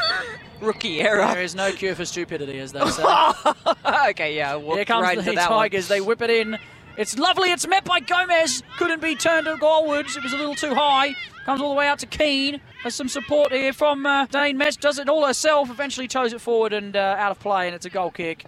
Rookie 0.60 1.00
error. 1.00 1.24
there 1.32 1.40
is 1.40 1.54
no 1.54 1.70
cure 1.70 1.94
for 1.94 2.04
stupidity, 2.04 2.58
as 2.58 2.72
they 2.72 2.84
say. 2.90 3.04
okay, 4.08 4.36
yeah. 4.36 4.54
I 4.54 4.56
walked 4.56 4.74
Here 4.74 4.84
comes 4.84 5.04
right 5.04 5.14
the 5.16 5.20
into 5.20 5.36
that 5.36 5.50
one. 5.50 5.60
Tigers. 5.60 5.86
They 5.86 6.00
whip 6.00 6.20
it 6.20 6.30
in. 6.30 6.58
It's 6.96 7.16
lovely. 7.16 7.52
It's 7.52 7.64
met 7.64 7.84
by 7.84 8.00
Gomez. 8.00 8.64
Couldn't 8.76 9.00
be 9.00 9.14
turned 9.14 9.46
to 9.46 9.54
goalwards. 9.54 10.16
It 10.16 10.24
was 10.24 10.32
a 10.32 10.36
little 10.36 10.56
too 10.56 10.74
high. 10.74 11.14
Comes 11.44 11.60
all 11.60 11.68
the 11.68 11.76
way 11.76 11.86
out 11.86 12.00
to 12.00 12.06
Keane. 12.06 12.60
There's 12.82 12.96
some 12.96 13.08
support 13.08 13.52
here 13.52 13.72
from 13.72 14.04
uh, 14.06 14.26
Dane 14.26 14.58
Metz. 14.58 14.74
Does 14.74 14.98
it 14.98 15.08
all 15.08 15.24
herself. 15.24 15.70
Eventually 15.70 16.08
toes 16.08 16.32
it 16.32 16.40
forward 16.40 16.72
and 16.72 16.96
uh, 16.96 17.14
out 17.20 17.30
of 17.30 17.38
play, 17.38 17.66
and 17.66 17.76
it's 17.76 17.86
a 17.86 17.90
goal 17.90 18.10
kick. 18.10 18.46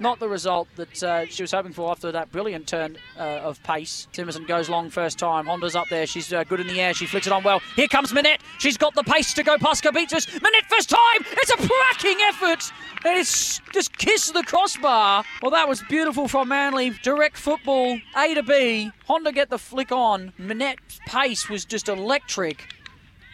Not 0.00 0.18
the 0.18 0.30
result 0.30 0.66
that 0.76 1.02
uh, 1.02 1.26
she 1.26 1.42
was 1.42 1.52
hoping 1.52 1.74
for 1.74 1.90
after 1.90 2.10
that 2.10 2.32
brilliant 2.32 2.66
turn 2.66 2.96
uh, 3.18 3.40
of 3.42 3.62
pace. 3.62 4.08
Timerson 4.14 4.48
goes 4.48 4.70
long 4.70 4.88
first 4.88 5.18
time. 5.18 5.44
Honda's 5.44 5.76
up 5.76 5.88
there. 5.90 6.06
She's 6.06 6.32
uh, 6.32 6.42
good 6.44 6.58
in 6.58 6.66
the 6.66 6.80
air. 6.80 6.94
She 6.94 7.04
flicks 7.04 7.26
it 7.26 7.34
on 7.34 7.42
well. 7.42 7.60
Here 7.76 7.86
comes 7.86 8.10
Minette. 8.14 8.40
She's 8.58 8.78
got 8.78 8.94
the 8.94 9.02
pace 9.02 9.34
to 9.34 9.42
go 9.42 9.58
past 9.58 9.84
Kabitas. 9.84 10.32
Minette 10.32 10.64
first 10.70 10.88
time. 10.88 11.26
It's 11.32 11.50
a 11.50 11.56
cracking 11.56 12.16
effort. 12.28 12.72
And 13.04 13.18
it's 13.18 13.60
just 13.74 13.96
kiss 13.98 14.30
the 14.30 14.42
crossbar. 14.42 15.22
Well, 15.42 15.50
that 15.50 15.68
was 15.68 15.82
beautiful 15.90 16.28
from 16.28 16.48
Manly. 16.48 16.90
Direct 17.02 17.36
football, 17.36 17.98
A 18.16 18.34
to 18.34 18.42
B. 18.42 18.90
Honda 19.06 19.32
get 19.32 19.50
the 19.50 19.58
flick 19.58 19.92
on. 19.92 20.32
Minette's 20.38 20.98
pace 21.06 21.50
was 21.50 21.66
just 21.66 21.90
electric. 21.90 22.74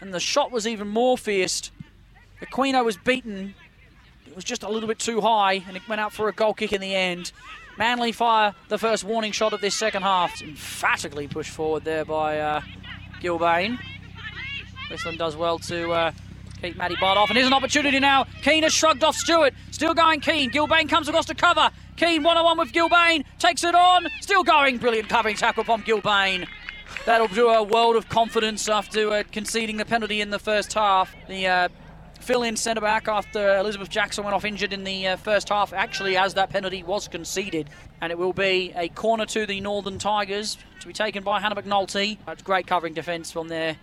And 0.00 0.12
the 0.12 0.20
shot 0.20 0.50
was 0.50 0.66
even 0.66 0.88
more 0.88 1.16
fierce. 1.16 1.70
Aquino 2.42 2.84
was 2.84 2.96
beaten. 2.96 3.54
Was 4.36 4.44
just 4.44 4.62
a 4.64 4.68
little 4.68 4.86
bit 4.86 4.98
too 4.98 5.22
high, 5.22 5.64
and 5.66 5.78
it 5.78 5.88
went 5.88 5.98
out 5.98 6.12
for 6.12 6.28
a 6.28 6.32
goal 6.32 6.52
kick 6.52 6.74
in 6.74 6.82
the 6.82 6.94
end. 6.94 7.32
Manly 7.78 8.12
fire 8.12 8.54
the 8.68 8.76
first 8.76 9.02
warning 9.02 9.32
shot 9.32 9.54
of 9.54 9.62
this 9.62 9.74
second 9.74 10.02
half. 10.02 10.30
It's 10.32 10.42
emphatically 10.42 11.26
pushed 11.26 11.50
forward 11.50 11.84
there 11.84 12.04
by 12.04 12.38
uh, 12.38 12.60
Gilbane. 13.22 13.78
Westland 14.90 15.16
does 15.16 15.36
well 15.36 15.58
to 15.60 15.90
uh, 15.90 16.12
keep 16.60 16.76
Matty 16.76 16.96
Bott 17.00 17.16
off, 17.16 17.30
and 17.30 17.36
here's 17.38 17.46
an 17.46 17.54
opportunity 17.54 17.98
now. 17.98 18.24
Keane 18.42 18.62
has 18.64 18.74
shrugged 18.74 19.02
off 19.02 19.16
Stewart. 19.16 19.54
Still 19.70 19.94
going 19.94 20.20
Keane. 20.20 20.50
Gilbane 20.50 20.86
comes 20.86 21.08
across 21.08 21.24
to 21.24 21.34
cover. 21.34 21.70
Keane 21.96 22.22
one 22.22 22.36
on 22.36 22.44
one 22.44 22.58
with 22.58 22.72
Gilbane. 22.72 23.24
Takes 23.38 23.64
it 23.64 23.74
on. 23.74 24.06
Still 24.20 24.44
going. 24.44 24.76
Brilliant 24.76 25.08
covering 25.08 25.36
tackle 25.36 25.64
from 25.64 25.82
Gilbane. 25.82 26.46
That'll 27.06 27.28
do 27.28 27.48
a 27.48 27.62
world 27.62 27.96
of 27.96 28.10
confidence 28.10 28.68
after 28.68 29.10
uh, 29.10 29.22
conceding 29.32 29.78
the 29.78 29.86
penalty 29.86 30.20
in 30.20 30.28
the 30.28 30.38
first 30.38 30.74
half. 30.74 31.14
The 31.26 31.46
uh, 31.46 31.68
fill 32.26 32.42
in 32.42 32.56
centre 32.56 32.80
back 32.80 33.06
after 33.06 33.56
Elizabeth 33.56 33.88
Jackson 33.88 34.24
went 34.24 34.34
off 34.34 34.44
injured 34.44 34.72
in 34.72 34.82
the 34.82 35.06
uh, 35.06 35.16
first 35.16 35.48
half, 35.48 35.72
actually, 35.72 36.16
as 36.16 36.34
that 36.34 36.50
penalty 36.50 36.82
was 36.82 37.06
conceded. 37.06 37.70
And 38.00 38.10
it 38.10 38.18
will 38.18 38.32
be 38.32 38.72
a 38.74 38.88
corner 38.88 39.26
to 39.26 39.46
the 39.46 39.60
Northern 39.60 39.98
Tigers 39.98 40.58
to 40.80 40.88
be 40.88 40.92
taken 40.92 41.22
by 41.22 41.40
Hannah 41.40 41.54
McNulty. 41.54 42.18
That's 42.26 42.42
great 42.42 42.66
covering 42.66 42.94
defence 42.94 43.30
from 43.30 43.46
their 43.46 43.76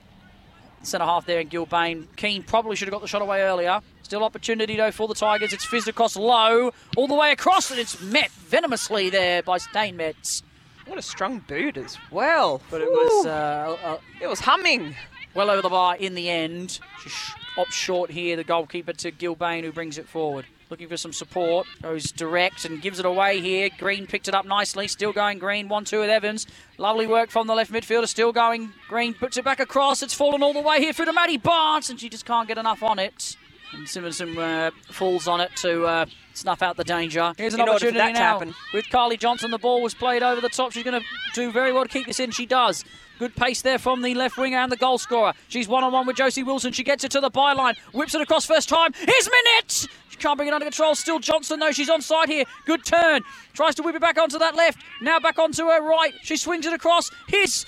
centre 0.82 1.06
half 1.06 1.26
there 1.26 1.40
in 1.40 1.48
Gilbane. 1.48 2.14
Keane 2.18 2.44
probably 2.44 2.76
should 2.76 2.90
have 2.90 2.92
got 2.92 3.02
the 3.02 3.08
shot 3.08 3.22
away 3.22 3.44
earlier. 3.44 3.80
Still 4.02 4.26
opportunity 4.26 4.76
though 4.76 4.92
for 4.92 5.08
the 5.08 5.16
Tigers. 5.16 5.54
It's 5.54 5.64
fizzed 5.64 5.88
across 5.88 6.18
low, 6.18 6.74
all 6.98 7.08
the 7.08 7.16
way 7.16 7.32
across, 7.32 7.72
and 7.72 7.80
it's 7.80 8.02
met 8.02 8.30
venomously 8.30 9.10
there 9.10 9.42
by 9.42 9.58
Steinmetz. 9.58 10.44
What 10.86 11.00
a 11.00 11.02
strong 11.02 11.40
boot 11.40 11.78
as 11.78 11.98
well. 12.12 12.62
But 12.70 12.82
it 12.82 12.90
was 12.90 13.26
uh, 13.26 13.78
uh, 13.86 13.98
it 14.22 14.28
was 14.28 14.42
humming. 14.42 14.96
well 15.34 15.50
over 15.50 15.62
the 15.62 15.70
bar 15.70 15.96
in 15.96 16.14
the 16.14 16.30
end. 16.30 16.80
She 17.02 17.10
sh- 17.10 17.32
opts 17.58 17.72
short 17.72 18.12
here, 18.12 18.36
the 18.36 18.44
goalkeeper 18.44 18.94
to 18.94 19.12
Gilbane, 19.12 19.64
who 19.64 19.72
brings 19.72 19.98
it 19.98 20.08
forward. 20.08 20.46
Looking 20.70 20.88
for 20.88 20.98
some 20.98 21.14
support. 21.14 21.68
Goes 21.84 22.12
direct 22.12 22.66
and 22.66 22.82
gives 22.82 22.98
it 22.98 23.06
away 23.06 23.42
here. 23.42 23.70
Green 23.78 24.08
picked 24.08 24.28
it 24.28 24.34
up 24.34 24.46
nicely. 24.46 24.88
Still 24.88 25.14
going 25.14 25.38
Green. 25.38 25.70
1 25.70 25.86
2 25.86 26.00
with 26.00 26.10
Evans. 26.10 26.48
Lovely 26.80 27.06
work 27.06 27.30
from 27.30 27.46
the 27.46 27.54
left 27.54 27.72
midfielder. 27.72 28.08
Still 28.08 28.32
going 28.32 28.72
Green. 28.88 29.14
Puts 29.14 29.38
it 29.38 29.46
back 29.46 29.60
across. 29.60 30.02
It's 30.02 30.16
fallen 30.16 30.42
all 30.42 30.54
the 30.54 30.62
way 30.62 30.80
here 30.80 30.92
through 30.92 31.06
to 31.06 31.14
Maddie 31.14 31.38
Barnes, 31.38 31.92
and 31.92 32.00
she 32.00 32.10
just 32.10 32.26
can't 32.26 32.48
get 32.48 32.58
enough 32.58 32.82
on 32.82 32.98
it. 32.98 33.38
And 33.74 33.88
Simonson 33.88 34.38
uh, 34.38 34.72
falls 34.90 35.28
on 35.28 35.42
it 35.42 35.56
to 35.58 35.86
uh, 35.86 36.06
snuff 36.34 36.62
out 36.62 36.78
the 36.78 36.84
danger. 36.84 37.34
Here's 37.38 37.54
an 37.54 37.62
In 37.62 37.70
opportunity 37.70 37.98
that 37.98 38.08
to 38.08 38.14
now 38.14 38.20
happen. 38.40 38.56
with 38.74 38.90
Carly 38.90 39.18
Johnson. 39.18 39.52
The 39.52 39.58
ball 39.58 39.82
was 39.82 39.94
played 39.94 40.24
over 40.24 40.42
the 40.42 40.50
top. 40.50 40.72
She's 40.72 40.84
going 40.84 41.00
to 41.00 41.06
do 41.34 41.52
very 41.52 41.72
well 41.72 41.84
to 41.84 41.90
keep 41.90 42.06
this 42.08 42.20
in. 42.20 42.32
She 42.32 42.46
does. 42.46 42.84
Good 43.20 43.36
pace 43.36 43.62
there 43.62 43.78
from 43.78 44.02
the 44.02 44.16
left 44.16 44.38
winger 44.38 44.58
and 44.58 44.72
the 44.72 44.76
goal 44.78 44.98
scorer. 44.98 45.34
She's 45.48 45.68
one 45.68 45.84
on 45.84 45.94
one 45.94 46.08
with 46.08 46.16
Josie 46.18 46.44
Wilson. 46.44 46.74
She 46.74 46.84
gets 46.84 47.04
it 47.04 47.12
to 47.12 47.20
the 47.22 47.30
byline, 47.32 47.78
whips 47.94 48.16
it 48.16 48.22
across 48.22 48.46
first 48.46 48.68
time. 48.68 48.92
Here's 48.94 49.30
Minette. 49.30 49.88
She 50.10 50.18
can't 50.18 50.36
bring 50.36 50.48
it 50.50 50.54
under 50.54 50.66
control. 50.66 50.96
Still 50.96 51.20
Johnson 51.20 51.60
though. 51.60 51.72
She's 51.72 51.90
onside 51.90 52.28
here. 52.28 52.46
Good 52.66 52.84
turn. 52.84 53.22
Tries 53.54 53.76
to 53.76 53.84
whip 53.84 53.96
it 53.96 54.02
back 54.02 54.18
onto 54.18 54.40
that 54.40 54.56
left. 54.56 54.80
Now 55.02 55.20
back 55.20 55.38
onto 55.40 55.66
her 55.66 55.82
right. 55.82 56.14
She 56.24 56.38
swings 56.38 56.66
it 56.66 56.74
across. 56.74 57.10
Here's 57.28 57.66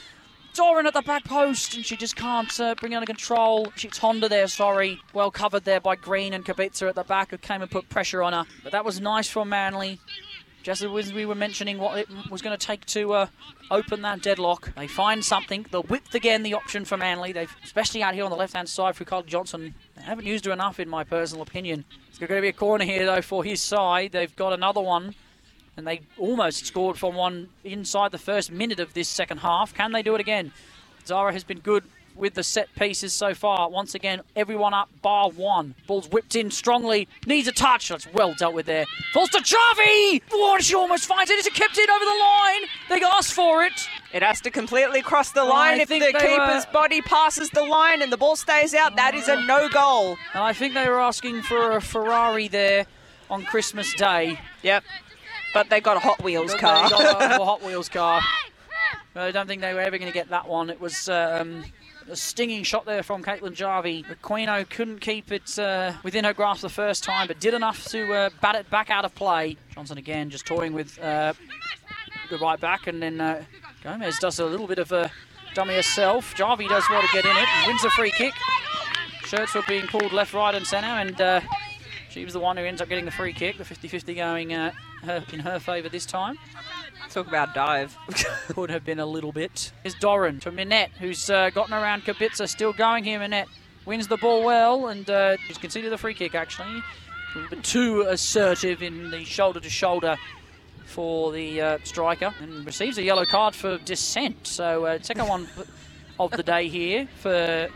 Doran 0.55 0.87
at 0.87 0.93
the 0.93 1.01
back 1.01 1.25
post, 1.25 1.75
and 1.75 1.85
she 1.85 1.97
just 1.97 2.15
can't 2.15 2.59
uh, 2.61 2.75
bring 2.75 2.93
it 2.93 2.95
under 2.95 3.05
control. 3.05 3.71
It's 3.83 3.97
Honda 3.97 4.29
there, 4.29 4.47
sorry. 4.47 5.01
Well 5.13 5.29
covered 5.29 5.65
there 5.65 5.81
by 5.81 5.97
Green 5.97 6.33
and 6.33 6.45
Kibitzer 6.45 6.87
at 6.87 6.95
the 6.95 7.03
back, 7.03 7.31
who 7.31 7.37
came 7.37 7.61
and 7.61 7.69
put 7.69 7.89
pressure 7.89 8.23
on 8.23 8.31
her. 8.31 8.45
But 8.63 8.71
that 8.71 8.85
was 8.85 9.01
nice 9.01 9.27
from 9.27 9.49
Manly. 9.49 9.99
Just 10.63 10.81
as 10.81 11.13
we 11.13 11.25
were 11.25 11.35
mentioning 11.35 11.77
what 11.77 11.99
it 11.99 12.07
was 12.31 12.41
going 12.41 12.57
to 12.57 12.65
take 12.65 12.85
to 12.87 13.13
uh, 13.13 13.27
open 13.69 14.01
that 14.01 14.21
deadlock, 14.21 14.73
they 14.75 14.87
find 14.87 15.23
something. 15.23 15.65
The 15.69 15.81
width 15.81 16.15
again, 16.15 16.41
the 16.41 16.53
option 16.53 16.85
for 16.85 16.97
Manly. 16.97 17.33
They've, 17.33 17.55
especially 17.63 18.01
out 18.01 18.15
here 18.15 18.23
on 18.23 18.31
the 18.31 18.37
left-hand 18.37 18.69
side 18.69 18.95
for 18.95 19.03
Carly 19.03 19.27
Johnson, 19.27 19.75
they 19.95 20.03
haven't 20.03 20.25
used 20.25 20.45
her 20.45 20.51
enough, 20.51 20.79
in 20.79 20.89
my 20.89 21.03
personal 21.03 21.43
opinion. 21.43 21.83
It's 22.09 22.17
going 22.17 22.29
to 22.29 22.41
be 22.41 22.47
a 22.47 22.53
corner 22.53 22.85
here 22.85 23.05
though 23.05 23.21
for 23.21 23.43
his 23.43 23.61
side. 23.61 24.13
They've 24.13 24.35
got 24.35 24.53
another 24.53 24.81
one 24.81 25.15
and 25.77 25.85
they 25.85 26.01
almost 26.17 26.65
scored 26.65 26.97
from 26.97 27.15
one 27.15 27.49
inside 27.63 28.11
the 28.11 28.17
first 28.17 28.51
minute 28.51 28.79
of 28.79 28.93
this 28.93 29.09
second 29.09 29.39
half. 29.39 29.73
Can 29.73 29.91
they 29.91 30.01
do 30.01 30.15
it 30.15 30.21
again? 30.21 30.51
Zara 31.05 31.33
has 31.33 31.43
been 31.43 31.59
good 31.59 31.83
with 32.15 32.33
the 32.35 32.43
set 32.43 32.73
pieces 32.75 33.13
so 33.13 33.33
far. 33.33 33.69
Once 33.69 33.93
again, 33.93 34.21
everyone 34.35 34.73
up, 34.73 34.89
bar 35.01 35.29
one. 35.29 35.75
Ball's 35.85 36.09
whipped 36.09 36.35
in 36.35 36.49
strongly, 36.49 37.07
needs 37.27 37.47
a 37.47 37.51
touch. 37.51 37.89
That's 37.89 38.07
well 38.13 38.33
dealt 38.33 38.53
with 38.53 38.65
there. 38.65 38.85
Falls 39.13 39.29
to 39.31 39.41
Jarvie! 39.41 40.21
Oh, 40.31 40.57
she 40.61 40.75
almost 40.75 41.05
finds 41.05 41.29
it. 41.29 41.39
Is 41.39 41.45
it 41.47 41.53
kept 41.53 41.77
in 41.77 41.89
over 41.89 42.05
the 42.05 42.17
line? 42.19 42.61
They 42.89 43.05
asked 43.05 43.33
for 43.33 43.63
it. 43.63 43.73
It 44.13 44.23
has 44.23 44.39
to 44.41 44.49
completely 44.49 45.01
cross 45.01 45.31
the 45.31 45.43
line. 45.43 45.79
I 45.79 45.81
if 45.83 45.89
the 45.89 45.99
keeper's 45.99 46.65
were- 46.65 46.71
body 46.71 47.01
passes 47.01 47.49
the 47.49 47.63
line 47.65 48.01
and 48.01 48.11
the 48.11 48.17
ball 48.17 48.37
stays 48.37 48.73
out, 48.73 48.95
that 48.95 49.13
is 49.13 49.27
a 49.27 49.41
no 49.41 49.67
goal. 49.67 50.17
And 50.33 50.41
I 50.43 50.53
think 50.53 50.73
they 50.73 50.87
were 50.87 51.01
asking 51.01 51.41
for 51.41 51.75
a 51.75 51.81
Ferrari 51.81 52.47
there 52.47 52.85
on 53.29 53.43
Christmas 53.43 53.93
Day. 53.93 54.39
Yep. 54.63 54.83
But 55.55 55.69
they 55.69 55.79
got 55.79 55.95
a 55.95 56.01
Hot 56.01 56.21
Wheels 56.21 56.51
But 56.51 56.59
car. 56.59 56.83
They 56.83 56.89
got 56.89 57.31
a, 57.31 57.41
a 57.41 57.45
Hot 57.45 57.63
Wheels 57.63 57.87
car. 57.87 58.21
I 59.15 59.31
don't 59.31 59.47
think 59.47 59.61
they 59.61 59.73
were 59.73 59.79
ever 59.79 59.97
going 59.97 60.11
to 60.11 60.13
get 60.13 60.27
that 60.27 60.49
one. 60.49 60.69
It 60.69 60.81
was 60.81 61.07
um, 61.07 61.63
a 62.09 62.15
stinging 62.17 62.63
shot 62.63 62.85
there 62.85 63.03
from 63.03 63.23
Caitlin 63.23 63.53
Jarvie. 63.53 64.03
Aquino 64.03 64.69
couldn't 64.69 64.99
keep 64.99 65.31
it 65.31 65.57
uh, 65.57 65.93
within 66.03 66.25
her 66.25 66.33
grasp 66.33 66.61
the 66.61 66.67
first 66.67 67.05
time, 67.05 67.27
but 67.27 67.39
did 67.39 67.53
enough 67.53 67.85
to 67.85 68.13
uh, 68.13 68.29
bat 68.41 68.55
it 68.55 68.69
back 68.69 68.89
out 68.89 69.05
of 69.05 69.15
play. 69.15 69.55
Johnson 69.73 69.97
again 69.97 70.29
just 70.29 70.45
toying 70.45 70.73
with 70.73 70.99
uh, 70.99 71.31
the 72.29 72.37
right 72.37 72.59
back, 72.59 72.87
and 72.87 73.01
then 73.01 73.21
uh, 73.21 73.41
Gomez 73.81 74.19
does 74.19 74.39
a 74.39 74.45
little 74.45 74.67
bit 74.67 74.79
of 74.79 74.91
a 74.91 75.09
dummy 75.53 75.75
herself. 75.75 76.35
Jarvie 76.35 76.67
does 76.67 76.83
well 76.89 77.01
to 77.01 77.07
get 77.13 77.23
in 77.23 77.31
it 77.31 77.47
and 77.47 77.67
wins 77.67 77.85
a 77.85 77.89
free 77.91 78.11
kick. 78.11 78.33
Shirts 79.23 79.55
were 79.55 79.63
being 79.69 79.87
pulled 79.87 80.11
left, 80.11 80.33
right, 80.33 80.53
and 80.53 80.67
centre, 80.67 80.87
and 80.87 81.21
uh, 81.21 81.39
she 82.09 82.25
was 82.25 82.33
the 82.33 82.41
one 82.41 82.57
who 82.57 82.63
ends 82.65 82.81
up 82.81 82.89
getting 82.89 83.05
the 83.05 83.11
free 83.11 83.31
kick. 83.31 83.57
The 83.57 83.63
50-50 83.63 84.15
going 84.17 84.53
uh, 84.53 84.71
her, 85.05 85.23
in 85.31 85.39
her 85.39 85.59
favour 85.59 85.89
this 85.89 86.05
time. 86.05 86.37
Talk 87.09 87.27
about 87.27 87.53
dive. 87.53 87.97
Could 88.49 88.69
have 88.69 88.83
been 88.83 88.99
a 88.99 89.05
little 89.05 89.31
bit. 89.31 89.71
Is 89.83 89.93
Doran 89.95 90.39
to 90.41 90.51
Minette, 90.51 90.91
who's 90.99 91.29
uh, 91.29 91.49
gotten 91.51 91.73
around 91.73 92.03
Kibitzer. 92.03 92.47
Still 92.47 92.73
going 92.73 93.03
here, 93.03 93.19
Minette. 93.19 93.47
Wins 93.85 94.07
the 94.07 94.17
ball 94.17 94.43
well, 94.43 94.87
and 94.87 95.09
uh, 95.09 95.37
she's 95.47 95.57
conceded 95.57 95.91
the 95.91 95.97
free 95.97 96.13
kick, 96.13 96.35
actually. 96.35 96.81
A 97.35 97.49
bit 97.49 97.63
too 97.63 98.01
assertive 98.01 98.81
in 98.81 99.11
the 99.11 99.23
shoulder 99.23 99.59
to 99.59 99.69
shoulder 99.69 100.17
for 100.85 101.31
the 101.31 101.61
uh, 101.61 101.77
striker, 101.83 102.33
and 102.41 102.65
receives 102.65 102.97
a 102.97 103.03
yellow 103.03 103.25
card 103.25 103.55
for 103.55 103.77
dissent. 103.79 104.47
So, 104.47 104.85
uh, 104.85 104.99
second 105.01 105.27
one 105.27 105.47
of 106.19 106.31
the 106.31 106.43
day 106.43 106.67
here 106.67 107.07
for 107.17 107.69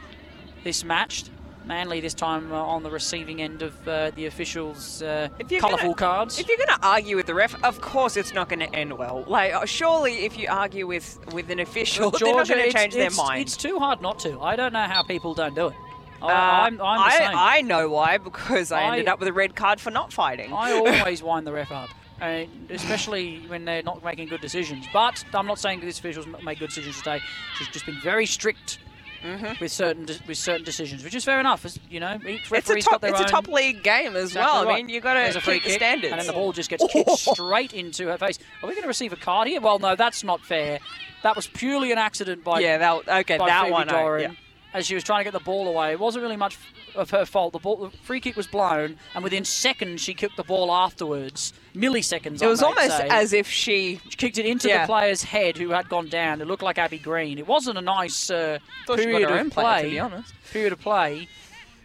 this 0.63 0.83
match. 0.83 1.25
Manly 1.69 1.99
this 2.01 2.15
time 2.15 2.51
uh, 2.51 2.55
on 2.55 2.81
the 2.81 2.89
receiving 2.89 3.43
end 3.43 3.61
of 3.61 3.87
uh, 3.87 4.09
the 4.15 4.25
officials' 4.25 5.03
uh, 5.03 5.29
colourful 5.59 5.93
cards. 5.93 6.39
If 6.39 6.47
you're 6.47 6.57
going 6.57 6.79
to 6.79 6.79
argue 6.81 7.15
with 7.15 7.27
the 7.27 7.35
ref, 7.35 7.63
of 7.63 7.79
course 7.79 8.17
it's 8.17 8.33
not 8.33 8.49
going 8.49 8.59
to 8.61 8.75
end 8.75 8.97
well. 8.97 9.23
Like, 9.27 9.53
uh, 9.53 9.65
surely 9.67 10.25
if 10.25 10.35
you 10.35 10.47
argue 10.49 10.87
with, 10.87 11.19
with 11.31 11.51
an 11.51 11.59
official, 11.59 12.09
they're 12.19 12.33
not 12.33 12.47
going 12.47 12.65
to 12.71 12.73
change 12.75 12.95
their 12.95 13.11
mind. 13.11 13.41
It's 13.43 13.55
too 13.55 13.77
hard 13.77 14.01
not 14.01 14.17
to. 14.21 14.39
I 14.41 14.55
don't 14.55 14.73
know 14.73 14.81
how 14.85 15.03
people 15.03 15.35
don't 15.35 15.53
do 15.53 15.67
it. 15.67 15.75
I, 16.23 16.25
Uh, 16.25 16.27
I'm, 16.65 16.81
I'm 16.81 16.97
the 17.07 17.11
same. 17.17 17.37
I, 17.37 17.57
I 17.57 17.61
know 17.61 17.87
why, 17.89 18.17
because 18.17 18.71
I, 18.71 18.81
I- 18.81 18.91
ended 18.93 19.07
up 19.07 19.19
with 19.19 19.27
a 19.29 19.33
red 19.33 19.55
card 19.55 19.79
for 19.79 19.91
not 19.91 20.11
fighting. 20.11 20.51
I 20.51 20.71
always 20.71 21.21
wind 21.29 21.45
the 21.45 21.53
ref 21.53 21.71
up, 21.71 21.89
and 22.19 22.49
especially 22.71 23.41
when 23.47 23.65
they're 23.65 23.83
not 23.83 24.03
making 24.03 24.27
good 24.29 24.41
decisions. 24.41 24.87
But 24.91 25.23
I'm 25.35 25.45
not 25.45 25.59
saying 25.59 25.81
that 25.81 25.85
this 25.85 25.99
official's 25.99 26.25
m- 26.25 26.35
made 26.43 26.57
good 26.57 26.69
decisions 26.69 26.97
today. 26.97 27.21
She's 27.59 27.67
just 27.67 27.85
been 27.85 28.01
very 28.01 28.25
strict 28.25 28.79
Mm-hmm. 29.23 29.61
with 29.61 29.71
certain 29.71 30.05
de- 30.05 30.17
with 30.27 30.37
certain 30.37 30.63
decisions, 30.65 31.03
which 31.03 31.13
is 31.13 31.25
fair 31.25 31.39
enough. 31.39 31.65
As, 31.65 31.79
you 31.89 31.99
know, 31.99 32.15
each 32.27 32.41
it's 32.41 32.47
a 32.51 32.53
referee's 32.53 32.85
top, 32.85 32.93
got 32.93 33.01
their 33.01 33.11
it's 33.11 33.19
own. 33.19 33.25
a 33.25 33.29
top 33.29 33.47
league 33.47 33.83
game 33.83 34.15
as 34.15 34.29
Exactly 34.31 34.65
well. 34.65 34.69
I 34.69 34.75
mean, 34.77 34.89
you've 34.89 35.03
got 35.03 35.13
to 35.15 35.39
free 35.41 35.55
keep 35.55 35.63
the 35.65 35.69
standards. 35.71 36.11
and 36.11 36.19
then 36.21 36.27
the 36.27 36.33
ball 36.33 36.53
just 36.53 36.69
gets 36.69 36.85
kicked 36.91 37.09
straight 37.17 37.73
into 37.73 38.07
her 38.07 38.17
face. 38.17 38.39
Are 38.63 38.67
we 38.67 38.73
going 38.75 38.83
to 38.83 38.87
receive 38.87 39.11
a 39.13 39.17
card 39.17 39.47
here? 39.47 39.59
Well, 39.61 39.79
no, 39.79 39.95
that's 39.95 40.23
not 40.23 40.41
fair. 40.41 40.79
That 41.23 41.35
was 41.35 41.47
purely 41.47 41.91
an 41.91 41.97
accident 41.97 42.43
by 42.43 42.59
yeah, 42.61 42.77
that, 42.77 43.07
okay, 43.21 43.37
by 43.37 43.47
that 43.47 43.63
Phoebe 43.63 43.71
one. 43.73 43.89
I- 43.89 44.19
yeah. 44.19 44.31
as 44.73 44.85
she 44.87 44.95
was 44.95 45.03
trying 45.03 45.19
to 45.19 45.23
get 45.25 45.33
the 45.33 45.43
ball 45.43 45.67
away. 45.67 45.91
It 45.91 45.99
wasn't 45.99 46.23
really 46.23 46.37
much 46.37 46.57
of 46.95 47.09
her 47.11 47.25
fault. 47.25 47.53
The, 47.53 47.59
ball, 47.59 47.77
the 47.77 47.89
free 47.97 48.19
kick 48.19 48.35
was 48.35 48.47
blown, 48.47 48.97
and 49.15 49.23
within 49.23 49.45
seconds 49.45 50.01
she 50.01 50.13
kicked 50.13 50.37
the 50.37 50.43
ball 50.43 50.71
afterwards. 50.71 51.53
Milliseconds. 51.75 52.41
It 52.41 52.47
was 52.47 52.61
almost 52.63 52.97
say. 52.97 53.07
as 53.09 53.33
if 53.33 53.47
she 53.49 53.99
she 54.09 54.17
kicked 54.17 54.37
it 54.37 54.45
into 54.45 54.67
Yeah. 54.67 54.81
the 54.85 54.87
player's 54.87 55.23
head 55.23 55.57
who 55.57 55.69
had 55.69 55.87
gone 55.89 56.09
down. 56.09 56.41
It 56.41 56.47
looked 56.47 56.63
like 56.63 56.77
Abby 56.77 56.97
Green. 56.99 57.37
It 57.37 57.47
wasn't 57.47 57.77
a 57.77 57.81
nice 57.81 58.29
uh, 58.29 58.59
thought 58.85 58.99
she 58.99 59.05
got 59.05 59.17
period 59.19 59.45
of 59.47 59.51
play. 59.51 59.83
to 59.83 59.89
be 59.89 59.99
honest. 59.99 60.33
Period 60.51 60.73
of 60.73 60.79
play, 60.81 61.27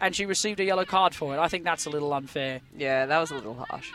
and 0.01 0.15
she 0.17 0.27
received 0.27 0.61
a 0.61 0.65
yellow 0.65 0.85
card 0.85 1.15
for 1.15 1.35
it. 1.35 1.39
I 1.39 1.49
think 1.49 1.65
that's 1.65 1.87
a 1.87 1.91
little 1.91 2.13
unfair. 2.15 2.61
Yeah, 2.77 3.07
that 3.07 3.19
was 3.19 3.31
a 3.31 3.35
little 3.35 3.55
harsh. 3.69 3.91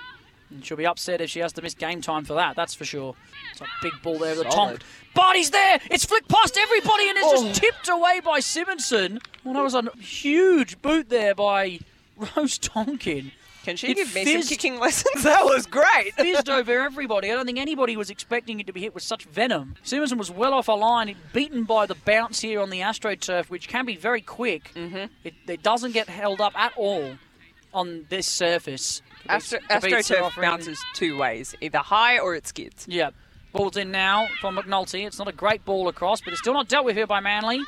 And 0.52 0.66
she'll 0.66 0.78
be 0.78 0.86
upset 0.88 1.22
if 1.22 1.30
she 1.30 1.40
has 1.40 1.54
to 1.54 1.62
miss 1.62 1.74
game 1.76 2.02
time 2.02 2.26
for 2.26 2.34
that, 2.34 2.56
that's 2.56 2.74
for 2.74 2.86
sure. 2.86 3.16
It's 3.52 3.62
a 3.62 3.66
big 3.82 3.94
ball 4.02 4.18
there 4.18 4.36
with 4.36 4.48
a 4.48 4.52
Solid. 4.52 4.80
tonk. 4.80 4.84
Body's 5.14 5.52
there! 5.52 5.80
It's 5.92 6.06
flicked 6.06 6.28
past 6.28 6.58
everybody 6.58 7.10
and 7.10 7.18
it's 7.18 7.28
Oh. 7.28 7.48
just 7.48 7.62
tipped 7.62 7.90
away 7.90 8.20
by 8.24 8.40
Simonson. 8.40 9.20
Well, 9.44 9.54
that 9.54 9.64
was 9.64 9.76
a 9.76 9.84
huge 10.00 10.82
boot 10.82 11.10
there 11.10 11.36
by 11.36 11.80
Rose 12.36 12.58
Tonkin. 12.58 13.32
Can 13.66 13.76
she 13.76 13.88
It 13.92 13.96
give 13.98 14.16
me 14.16 14.24
fizzed. 14.24 14.48
some 14.48 14.50
kicking 14.50 14.80
lessons? 14.80 15.24
That 15.24 15.44
was 15.44 15.66
great. 15.66 16.14
Fizzed 16.16 16.50
over 16.58 16.80
everybody. 16.80 17.30
I 17.32 17.36
don't 17.36 17.46
think 17.46 17.60
anybody 17.60 17.98
was 17.98 18.10
expecting 18.10 18.60
it 18.60 18.68
to 18.68 18.74
be 18.74 18.80
hit 18.82 18.94
with 18.94 19.04
such 19.04 19.26
venom. 19.26 19.76
Simonson 19.84 20.18
was 20.18 20.32
well 20.32 20.54
off 20.54 20.68
a 20.70 20.72
line, 20.72 21.16
beaten 21.34 21.64
by 21.66 21.86
the 21.86 21.96
bounce 21.96 22.40
here 22.40 22.62
on 22.62 22.70
the 22.70 22.80
AstroTurf, 22.80 23.50
which 23.50 23.68
can 23.68 23.86
be 23.86 23.96
very 23.98 24.22
quick. 24.22 24.72
Mm-hmm. 24.76 25.12
It, 25.24 25.34
it 25.48 25.62
doesn't 25.62 25.92
get 25.92 26.08
held 26.08 26.40
up 26.42 26.58
at 26.58 26.72
all 26.78 27.18
on 27.74 28.06
this 28.10 28.28
surface. 28.28 29.02
Astro, 29.28 29.60
AstroTurf 29.70 30.40
bounces 30.40 30.84
two 30.94 31.18
ways, 31.18 31.56
either 31.62 31.80
high 31.80 32.20
or 32.20 32.36
it 32.36 32.48
skids. 32.48 32.86
Yeah. 32.88 33.12
Ball's 33.52 33.78
in 33.78 33.92
now 33.92 34.28
from 34.42 34.58
McNulty. 34.58 35.06
It's 35.08 35.18
not 35.18 35.28
a 35.28 35.34
great 35.34 35.66
ball 35.66 35.88
across, 35.88 36.22
but 36.22 36.34
it's 36.34 36.40
still 36.40 36.54
not 36.54 36.68
dealt 36.68 36.86
with 36.86 36.96
here 36.96 37.08
by 37.08 37.20
Manly. 37.20 37.60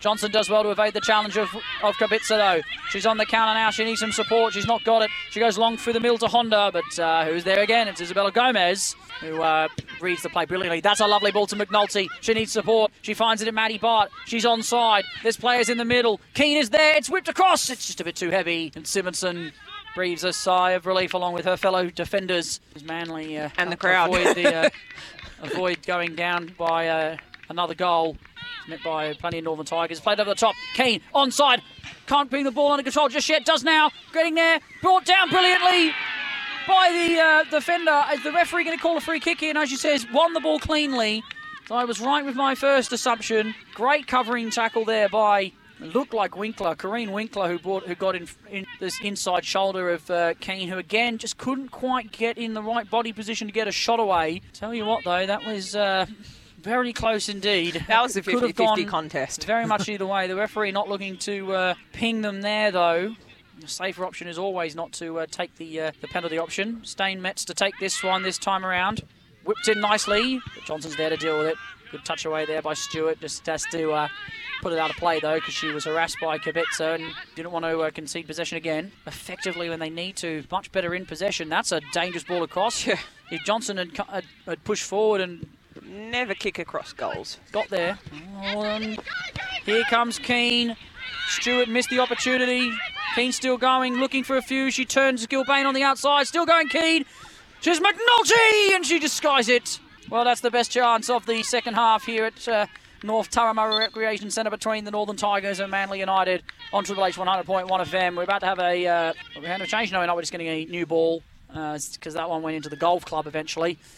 Johnson 0.00 0.30
does 0.30 0.48
well 0.48 0.62
to 0.62 0.70
evade 0.70 0.94
the 0.94 1.00
challenge 1.00 1.36
of, 1.36 1.48
of 1.82 1.96
Kubica, 1.96 2.28
though. 2.28 2.62
She's 2.90 3.04
on 3.04 3.16
the 3.18 3.26
counter 3.26 3.54
now. 3.54 3.70
She 3.70 3.84
needs 3.84 4.00
some 4.00 4.12
support. 4.12 4.52
She's 4.54 4.66
not 4.66 4.84
got 4.84 5.02
it. 5.02 5.10
She 5.30 5.40
goes 5.40 5.58
long 5.58 5.76
through 5.76 5.94
the 5.94 6.00
middle 6.00 6.18
to 6.18 6.28
Honda, 6.28 6.70
but 6.72 6.98
uh, 6.98 7.24
who's 7.24 7.42
there 7.44 7.60
again? 7.60 7.88
It's 7.88 8.00
Isabella 8.00 8.30
Gomez, 8.30 8.94
who 9.20 9.42
uh, 9.42 9.68
reads 10.00 10.22
the 10.22 10.28
play 10.28 10.44
brilliantly. 10.44 10.80
That's 10.80 11.00
a 11.00 11.06
lovely 11.06 11.32
ball 11.32 11.46
to 11.48 11.56
McNulty. 11.56 12.06
She 12.20 12.32
needs 12.32 12.52
support. 12.52 12.92
She 13.02 13.12
finds 13.14 13.42
it 13.42 13.48
in 13.48 13.54
Maddie 13.54 13.78
Bart. 13.78 14.10
She's 14.26 14.44
onside. 14.44 15.02
This 15.22 15.36
players 15.36 15.68
in 15.68 15.78
the 15.78 15.84
middle. 15.84 16.20
Keane 16.34 16.58
is 16.58 16.70
there. 16.70 16.96
It's 16.96 17.10
whipped 17.10 17.28
across. 17.28 17.68
It's 17.68 17.86
just 17.86 18.00
a 18.00 18.04
bit 18.04 18.14
too 18.14 18.30
heavy. 18.30 18.70
And 18.76 18.86
Simonson 18.86 19.52
breathes 19.96 20.22
a 20.22 20.32
sigh 20.32 20.72
of 20.72 20.86
relief 20.86 21.12
along 21.12 21.32
with 21.34 21.44
her 21.44 21.56
fellow 21.56 21.90
defenders. 21.90 22.60
Manly 22.84 23.36
uh, 23.36 23.48
And 23.58 23.72
the 23.72 23.76
crowd. 23.76 24.10
avoid, 24.14 24.36
the, 24.36 24.54
uh, 24.54 24.70
avoid 25.42 25.84
going 25.84 26.14
down 26.14 26.54
by 26.56 26.86
uh, 26.86 27.16
another 27.48 27.74
goal. 27.74 28.16
Met 28.68 28.82
by 28.84 29.14
plenty 29.14 29.38
of 29.38 29.44
Northern 29.44 29.64
Tigers. 29.64 29.98
Played 29.98 30.20
over 30.20 30.30
the 30.30 30.36
top. 30.36 30.54
Keane 30.74 31.00
onside. 31.14 31.62
Can't 32.06 32.28
bring 32.28 32.44
the 32.44 32.50
ball 32.50 32.72
under 32.72 32.82
control 32.82 33.08
just 33.08 33.26
yet. 33.28 33.46
Does 33.46 33.64
now. 33.64 33.90
Getting 34.12 34.34
there. 34.34 34.60
Brought 34.82 35.06
down 35.06 35.30
brilliantly 35.30 35.92
by 36.66 36.90
the 36.92 37.18
uh, 37.18 37.44
defender. 37.50 38.04
Is 38.12 38.22
the 38.22 38.32
referee 38.32 38.64
going 38.64 38.76
to 38.76 38.82
call 38.82 38.98
a 38.98 39.00
free 39.00 39.20
kick 39.20 39.40
here? 39.40 39.50
And 39.50 39.58
as 39.58 39.70
she 39.70 39.76
says, 39.76 40.06
won 40.12 40.34
the 40.34 40.40
ball 40.40 40.58
cleanly. 40.58 41.22
So 41.66 41.76
I 41.76 41.84
was 41.84 41.98
right 41.98 42.24
with 42.24 42.36
my 42.36 42.54
first 42.54 42.92
assumption. 42.92 43.54
Great 43.74 44.06
covering 44.06 44.50
tackle 44.50 44.84
there 44.84 45.08
by 45.08 45.52
looked 45.80 46.12
like 46.12 46.36
Winkler, 46.36 46.74
Corrine 46.74 47.10
Winkler, 47.10 47.48
who 47.48 47.58
brought, 47.58 47.86
who 47.86 47.94
got 47.94 48.16
in, 48.16 48.28
in 48.50 48.66
this 48.80 49.00
inside 49.00 49.44
shoulder 49.44 49.90
of 49.90 50.10
uh, 50.10 50.34
Keane, 50.40 50.68
who 50.68 50.76
again 50.76 51.18
just 51.18 51.38
couldn't 51.38 51.68
quite 51.68 52.12
get 52.12 52.36
in 52.36 52.54
the 52.54 52.62
right 52.62 52.88
body 52.88 53.12
position 53.12 53.46
to 53.46 53.52
get 53.52 53.68
a 53.68 53.72
shot 53.72 54.00
away. 54.00 54.42
Tell 54.52 54.74
you 54.74 54.84
what, 54.84 55.04
though, 55.04 55.24
that 55.24 55.46
was 55.46 55.76
uh, 55.76 56.06
very 56.58 56.92
close 56.92 57.28
indeed. 57.28 57.84
That 57.88 58.02
was 58.02 58.16
a 58.16 58.22
50-50 58.22 58.86
contest. 58.86 59.44
Very 59.44 59.66
much 59.66 59.88
either 59.88 60.06
way. 60.06 60.26
The 60.26 60.36
referee 60.36 60.72
not 60.72 60.88
looking 60.88 61.16
to 61.18 61.52
uh, 61.52 61.74
ping 61.92 62.22
them 62.22 62.42
there, 62.42 62.70
though. 62.70 63.14
The 63.60 63.68
safer 63.68 64.04
option 64.04 64.28
is 64.28 64.38
always 64.38 64.76
not 64.76 64.92
to 64.94 65.20
uh, 65.20 65.26
take 65.30 65.56
the 65.56 65.80
uh, 65.80 65.92
the 66.00 66.08
penalty 66.08 66.38
option. 66.38 66.80
Steinmetz 66.84 67.44
to 67.46 67.54
take 67.54 67.74
this 67.80 68.02
one 68.04 68.22
this 68.22 68.38
time 68.38 68.64
around. 68.64 69.02
Whipped 69.44 69.66
in 69.66 69.80
nicely, 69.80 70.40
but 70.54 70.64
Johnson's 70.64 70.96
there 70.96 71.10
to 71.10 71.16
deal 71.16 71.38
with 71.38 71.48
it. 71.48 71.56
Good 71.90 72.04
touch 72.04 72.24
away 72.24 72.44
there 72.44 72.62
by 72.62 72.74
Stewart. 72.74 73.18
Just 73.20 73.44
has 73.46 73.64
to 73.72 73.90
uh, 73.92 74.08
put 74.60 74.72
it 74.72 74.78
out 74.78 74.90
of 74.90 74.96
play 74.96 75.18
though, 75.18 75.36
because 75.36 75.54
she 75.54 75.68
was 75.68 75.86
harassed 75.86 76.18
by 76.20 76.38
Kibitza 76.38 76.96
and 76.96 77.04
didn't 77.34 77.50
want 77.50 77.64
to 77.64 77.80
uh, 77.80 77.90
concede 77.90 78.26
possession 78.26 78.58
again. 78.58 78.92
Effectively, 79.06 79.68
when 79.68 79.80
they 79.80 79.90
need 79.90 80.16
to, 80.16 80.44
much 80.52 80.70
better 80.70 80.94
in 80.94 81.06
possession. 81.06 81.48
That's 81.48 81.72
a 81.72 81.80
dangerous 81.92 82.24
ball 82.24 82.42
across. 82.42 82.86
Yeah. 82.86 82.98
If 83.30 83.44
Johnson 83.44 83.76
had, 83.76 83.96
had, 84.08 84.24
had 84.46 84.64
pushed 84.64 84.84
forward 84.84 85.20
and 85.20 85.46
Never 85.88 86.34
kick 86.34 86.58
across 86.58 86.92
goals. 86.92 87.38
got 87.52 87.68
there. 87.68 87.98
And 88.42 88.98
here 89.64 89.84
comes 89.84 90.18
Keane. 90.18 90.76
Stewart 91.28 91.68
missed 91.68 91.90
the 91.90 91.98
opportunity. 91.98 92.70
Keane 93.14 93.32
still 93.32 93.56
going, 93.56 93.98
looking 93.98 94.22
for 94.22 94.36
a 94.36 94.42
few. 94.42 94.70
She 94.70 94.84
turns 94.84 95.26
Gilbane 95.26 95.64
on 95.66 95.74
the 95.74 95.82
outside. 95.82 96.26
Still 96.26 96.46
going 96.46 96.68
Keane. 96.68 97.04
She's 97.60 97.80
McNulty, 97.80 98.74
and 98.74 98.84
she 98.86 98.98
disguises 98.98 99.48
it. 99.48 99.80
Well, 100.10 100.24
that's 100.24 100.40
the 100.40 100.50
best 100.50 100.70
chance 100.70 101.10
of 101.10 101.26
the 101.26 101.42
second 101.42 101.74
half 101.74 102.04
here 102.04 102.24
at 102.26 102.46
uh, 102.48 102.66
North 103.02 103.30
Turramurra 103.30 103.78
Recreation 103.78 104.30
Centre 104.30 104.50
between 104.50 104.84
the 104.84 104.90
Northern 104.90 105.16
Tigers 105.16 105.60
and 105.60 105.70
Manly 105.70 106.00
United 106.00 106.42
on 106.72 106.84
Triple 106.84 107.04
H 107.06 107.16
100.1 107.16 107.68
FM. 107.68 108.16
We're 108.16 108.22
about 108.22 108.40
to 108.40 108.46
have 108.46 108.58
a 108.58 108.86
uh, 108.86 109.12
we're 109.36 109.48
having 109.48 109.62
a 109.62 109.66
change. 109.66 109.92
No, 109.92 109.98
we're 110.00 110.06
not. 110.06 110.16
We're 110.16 110.22
just 110.22 110.32
getting 110.32 110.48
a 110.48 110.64
new 110.66 110.86
ball 110.86 111.22
because 111.52 112.14
that 112.14 112.28
one 112.28 112.42
went 112.42 112.56
into 112.56 112.68
the 112.68 112.76
golf 112.76 113.04
club 113.04 113.26
eventually. 113.26 113.78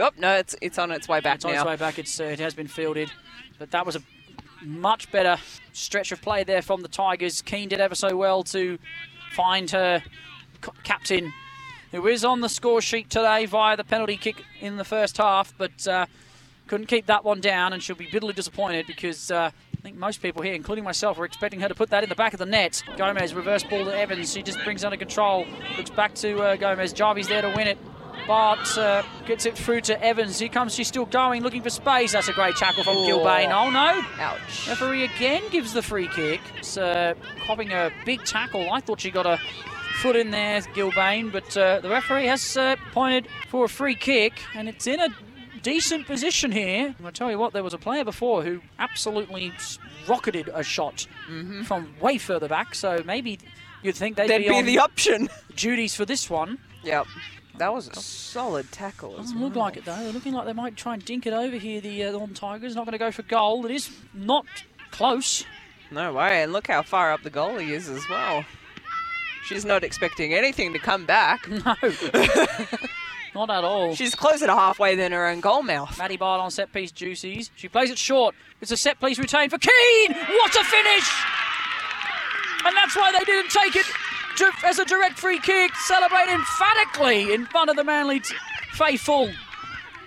Oh 0.00 0.10
no, 0.16 0.34
it's 0.36 0.54
it's 0.62 0.78
on 0.78 0.92
its 0.92 1.08
way 1.08 1.18
back 1.20 1.36
It's 1.36 1.44
on 1.44 1.52
its 1.52 1.64
way 1.64 1.74
back. 1.76 1.98
It's 1.98 2.20
uh, 2.20 2.24
it 2.24 2.38
has 2.38 2.54
been 2.54 2.68
fielded, 2.68 3.10
but 3.58 3.72
that 3.72 3.84
was 3.84 3.96
a 3.96 4.02
much 4.64 5.10
better 5.10 5.36
stretch 5.72 6.12
of 6.12 6.22
play 6.22 6.44
there 6.44 6.62
from 6.62 6.82
the 6.82 6.88
Tigers. 6.88 7.42
Keane 7.42 7.68
did 7.68 7.80
ever 7.80 7.96
so 7.96 8.16
well 8.16 8.44
to 8.44 8.78
find 9.32 9.70
her 9.72 10.00
c- 10.64 10.70
captain, 10.84 11.32
who 11.90 12.06
is 12.06 12.24
on 12.24 12.40
the 12.42 12.48
score 12.48 12.80
sheet 12.80 13.10
today 13.10 13.44
via 13.46 13.76
the 13.76 13.82
penalty 13.82 14.16
kick 14.16 14.44
in 14.60 14.76
the 14.76 14.84
first 14.84 15.16
half, 15.16 15.52
but 15.58 15.86
uh, 15.88 16.06
couldn't 16.68 16.86
keep 16.86 17.06
that 17.06 17.24
one 17.24 17.40
down, 17.40 17.72
and 17.72 17.82
she'll 17.82 17.96
be 17.96 18.08
bitterly 18.10 18.34
disappointed 18.34 18.86
because. 18.86 19.30
I 19.78 19.80
think 19.80 19.96
most 19.96 20.20
people 20.20 20.42
here, 20.42 20.54
including 20.54 20.82
myself, 20.82 21.18
were 21.18 21.24
expecting 21.24 21.60
her 21.60 21.68
to 21.68 21.74
put 21.74 21.90
that 21.90 22.02
in 22.02 22.08
the 22.08 22.16
back 22.16 22.32
of 22.32 22.40
the 22.40 22.46
net. 22.46 22.82
Gomez 22.96 23.32
reverse 23.32 23.62
ball 23.62 23.84
to 23.84 23.96
Evans. 23.96 24.32
She 24.32 24.42
just 24.42 24.58
brings 24.64 24.82
under 24.84 24.96
control. 24.96 25.46
Looks 25.76 25.90
back 25.90 26.14
to 26.16 26.36
uh, 26.42 26.56
Gomez. 26.56 26.92
Jarvie's 26.92 27.28
there 27.28 27.42
to 27.42 27.52
win 27.54 27.68
it. 27.68 27.78
Bart 28.26 28.76
uh, 28.76 29.04
gets 29.24 29.46
it 29.46 29.56
through 29.56 29.82
to 29.82 30.02
Evans. 30.02 30.40
Here 30.40 30.48
comes, 30.48 30.74
she's 30.74 30.88
still 30.88 31.06
going, 31.06 31.44
looking 31.44 31.62
for 31.62 31.70
space. 31.70 32.12
That's 32.12 32.26
a 32.26 32.32
great 32.32 32.56
tackle 32.56 32.82
from 32.82 32.96
Gilbane. 32.96 33.52
Oh 33.52 33.70
no! 33.70 34.02
Ouch. 34.20 34.68
Referee 34.68 35.04
again 35.04 35.42
gives 35.50 35.72
the 35.72 35.80
free 35.80 36.08
kick. 36.08 36.40
So 36.60 36.82
uh, 36.82 37.14
copping 37.46 37.70
a 37.70 37.92
big 38.04 38.24
tackle. 38.24 38.70
I 38.72 38.80
thought 38.80 39.00
she 39.00 39.12
got 39.12 39.26
a 39.26 39.38
foot 40.00 40.16
in 40.16 40.32
there, 40.32 40.60
Gilbane, 40.60 41.30
but 41.30 41.56
uh, 41.56 41.80
the 41.80 41.88
referee 41.88 42.26
has 42.26 42.56
uh, 42.56 42.76
pointed 42.92 43.28
for 43.48 43.64
a 43.64 43.68
free 43.68 43.94
kick, 43.94 44.32
and 44.54 44.68
it's 44.68 44.88
in 44.88 45.00
a 45.00 45.08
decent 45.58 46.06
position 46.06 46.52
here. 46.52 46.94
I 47.04 47.10
tell 47.10 47.30
you 47.30 47.38
what, 47.38 47.52
there 47.52 47.62
was 47.62 47.74
a 47.74 47.78
player 47.78 48.04
before 48.04 48.42
who 48.42 48.60
absolutely 48.78 49.52
rocketed 50.08 50.50
a 50.52 50.62
shot 50.62 51.06
from 51.64 51.94
way 52.00 52.18
further 52.18 52.48
back. 52.48 52.74
So 52.74 53.02
maybe 53.04 53.38
you'd 53.82 53.94
think 53.96 54.16
they'd 54.16 54.28
That'd 54.28 54.46
be, 54.48 54.62
be 54.62 54.62
the 54.62 54.78
option. 54.78 55.28
duties 55.56 55.94
for 55.94 56.04
this 56.04 56.30
one. 56.30 56.58
Yep. 56.84 57.06
That 57.58 57.74
was 57.74 57.88
a 57.88 57.96
solid 57.96 58.70
tackle. 58.70 59.16
Doesn't 59.16 59.40
look 59.40 59.56
like 59.56 59.76
it 59.76 59.84
though. 59.84 59.96
They're 59.96 60.12
looking 60.12 60.32
like 60.32 60.46
they 60.46 60.52
might 60.52 60.76
try 60.76 60.94
and 60.94 61.04
dink 61.04 61.26
it 61.26 61.32
over 61.32 61.56
here. 61.56 61.80
The 61.80 62.04
uh, 62.04 62.26
Tigers 62.34 62.76
not 62.76 62.84
going 62.84 62.92
to 62.92 62.98
go 62.98 63.10
for 63.10 63.22
goal. 63.22 63.66
It 63.66 63.72
is 63.72 63.90
not 64.14 64.46
close. 64.92 65.44
No 65.90 66.12
way, 66.12 66.42
and 66.42 66.52
look 66.52 66.68
how 66.68 66.82
far 66.82 67.12
up 67.12 67.22
the 67.22 67.30
goalie 67.30 67.70
is 67.70 67.88
as 67.88 68.02
well. 68.08 68.44
She's 69.44 69.64
not 69.64 69.82
expecting 69.82 70.34
anything 70.34 70.72
to 70.74 70.78
come 70.78 71.06
back. 71.06 71.48
No, 71.64 71.74
not 73.34 73.50
at 73.50 73.64
all. 73.64 73.94
She's 73.94 74.14
closer 74.14 74.46
to 74.46 74.54
halfway 74.54 74.94
than 74.96 75.12
her 75.12 75.26
own 75.26 75.40
goal 75.40 75.62
mouth. 75.62 75.96
Maddie 75.98 76.16
Bart 76.16 76.40
on 76.40 76.50
set 76.50 76.72
piece 76.72 76.90
juices. 76.90 77.50
She 77.56 77.68
plays 77.68 77.90
it 77.90 77.98
short. 77.98 78.34
It's 78.60 78.70
a 78.70 78.76
set 78.76 79.00
piece 79.00 79.18
retained 79.18 79.50
for 79.50 79.58
Keane. 79.58 80.12
What 80.12 80.54
a 80.54 80.64
finish! 80.64 81.10
And 82.64 82.76
that's 82.76 82.96
why 82.96 83.12
they 83.12 83.24
didn't 83.24 83.50
take 83.50 83.76
it 83.76 83.86
as 84.64 84.78
a 84.78 84.84
direct 84.84 85.18
free 85.18 85.38
kick. 85.38 85.74
Celebrate 85.76 86.28
emphatically 86.28 87.32
in 87.32 87.46
front 87.46 87.70
of 87.70 87.76
the 87.76 87.84
Manly 87.84 88.20
t- 88.20 88.34
faithful. 88.72 89.30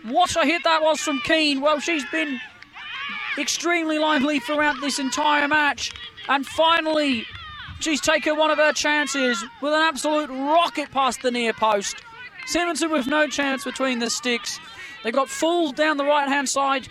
What 0.03 0.35
a 0.35 0.45
hit 0.45 0.63
that 0.63 0.81
was 0.81 0.99
from 0.99 1.19
Keane. 1.19 1.61
Well, 1.61 1.79
she's 1.79 2.05
been 2.11 2.39
extremely 3.37 3.99
lively 3.99 4.39
throughout 4.39 4.75
this 4.81 4.99
entire 4.99 5.47
match. 5.47 5.93
And 6.27 6.45
finally, 6.45 7.25
she's 7.79 8.01
taken 8.01 8.37
one 8.37 8.51
of 8.51 8.57
her 8.57 8.73
chances 8.73 9.43
with 9.61 9.73
an 9.73 9.81
absolute 9.81 10.29
rocket 10.29 10.91
past 10.91 11.21
the 11.21 11.31
near 11.31 11.53
post. 11.53 11.95
Simonson 12.47 12.91
with 12.91 13.07
no 13.07 13.27
chance 13.27 13.63
between 13.63 13.99
the 13.99 14.09
sticks. 14.09 14.59
They 15.03 15.11
got 15.11 15.29
full 15.29 15.71
down 15.71 15.97
the 15.97 16.05
right 16.05 16.27
hand 16.27 16.49
side. 16.49 16.87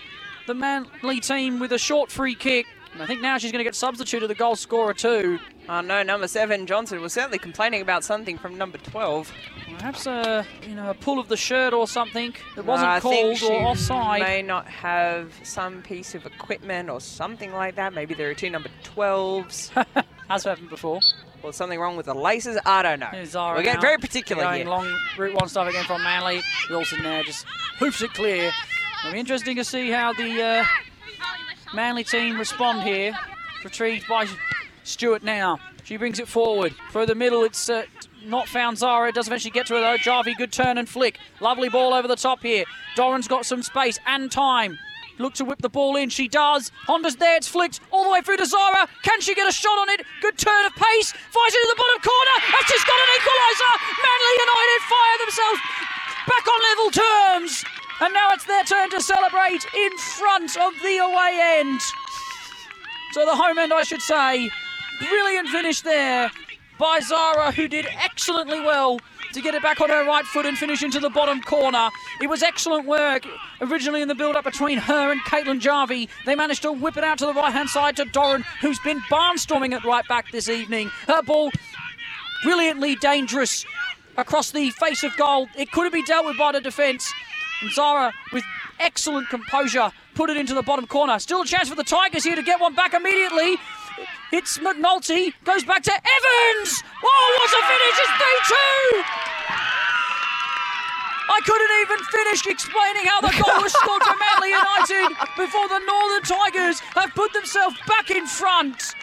The 0.46 0.54
Manly 0.54 1.20
team 1.20 1.58
with 1.58 1.72
a 1.72 1.78
short 1.78 2.10
free 2.10 2.34
kick. 2.34 2.66
And 2.92 3.02
I 3.02 3.06
think 3.06 3.20
now 3.20 3.38
she's 3.38 3.52
going 3.52 3.60
to 3.60 3.64
get 3.64 3.76
substituted, 3.76 4.26
the 4.26 4.34
goal 4.34 4.56
scorer 4.56 4.94
too. 4.94 5.38
Oh 5.68 5.80
no, 5.80 6.02
number 6.02 6.26
seven 6.26 6.66
Johnson 6.66 7.00
was 7.00 7.12
certainly 7.12 7.38
complaining 7.38 7.80
about 7.80 8.02
something 8.02 8.36
from 8.36 8.58
number 8.58 8.78
twelve. 8.78 9.30
Perhaps 9.78 10.06
a 10.06 10.44
you 10.68 10.74
know 10.74 10.90
a 10.90 10.94
pull 10.94 11.20
of 11.20 11.28
the 11.28 11.36
shirt 11.36 11.72
or 11.72 11.86
something 11.86 12.34
that 12.56 12.64
wasn't 12.64 12.90
I 12.90 12.98
called 12.98 13.40
or 13.44 13.62
offside. 13.62 14.20
May 14.22 14.42
not 14.42 14.66
have 14.66 15.32
some 15.44 15.82
piece 15.82 16.16
of 16.16 16.26
equipment 16.26 16.90
or 16.90 17.00
something 17.00 17.52
like 17.52 17.76
that. 17.76 17.94
Maybe 17.94 18.14
there 18.14 18.28
are 18.30 18.34
two 18.34 18.50
number 18.50 18.70
twelves 18.82 19.70
Has 20.28 20.44
happened 20.44 20.70
before. 20.70 21.00
Or 21.42 21.52
something 21.52 21.78
wrong 21.78 21.96
with 21.96 22.06
the 22.06 22.14
laces. 22.14 22.58
I 22.64 22.82
don't 22.82 23.00
know. 23.00 23.24
Zara 23.24 23.56
We're 23.56 23.62
getting 23.62 23.80
very 23.80 23.98
particular 23.98 24.42
Going 24.42 24.56
here. 24.62 24.68
long 24.68 24.98
route 25.18 25.34
one 25.34 25.48
stuff 25.48 25.68
again 25.68 25.84
from 25.84 26.02
Manly. 26.02 26.42
Wilson 26.68 27.02
there 27.02 27.22
just 27.22 27.44
hoofs 27.78 28.02
it 28.02 28.12
clear. 28.14 28.52
It'll 29.00 29.12
be 29.12 29.18
interesting 29.18 29.56
to 29.56 29.64
see 29.64 29.90
how 29.90 30.12
the 30.12 30.42
uh, 30.42 30.64
Manly 31.74 32.04
team 32.04 32.38
respond 32.38 32.82
here. 32.82 33.16
Retrieved 33.64 34.06
by 34.08 34.26
Stewart 34.84 35.22
now. 35.22 35.58
She 35.84 35.96
brings 35.96 36.18
it 36.18 36.28
forward. 36.28 36.74
Through 36.92 37.06
the 37.06 37.14
middle, 37.14 37.44
it's 37.44 37.68
uh, 37.68 37.82
not 38.24 38.48
found 38.48 38.78
Zara. 38.78 39.08
It 39.08 39.14
does 39.14 39.26
eventually 39.26 39.50
get 39.50 39.66
to 39.66 39.74
her 39.74 39.80
though. 39.80 39.96
Jarvie, 39.96 40.34
good 40.34 40.52
turn 40.52 40.78
and 40.78 40.88
flick. 40.88 41.18
Lovely 41.40 41.68
ball 41.68 41.92
over 41.94 42.06
the 42.08 42.16
top 42.16 42.42
here. 42.42 42.64
Doran's 42.96 43.28
got 43.28 43.44
some 43.44 43.62
space 43.62 43.98
and 44.06 44.30
time. 44.30 44.78
Look 45.20 45.34
to 45.34 45.44
whip 45.44 45.60
the 45.60 45.68
ball 45.68 45.96
in. 45.96 46.08
She 46.08 46.28
does. 46.28 46.72
Honda's 46.88 47.16
there. 47.16 47.36
It's 47.36 47.46
flicked 47.46 47.80
all 47.92 48.04
the 48.04 48.10
way 48.10 48.22
through 48.22 48.38
to 48.38 48.46
Zara. 48.46 48.88
Can 49.04 49.20
she 49.20 49.34
get 49.34 49.46
a 49.46 49.52
shot 49.52 49.76
on 49.76 49.90
it? 49.90 50.00
Good 50.22 50.38
turn 50.38 50.64
of 50.64 50.72
pace. 50.72 51.12
Fires 51.12 51.54
into 51.54 51.68
the 51.68 51.76
bottom 51.76 52.00
corner. 52.00 52.36
And 52.56 52.64
she's 52.64 52.84
got 52.88 52.96
an 52.96 53.10
equaliser. 53.20 53.72
Manly 54.00 54.32
United 54.40 54.80
fire 54.88 55.18
themselves 55.20 55.60
back 56.24 56.44
on 56.48 56.58
level 56.72 56.88
terms. 56.90 57.64
And 58.00 58.14
now 58.14 58.28
it's 58.32 58.46
their 58.46 58.64
turn 58.64 58.88
to 58.96 59.00
celebrate 59.02 59.60
in 59.76 59.92
front 60.16 60.56
of 60.56 60.72
the 60.82 60.96
away 61.04 61.60
end. 61.60 61.80
So 63.12 63.26
the 63.26 63.36
home 63.36 63.58
end, 63.58 63.74
I 63.74 63.82
should 63.82 64.00
say. 64.00 64.48
Brilliant 65.00 65.48
finish 65.48 65.82
there 65.82 66.30
by 66.78 67.00
Zara, 67.00 67.52
who 67.52 67.68
did 67.68 67.86
excellently 67.92 68.60
well 68.60 69.00
to 69.32 69.40
get 69.40 69.54
it 69.54 69.62
back 69.62 69.80
on 69.80 69.88
her 69.88 70.04
right 70.04 70.24
foot 70.24 70.46
and 70.46 70.56
finish 70.58 70.82
into 70.82 71.00
the 71.00 71.10
bottom 71.10 71.40
corner. 71.40 71.90
It 72.20 72.28
was 72.28 72.42
excellent 72.42 72.86
work 72.86 73.26
originally 73.60 74.02
in 74.02 74.08
the 74.08 74.14
build 74.14 74.36
up 74.36 74.44
between 74.44 74.78
her 74.78 75.12
and 75.12 75.20
Caitlin 75.22 75.60
Jarvie. 75.60 76.08
They 76.26 76.34
managed 76.34 76.62
to 76.62 76.72
whip 76.72 76.96
it 76.96 77.04
out 77.04 77.18
to 77.18 77.26
the 77.26 77.34
right 77.34 77.52
hand 77.52 77.68
side 77.68 77.96
to 77.96 78.04
Doran, 78.06 78.44
who's 78.60 78.78
been 78.80 79.00
barnstorming 79.10 79.72
at 79.72 79.84
right 79.84 80.06
back 80.08 80.30
this 80.32 80.48
evening. 80.48 80.90
Her 81.06 81.22
ball 81.22 81.50
brilliantly 82.42 82.96
dangerous 82.96 83.64
across 84.16 84.50
the 84.50 84.70
face 84.70 85.02
of 85.02 85.16
goal. 85.16 85.48
It 85.56 85.70
couldn't 85.72 85.92
be 85.92 86.04
dealt 86.04 86.26
with 86.26 86.38
by 86.38 86.52
the 86.52 86.60
defence. 86.60 87.12
And 87.62 87.70
Zara, 87.70 88.12
with 88.32 88.44
excellent 88.78 89.28
composure, 89.28 89.92
put 90.14 90.30
it 90.30 90.36
into 90.36 90.54
the 90.54 90.62
bottom 90.62 90.86
corner. 90.86 91.18
Still 91.18 91.42
a 91.42 91.46
chance 91.46 91.68
for 91.68 91.74
the 91.74 91.84
Tigers 91.84 92.24
here 92.24 92.36
to 92.36 92.42
get 92.42 92.60
one 92.60 92.74
back 92.74 92.94
immediately. 92.94 93.56
It's 94.32 94.58
McNulty, 94.58 95.34
goes 95.44 95.64
back 95.64 95.82
to 95.82 95.92
Evans. 95.92 96.82
Oh, 97.02 97.36
what 97.36 97.50
a 97.50 97.62
finish! 97.66 97.98
It's 97.98 98.14
3 98.14 99.02
2! 99.02 99.30
I 101.30 101.40
couldn't 101.44 101.74
even 101.82 102.04
finish 102.04 102.46
explaining 102.46 103.06
how 103.06 103.20
the 103.20 103.32
goal 103.42 103.62
was 103.62 103.72
scored 103.72 104.02
for 104.02 104.14
Manly 104.14 104.50
United 104.50 105.16
before 105.36 105.68
the 105.68 105.80
Northern 105.80 106.22
Tigers 106.22 106.80
have 106.94 107.14
put 107.14 107.32
themselves 107.32 107.76
back 107.88 108.10
in 108.10 108.26
front. 108.26 108.94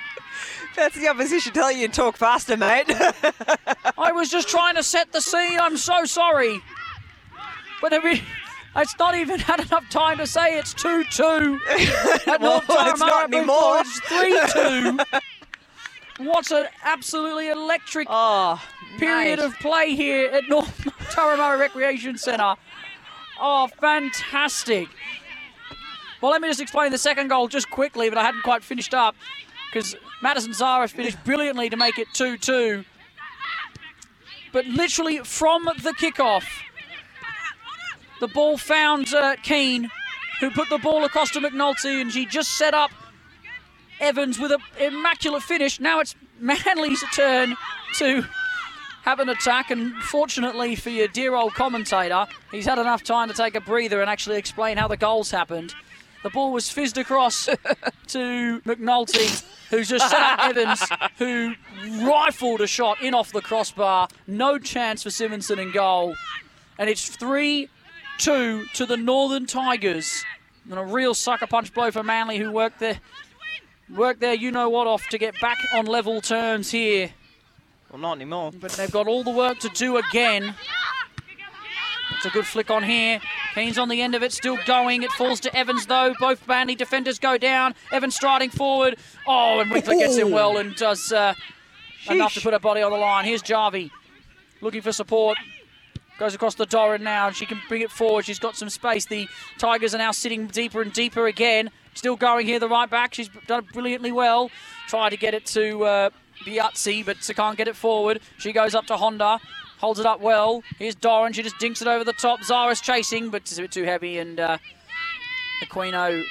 That's 0.77 0.95
the 0.95 1.09
opposition 1.09 1.51
telling 1.51 1.79
you 1.79 1.87
to 1.87 1.93
talk 1.93 2.15
faster, 2.15 2.55
mate. 2.55 2.85
I 3.97 4.11
was 4.13 4.29
just 4.29 4.47
trying 4.47 4.75
to 4.75 4.83
set 4.83 5.11
the 5.11 5.19
scene. 5.19 5.59
I'm 5.59 5.75
so 5.75 6.05
sorry. 6.05 6.61
But 7.81 7.93
I 7.93 7.99
mean, 7.99 8.21
it's 8.77 8.97
not 8.99 9.15
even 9.15 9.39
had 9.39 9.59
enough 9.59 9.89
time 9.89 10.17
to 10.17 10.27
say 10.27 10.57
it's 10.57 10.73
2 10.73 11.03
2. 11.05 11.59
At 12.27 12.41
Well, 12.41 12.61
North 12.61 12.65
it's 12.69 12.99
not 12.99 13.33
anymore. 13.33 13.79
It's 13.79 13.99
3 14.01 14.99
2. 16.19 16.23
What 16.25 16.49
an 16.51 16.65
absolutely 16.83 17.49
electric 17.49 18.07
oh, 18.09 18.61
period 18.97 19.39
of 19.39 19.53
play 19.59 19.95
here 19.95 20.29
at 20.31 20.49
North 20.49 20.75
Turramurra 21.11 21.59
Recreation 21.59 22.17
Centre. 22.17 22.55
Oh, 23.39 23.67
fantastic. 23.79 24.87
Well, 26.19 26.31
let 26.31 26.41
me 26.41 26.47
just 26.47 26.59
explain 26.59 26.91
the 26.91 26.97
second 26.97 27.27
goal 27.27 27.47
just 27.47 27.69
quickly, 27.69 28.09
but 28.09 28.17
I 28.17 28.23
hadn't 28.23 28.41
quite 28.41 28.63
finished 28.63 28.95
up 28.95 29.15
because 29.71 29.95
Madison 30.23 30.53
Zara 30.53 30.87
finished 30.87 31.23
brilliantly 31.23 31.69
to 31.69 31.77
make 31.77 31.99
it 31.99 32.07
2 32.13 32.37
2. 32.37 32.83
But 34.51 34.65
literally 34.65 35.19
from 35.19 35.65
the 35.65 35.93
kickoff, 35.99 36.45
the 38.19 38.27
ball 38.27 38.57
found 38.57 39.13
uh, 39.13 39.35
Keane, 39.43 39.89
who 40.39 40.49
put 40.51 40.69
the 40.69 40.77
ball 40.77 41.03
across 41.03 41.31
to 41.31 41.39
McNulty, 41.39 42.01
and 42.01 42.11
she 42.11 42.25
just 42.25 42.57
set 42.57 42.73
up 42.73 42.91
Evans 43.99 44.39
with 44.39 44.51
an 44.51 44.59
immaculate 44.79 45.43
finish. 45.43 45.79
Now 45.79 45.99
it's 45.99 46.15
Manly's 46.39 47.03
turn 47.13 47.55
to 47.95 48.25
have 49.03 49.19
an 49.19 49.29
attack, 49.29 49.71
and 49.71 49.95
fortunately 49.95 50.75
for 50.75 50.89
your 50.89 51.07
dear 51.07 51.35
old 51.35 51.53
commentator, 51.53 52.27
he's 52.51 52.65
had 52.65 52.77
enough 52.77 53.03
time 53.03 53.29
to 53.29 53.33
take 53.33 53.55
a 53.55 53.61
breather 53.61 54.01
and 54.01 54.09
actually 54.09 54.37
explain 54.37 54.77
how 54.77 54.87
the 54.87 54.97
goals 54.97 55.31
happened. 55.31 55.73
The 56.23 56.29
ball 56.29 56.51
was 56.51 56.69
fizzed 56.69 56.97
across 56.97 57.45
to 58.07 58.61
McNulty, 58.61 59.45
who's 59.69 59.87
just 59.87 60.09
set 60.09 60.19
up 60.19 60.39
Evans, 60.43 60.83
who 61.17 61.53
rifled 62.05 62.61
a 62.61 62.67
shot 62.67 63.01
in 63.01 63.13
off 63.13 63.31
the 63.31 63.41
crossbar. 63.41 64.09
No 64.25 64.57
chance 64.57 65.03
for 65.03 65.09
Simonson 65.09 65.59
in 65.59 65.71
goal. 65.71 66.15
And 66.77 66.89
it's 66.89 67.07
3 67.09 67.69
2 68.17 68.65
to 68.73 68.85
the 68.85 68.97
Northern 68.97 69.45
Tigers. 69.45 70.23
And 70.69 70.77
a 70.77 70.83
real 70.83 71.13
sucker 71.13 71.47
punch 71.47 71.73
blow 71.73 71.91
for 71.91 72.03
Manly, 72.03 72.37
who 72.37 72.51
worked 72.51 72.79
their, 72.79 72.99
worked 73.95 74.19
their 74.19 74.33
you 74.33 74.51
know 74.51 74.69
what 74.69 74.87
off 74.87 75.07
to 75.09 75.17
get 75.17 75.39
back 75.39 75.57
on 75.73 75.85
level 75.85 76.19
terms 76.19 76.71
here. 76.71 77.11
Well, 77.89 78.01
not 78.01 78.17
anymore. 78.17 78.51
But 78.59 78.71
they've 78.71 78.91
got 78.91 79.07
all 79.07 79.23
the 79.23 79.31
work 79.31 79.59
to 79.59 79.69
do 79.69 79.97
again. 79.97 80.55
It's 82.15 82.25
a 82.25 82.29
good 82.29 82.45
flick 82.45 82.69
on 82.71 82.83
here. 82.83 83.21
Keane's 83.53 83.77
on 83.77 83.89
the 83.89 84.01
end 84.01 84.15
of 84.15 84.23
it, 84.23 84.33
still 84.33 84.57
going. 84.65 85.03
It 85.03 85.11
falls 85.11 85.39
to 85.41 85.55
Evans, 85.55 85.85
though. 85.85 86.15
Both 86.19 86.47
Manly 86.47 86.75
defenders 86.75 87.19
go 87.19 87.37
down. 87.37 87.75
Evans 87.91 88.15
striding 88.15 88.49
forward. 88.49 88.97
Oh, 89.27 89.59
and 89.59 89.69
Winkler 89.69 89.95
gets 89.95 90.17
in 90.17 90.31
well 90.31 90.57
and 90.57 90.75
does 90.75 91.11
uh, 91.11 91.33
enough 92.09 92.33
to 92.33 92.41
put 92.41 92.53
her 92.53 92.59
body 92.59 92.81
on 92.81 92.91
the 92.91 92.97
line. 92.97 93.25
Here's 93.25 93.41
Jarvie 93.41 93.91
looking 94.61 94.81
for 94.81 94.91
support. 94.91 95.37
Goes 96.19 96.33
across 96.33 96.55
the 96.55 96.65
Doran 96.65 97.03
now. 97.03 97.27
and 97.27 97.35
She 97.35 97.45
can 97.45 97.61
bring 97.69 97.81
it 97.81 97.91
forward. 97.91 98.25
She's 98.25 98.39
got 98.39 98.55
some 98.55 98.69
space. 98.69 99.05
The 99.05 99.27
Tigers 99.59 99.93
are 99.93 99.99
now 99.99 100.11
sitting 100.11 100.47
deeper 100.47 100.81
and 100.81 100.91
deeper 100.91 101.27
again. 101.27 101.69
Still 101.93 102.15
going 102.15 102.45
here, 102.45 102.59
the 102.59 102.67
right 102.67 102.89
back. 102.89 103.13
She's 103.13 103.29
done 103.47 103.67
brilliantly 103.71 104.11
well. 104.11 104.49
Tried 104.87 105.09
to 105.09 105.17
get 105.17 105.33
it 105.33 105.45
to 105.47 105.83
uh, 105.83 106.09
Biazzi, 106.45 107.05
but 107.05 107.23
she 107.23 107.33
can't 107.33 107.57
get 107.57 107.67
it 107.67 107.75
forward. 107.75 108.19
She 108.37 108.51
goes 108.51 108.73
up 108.75 108.85
to 108.87 108.97
Honda. 108.97 109.39
Holds 109.79 109.99
it 109.99 110.07
up 110.07 110.21
well. 110.21 110.63
Here's 110.79 110.95
Doran. 110.95 111.33
She 111.33 111.43
just 111.43 111.59
dinks 111.59 111.81
it 111.81 111.87
over 111.87 112.03
the 112.03 112.13
top. 112.13 112.41
Zara's 112.43 112.81
chasing, 112.81 113.29
but 113.29 113.43
it's 113.43 113.57
a 113.59 113.61
bit 113.61 113.71
too 113.71 113.83
heavy. 113.83 114.17
And 114.17 114.39
uh, 114.39 114.57
Aquino 115.63 116.23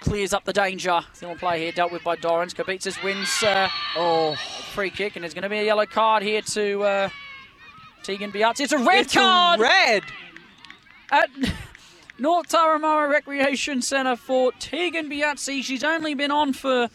clears 0.00 0.32
up 0.32 0.44
the 0.44 0.52
danger. 0.52 1.00
Still 1.14 1.30
on 1.30 1.38
play 1.38 1.60
here, 1.60 1.72
dealt 1.72 1.90
with 1.90 2.04
by 2.04 2.14
Dorans. 2.14 2.54
Kabitsas 2.54 3.02
wins 3.02 3.42
uh, 3.42 3.68
oh, 3.96 4.36
free 4.72 4.90
kick, 4.90 5.16
and 5.16 5.24
there's 5.24 5.34
going 5.34 5.42
to 5.42 5.48
be 5.48 5.58
a 5.58 5.64
yellow 5.64 5.86
card 5.86 6.22
here 6.22 6.42
to 6.42 6.82
uh, 6.82 7.08
Tegan 8.06 8.30
Biazzi. 8.30 8.60
It's 8.60 8.72
a 8.72 8.78
red 8.78 9.06
It's 9.06 9.16
a 9.16 9.18
card 9.18 9.58
red. 9.58 10.04
at 11.10 11.28
North 12.20 12.48
Turramurra 12.48 13.10
Recreation 13.10 13.82
Centre 13.82 14.14
for 14.14 14.52
Tegan 14.60 15.10
Biazzi. 15.10 15.60
She's 15.64 15.82
only 15.82 16.14
been 16.14 16.30
on 16.30 16.52
for 16.52 16.88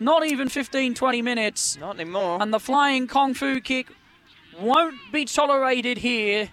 not 0.00 0.26
even 0.26 0.48
15, 0.48 0.94
20 0.94 1.22
minutes. 1.22 1.78
Not 1.78 2.00
anymore. 2.00 2.42
And 2.42 2.52
the 2.52 2.58
flying 2.58 3.06
Kung 3.06 3.32
Fu 3.32 3.60
kick 3.60 3.92
won't 4.60 4.96
be 5.12 5.24
tolerated 5.24 5.98
here 5.98 6.48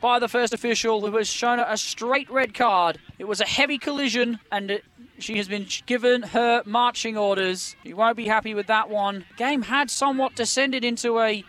by 0.00 0.20
the 0.20 0.28
first 0.28 0.54
official 0.54 1.04
who 1.04 1.16
has 1.16 1.26
shown 1.26 1.58
a 1.58 1.76
straight 1.76 2.30
red 2.30 2.54
card. 2.54 3.00
It 3.18 3.24
was 3.24 3.40
a 3.40 3.44
heavy 3.44 3.78
collision 3.78 4.38
and 4.52 4.70
it, 4.70 4.84
she 5.18 5.36
has 5.38 5.48
been 5.48 5.66
given 5.86 6.22
her 6.22 6.62
marching 6.64 7.18
orders. 7.18 7.74
She 7.82 7.92
won't 7.92 8.16
be 8.16 8.26
happy 8.26 8.54
with 8.54 8.68
that 8.68 8.88
one. 8.88 9.24
Game 9.36 9.62
had 9.62 9.90
somewhat 9.90 10.36
descended 10.36 10.84
into 10.84 11.18
a 11.18 11.42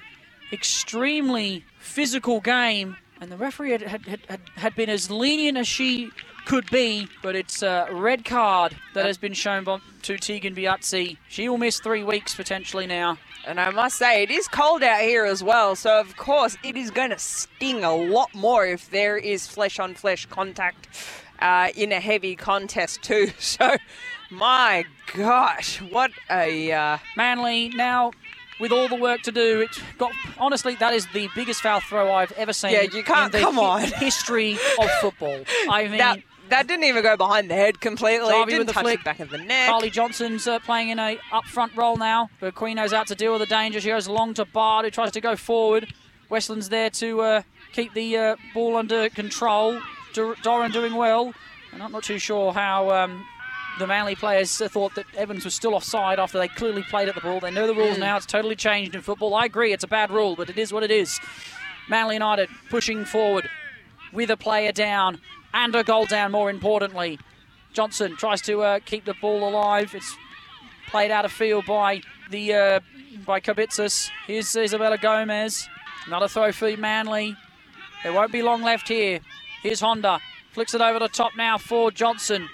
extremely 0.52 1.64
physical 2.00 2.40
game 2.40 2.96
and 3.20 3.30
the 3.30 3.36
referee 3.36 3.72
had, 3.72 3.82
had, 3.82 4.06
had, 4.06 4.40
had 4.56 4.74
been 4.74 4.90
as 4.90 5.12
lenient 5.12 5.58
as 5.58 5.68
she 5.68 6.10
could 6.46 6.66
be, 6.72 7.10
but 7.22 7.36
it's 7.36 7.62
a 7.62 7.90
red 7.92 8.24
card 8.24 8.74
that 8.94 9.06
has 9.06 9.18
been 9.18 9.34
shown 9.34 9.66
to 10.04 10.18
Tegan 10.18 10.56
Biazzi. 10.56 11.18
She 11.28 11.50
will 11.50 11.58
miss 11.58 11.82
three 11.82 12.06
weeks 12.06 12.34
potentially 12.34 12.88
now. 12.88 13.18
And 13.46 13.60
I 13.60 13.72
must 13.72 13.98
say, 13.98 14.24
it 14.24 14.32
is 14.32 14.48
cold 14.48 14.82
out 14.82 15.02
here 15.02 15.26
as 15.26 15.44
well. 15.44 15.76
So, 15.76 16.00
of 16.00 16.16
course, 16.16 16.56
it 16.64 16.78
is 16.78 16.90
going 16.90 17.10
to 17.10 17.20
sting 17.20 17.84
a 17.84 17.94
lot 17.94 18.34
more 18.34 18.66
if 18.66 18.90
there 18.92 19.18
is 19.18 19.46
flesh 19.46 19.78
on 19.78 19.94
flesh 19.94 20.26
contact 20.26 20.88
uh, 21.40 21.68
in 21.76 21.92
a 21.92 22.00
heavy 22.00 22.38
contest, 22.38 23.04
too. 23.04 23.32
So, 23.40 23.76
my 24.32 24.86
gosh, 25.18 25.82
what 25.82 26.12
a. 26.32 26.72
Uh, 26.72 26.98
Manly 27.18 27.70
now 27.76 28.12
with 28.60 28.72
all 28.72 28.88
the 28.88 28.96
work 28.96 29.22
to 29.24 29.32
do. 29.32 29.62
It 29.62 29.82
got 29.98 30.12
honestly 30.38 30.76
that 30.76 30.94
is 30.94 31.08
the 31.14 31.30
biggest 31.36 31.62
foul 31.62 31.80
throw 31.80 32.12
I've 32.12 32.32
ever 32.34 32.54
seen. 32.54 32.72
Yeah, 32.72 32.82
you 32.82 33.04
can't- 33.04 33.34
in 33.34 33.40
the 33.42 33.46
come 33.46 33.60
on. 33.60 33.82
history 33.82 34.54
of 34.80 34.90
football. 35.02 35.44
I 35.70 35.88
mean. 35.88 35.98
that, 35.98 36.20
that 36.50 36.68
didn't 36.68 36.86
even 36.86 37.04
go 37.04 37.16
behind 37.16 37.50
the 37.50 37.54
head 37.56 37.80
completely. 37.80 38.30
Jarvie 38.30 38.52
didn't 38.54 38.68
with 38.68 38.76
touch 38.76 38.84
flick. 38.84 39.00
the 39.00 39.04
back 39.04 39.20
of 39.20 39.30
the 39.30 39.38
neck. 39.38 39.68
Carly 39.70 39.90
Johnson's 39.90 40.48
uh, 40.48 40.60
playing 40.60 40.90
in 40.90 40.98
a 41.00 41.18
up 41.32 41.46
front 41.46 41.76
role 41.76 41.96
now. 41.96 42.30
But 42.40 42.56
Quino's 42.56 42.92
out 42.94 43.08
to 43.08 43.16
deal 43.16 43.32
with 43.34 43.42
the 43.42 43.46
danger. 43.48 43.80
She 43.80 43.90
goes 43.90 44.08
long 44.08 44.34
to 44.36 44.46
Bart, 44.46 44.84
who 44.86 44.92
tries 44.92 45.12
to 45.12 45.22
go 45.22 45.36
forward. 45.36 45.94
Westland's 46.30 46.70
there 46.70 46.90
to 46.92 47.22
uh, 47.22 47.42
keep 47.72 47.94
the 47.94 48.18
uh, 48.18 48.36
ball 48.54 48.78
under 48.78 49.10
control. 49.10 49.80
Dur- 50.14 50.36
Doran 50.42 50.72
doing 50.72 50.96
well. 50.96 51.34
I'm 51.72 51.92
not 51.92 52.04
too 52.04 52.18
sure 52.20 52.52
how 52.52 52.90
um, 52.90 53.26
the 53.80 53.88
Manly 53.88 54.16
players 54.16 54.58
thought 54.58 54.94
that 54.96 55.06
Evans 55.16 55.46
was 55.46 55.56
still 55.56 55.74
offside 55.74 56.20
after 56.20 56.38
they 56.38 56.48
clearly 56.48 56.84
played 56.84 57.10
at 57.10 57.16
the 57.16 57.22
ball. 57.22 57.40
They 57.40 57.50
know 57.50 57.66
the 57.66 57.74
rules 57.74 57.98
now. 57.98 58.18
It's 58.18 58.26
totally 58.26 58.56
changed 58.56 58.94
in 58.94 59.02
football. 59.02 59.34
I 59.34 59.46
agree, 59.46 59.74
it's 59.74 59.84
a 59.84 59.88
bad 59.88 60.12
rule, 60.12 60.36
but 60.36 60.50
it 60.50 60.58
is 60.58 60.72
what 60.72 60.84
it 60.84 60.92
is. 60.92 61.20
Manly 61.90 62.16
United 62.16 62.50
pushing 62.70 63.06
forward 63.06 63.50
with 64.14 64.30
a 64.30 64.38
player 64.38 64.72
down 64.72 65.20
and 65.54 65.74
a 65.74 65.84
goal 65.84 66.06
down, 66.06 66.32
more 66.32 66.50
importantly. 66.50 67.20
Johnson 67.74 68.16
tries 68.18 68.42
to 68.42 68.62
uh, 68.62 68.80
keep 68.86 69.06
the 69.06 69.16
ball 69.22 69.48
alive. 69.48 69.96
It's 69.96 70.16
played 70.88 71.12
out 71.12 71.26
of 71.26 71.32
field 71.32 71.66
by 71.66 72.02
the 72.30 72.54
uh, 72.54 72.80
by 73.26 73.40
Kabitsas. 73.40 74.10
Here's 74.28 74.56
Isabella 74.56 74.98
Gomez. 74.98 75.68
Another 76.06 76.28
throw 76.28 76.52
for 76.52 76.76
Manly. 76.78 77.36
There 78.04 78.14
won't 78.14 78.32
be 78.32 78.42
long 78.42 78.62
left 78.62 78.88
here. 78.88 79.20
Here's 79.62 79.82
Honda. 79.82 80.20
Flicks 80.52 80.74
it 80.74 80.82
over 80.82 81.00
the 81.00 81.08
top 81.08 81.36
now 81.38 81.58
for 81.58 81.92
Johnson. 81.92 82.50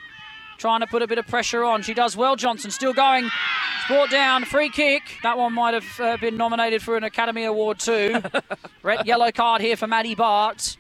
Trying 0.57 0.79
to 0.79 0.87
put 0.87 1.01
a 1.01 1.07
bit 1.07 1.17
of 1.17 1.27
pressure 1.27 1.63
on. 1.63 1.81
She 1.81 1.93
does 1.93 2.15
well, 2.15 2.35
Johnson. 2.35 2.71
Still 2.71 2.93
going. 2.93 3.25
It's 3.25 3.87
brought 3.87 4.09
down. 4.09 4.45
Free 4.45 4.69
kick. 4.69 5.01
That 5.23 5.37
one 5.37 5.53
might 5.53 5.73
have 5.73 5.99
uh, 5.99 6.17
been 6.17 6.37
nominated 6.37 6.81
for 6.81 6.95
an 6.97 7.03
Academy 7.03 7.43
Award 7.43 7.79
too. 7.79 8.21
Red 8.83 9.05
yellow 9.05 9.31
card 9.31 9.61
here 9.61 9.75
for 9.75 9.85
Maddie 9.87 10.15
Bart. 10.15 10.77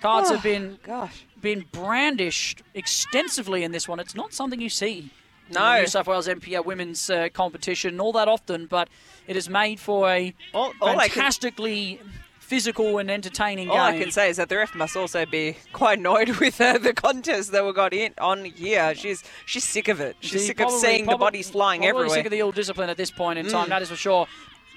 Cards 0.00 0.30
have 0.30 0.42
been 0.42 0.78
Gosh. 0.82 1.24
been 1.40 1.64
brandished 1.72 2.62
extensively 2.74 3.62
in 3.64 3.72
this 3.72 3.88
one. 3.88 4.00
It's 4.00 4.14
not 4.14 4.32
something 4.34 4.60
you 4.60 4.68
see 4.68 5.10
in 5.48 5.52
the 5.54 5.58
No. 5.60 5.80
New 5.80 5.86
South 5.86 6.06
Wales 6.06 6.26
NPL 6.28 6.64
women's 6.64 7.08
uh, 7.08 7.28
competition 7.32 8.00
all 8.00 8.12
that 8.12 8.28
often, 8.28 8.66
but 8.66 8.88
it 9.26 9.36
is 9.36 9.48
made 9.48 9.80
for 9.80 10.08
a 10.10 10.34
All, 10.52 10.72
all 10.80 10.88
I 11.00 11.08
can- 11.08 11.14
fantastically 11.14 12.00
physical 12.44 12.98
and 12.98 13.10
entertaining 13.10 13.70
All 13.70 13.76
game. 13.76 13.96
I 13.96 13.98
can 13.98 14.10
say 14.12 14.28
is 14.30 14.36
that 14.36 14.48
the 14.48 14.56
ref 14.58 14.74
must 14.74 14.96
also 14.96 15.24
be 15.26 15.56
quite 15.72 15.98
annoyed 15.98 16.28
with 16.40 16.60
uh, 16.60 16.78
the 16.78 16.92
contest 16.92 17.52
that 17.52 17.64
we 17.64 17.72
got 17.72 17.92
in 17.92 18.12
on 18.18 18.44
here. 18.44 18.94
She's 18.94 19.24
she's 19.46 19.64
sick 19.64 19.88
of 19.88 20.00
it. 20.00 20.16
She's 20.20 20.30
She's 20.32 20.46
sick 20.46 20.56
probably- 20.58 20.74
of 20.74 20.80
seeing 20.80 21.06
the 21.06 21.16
bodies 21.16 21.50
flying 21.50 21.80
probably 21.80 21.88
everywhere. 21.88 22.08
Mm. 22.10 22.14
sick 22.18 22.26
of 22.26 22.30
the 22.32 22.40
ill 22.40 22.52
discipline 22.52 22.90
at 22.90 22.96
this 22.96 23.10
point 23.10 23.38
in 23.38 23.46
time, 23.48 23.68
that 23.70 23.82
is 23.82 23.88
for 23.88 23.96
sure. 23.96 24.26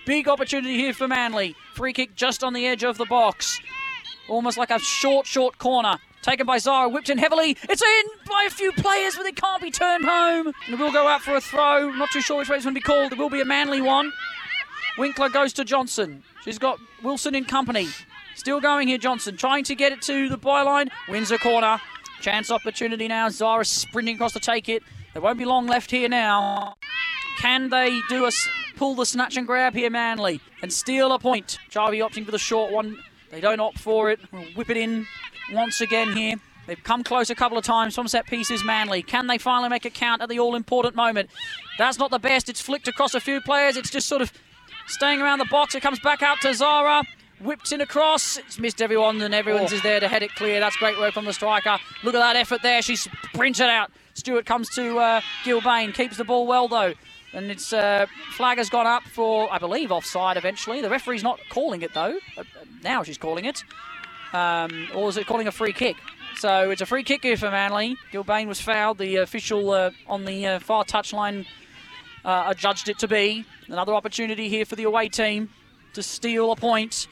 Big 0.06 0.28
opportunity 0.30 0.76
here 0.78 0.94
for 0.94 1.08
Manly. 1.08 1.56
Free 1.74 1.92
kick 1.94 2.16
just 2.16 2.44
on 2.44 2.54
the 2.54 2.66
edge 2.66 2.84
of 2.84 2.98
the 2.98 3.06
box. 3.06 3.60
Almost 4.30 4.58
like 4.58 4.72
a 4.72 4.80
short, 4.80 5.26
short 5.26 5.58
corner. 5.58 5.98
Taken 6.22 6.46
by 6.46 6.58
Zara, 6.58 6.90
whipped 6.90 7.10
in 7.10 7.18
heavily. 7.18 7.56
It's 7.70 7.82
in 7.82 8.04
by 8.28 8.46
a 8.48 8.50
few 8.50 8.72
players, 8.74 9.16
but 9.16 9.26
it 9.26 9.36
can't 9.36 9.62
be 9.62 9.72
turned 9.72 10.04
home. 10.06 10.48
And 10.66 10.74
it 10.74 10.80
will 10.80 10.92
go 10.92 11.08
out 11.08 11.22
for 11.22 11.36
a 11.36 11.42
throw. 11.42 11.92
Not 11.92 12.10
too 12.12 12.22
sure 12.22 12.38
which 12.40 12.50
way 12.50 12.56
it's 12.58 12.66
going 12.66 12.74
to 12.76 12.80
be 12.80 12.84
called. 12.84 13.12
It 13.14 13.18
will 13.18 13.30
be 13.30 13.40
a 13.42 13.46
Manly 13.46 13.82
one. 13.82 14.12
Winkler 14.98 15.30
goes 15.30 15.54
to 15.54 15.64
Johnson. 15.64 16.24
She's 16.44 16.58
got 16.58 16.80
Wilson 17.04 17.36
in 17.36 17.46
company. 17.46 17.88
Still 18.36 18.60
going 18.60 18.88
here, 18.88 18.98
Johnson. 18.98 19.38
Trying 19.38 19.64
to 19.66 19.76
get 19.76 19.92
it 19.92 20.02
to 20.04 20.30
the 20.30 20.38
byline. 20.38 20.90
Wins 21.08 21.32
a 21.32 21.38
corner. 21.38 21.80
Chance 22.22 22.52
opportunity 22.52 23.08
now. 23.08 23.30
Zara 23.30 23.66
sprinting 23.66 24.16
across 24.16 24.34
to 24.34 24.40
take 24.40 24.70
it. 24.70 24.84
There 25.14 25.22
won't 25.22 25.38
be 25.38 25.46
long 25.46 25.68
left 25.68 25.92
here 25.92 26.10
now. 26.10 26.76
Can 27.38 27.70
they 27.70 28.00
do 28.10 28.26
a 28.26 28.32
pull 28.76 28.96
the 28.96 29.06
snatch 29.06 29.38
and 29.38 29.46
grab 29.46 29.74
here, 29.74 29.90
Manly, 29.90 30.40
and 30.62 30.74
steal 30.74 31.12
a 31.12 31.20
point? 31.20 31.60
Jarvie 31.70 32.00
opting 32.00 32.26
for 32.26 32.32
the 32.32 32.40
short 32.40 32.72
one. 32.72 32.98
They 33.30 33.40
don't 33.40 33.60
opt 33.60 33.80
for 33.80 34.10
it. 34.10 34.20
We'll 34.32 34.44
whip 34.56 34.70
it 34.70 34.78
in 34.78 35.06
once 35.52 35.82
again 35.82 36.16
here. 36.16 36.36
They've 36.66 36.84
come 36.84 37.04
close 37.04 37.30
a 37.30 37.36
couple 37.36 37.58
of 37.58 37.64
times 37.64 37.96
from 37.96 38.08
set 38.08 38.28
pieces, 38.28 38.64
Manly. 38.64 39.02
Can 39.02 39.28
they 39.28 39.38
finally 39.38 39.70
make 39.70 39.86
it 39.86 39.94
count 39.94 40.22
at 40.22 40.30
the 40.30 40.40
all 40.40 40.56
important 40.56 40.96
moment? 40.96 41.30
That's 41.78 41.98
not 41.98 42.12
the 42.12 42.20
best. 42.20 42.50
It's 42.50 42.62
flicked 42.62 42.88
across 42.88 43.14
a 43.16 43.20
few 43.20 43.40
players. 43.40 43.78
It's 43.78 43.90
just 43.90 44.08
sort 44.08 44.22
of 44.22 44.34
staying 44.88 45.22
around 45.22 45.40
the 45.40 45.46
box. 45.46 45.76
It 45.76 45.82
comes 45.82 46.00
back 46.00 46.22
out 46.22 46.42
to 46.42 46.54
Zara. 46.54 47.04
Whipped 47.40 47.72
in 47.72 47.82
across. 47.82 48.38
It's 48.38 48.58
missed 48.58 48.82
everyone, 48.82 49.22
and 49.22 49.32
everyone's 49.32 49.72
is 49.72 49.84
there 49.84 50.00
to 50.00 50.08
head 50.08 50.24
it 50.24 50.34
clear. 50.34 50.60
That's 50.60 50.76
great 50.78 50.98
work 50.98 51.14
from 51.14 51.26
the 51.26 51.34
striker. 51.34 51.78
Look 52.04 52.16
at 52.16 52.20
that 52.20 52.36
effort 52.36 52.64
there. 52.64 52.82
She 52.82 52.96
sprinted 52.96 53.68
out. 53.68 53.92
Stewart 54.16 54.48
comes 54.48 54.70
to 54.70 54.98
uh, 54.98 55.22
Gilbane. 55.44 55.94
Keeps 55.94 56.18
the 56.18 56.24
ball 56.24 56.48
well, 56.48 56.68
though. 56.68 56.96
And 57.34 57.52
it's 57.52 57.72
uh, 57.72 58.08
flag 58.32 58.58
has 58.58 58.72
gone 58.72 58.88
up 58.88 59.04
for, 59.04 59.54
I 59.54 59.60
believe, 59.60 59.92
offside 59.92 60.36
eventually. 60.38 60.82
The 60.82 60.90
referee's 60.90 61.22
not 61.22 61.40
calling 61.50 61.84
it, 61.84 61.94
though. 61.94 62.18
Uh, 62.36 62.44
now 62.84 63.04
she's 63.04 63.20
calling 63.20 63.46
it. 63.46 63.64
Um, 64.34 64.88
or 64.96 65.08
is 65.10 65.18
it 65.18 65.28
calling 65.28 65.48
a 65.48 65.52
free 65.52 65.74
kick? 65.74 65.98
So 66.38 66.72
it's 66.72 66.82
a 66.82 66.88
free 66.88 67.04
kick 67.04 67.22
here 67.22 67.38
for 67.38 67.52
Manly. 67.52 67.98
Gilbane 68.12 68.48
was 68.48 68.60
fouled. 68.60 68.98
The 68.98 69.18
official 69.18 69.70
uh, 69.72 69.92
on 70.08 70.26
the 70.26 70.46
uh, 70.48 70.60
far 70.60 70.86
touchline 70.86 71.46
uh, 72.26 72.46
adjudged 72.48 72.90
it 72.90 73.00
to 73.00 73.08
be. 73.08 73.46
Another 73.68 73.94
opportunity 73.94 74.50
here 74.50 74.66
for 74.66 74.76
the 74.76 74.84
away 74.84 75.10
team 75.10 75.50
to 75.94 76.04
steal 76.04 76.52
a 76.52 76.56
point. 76.56 77.08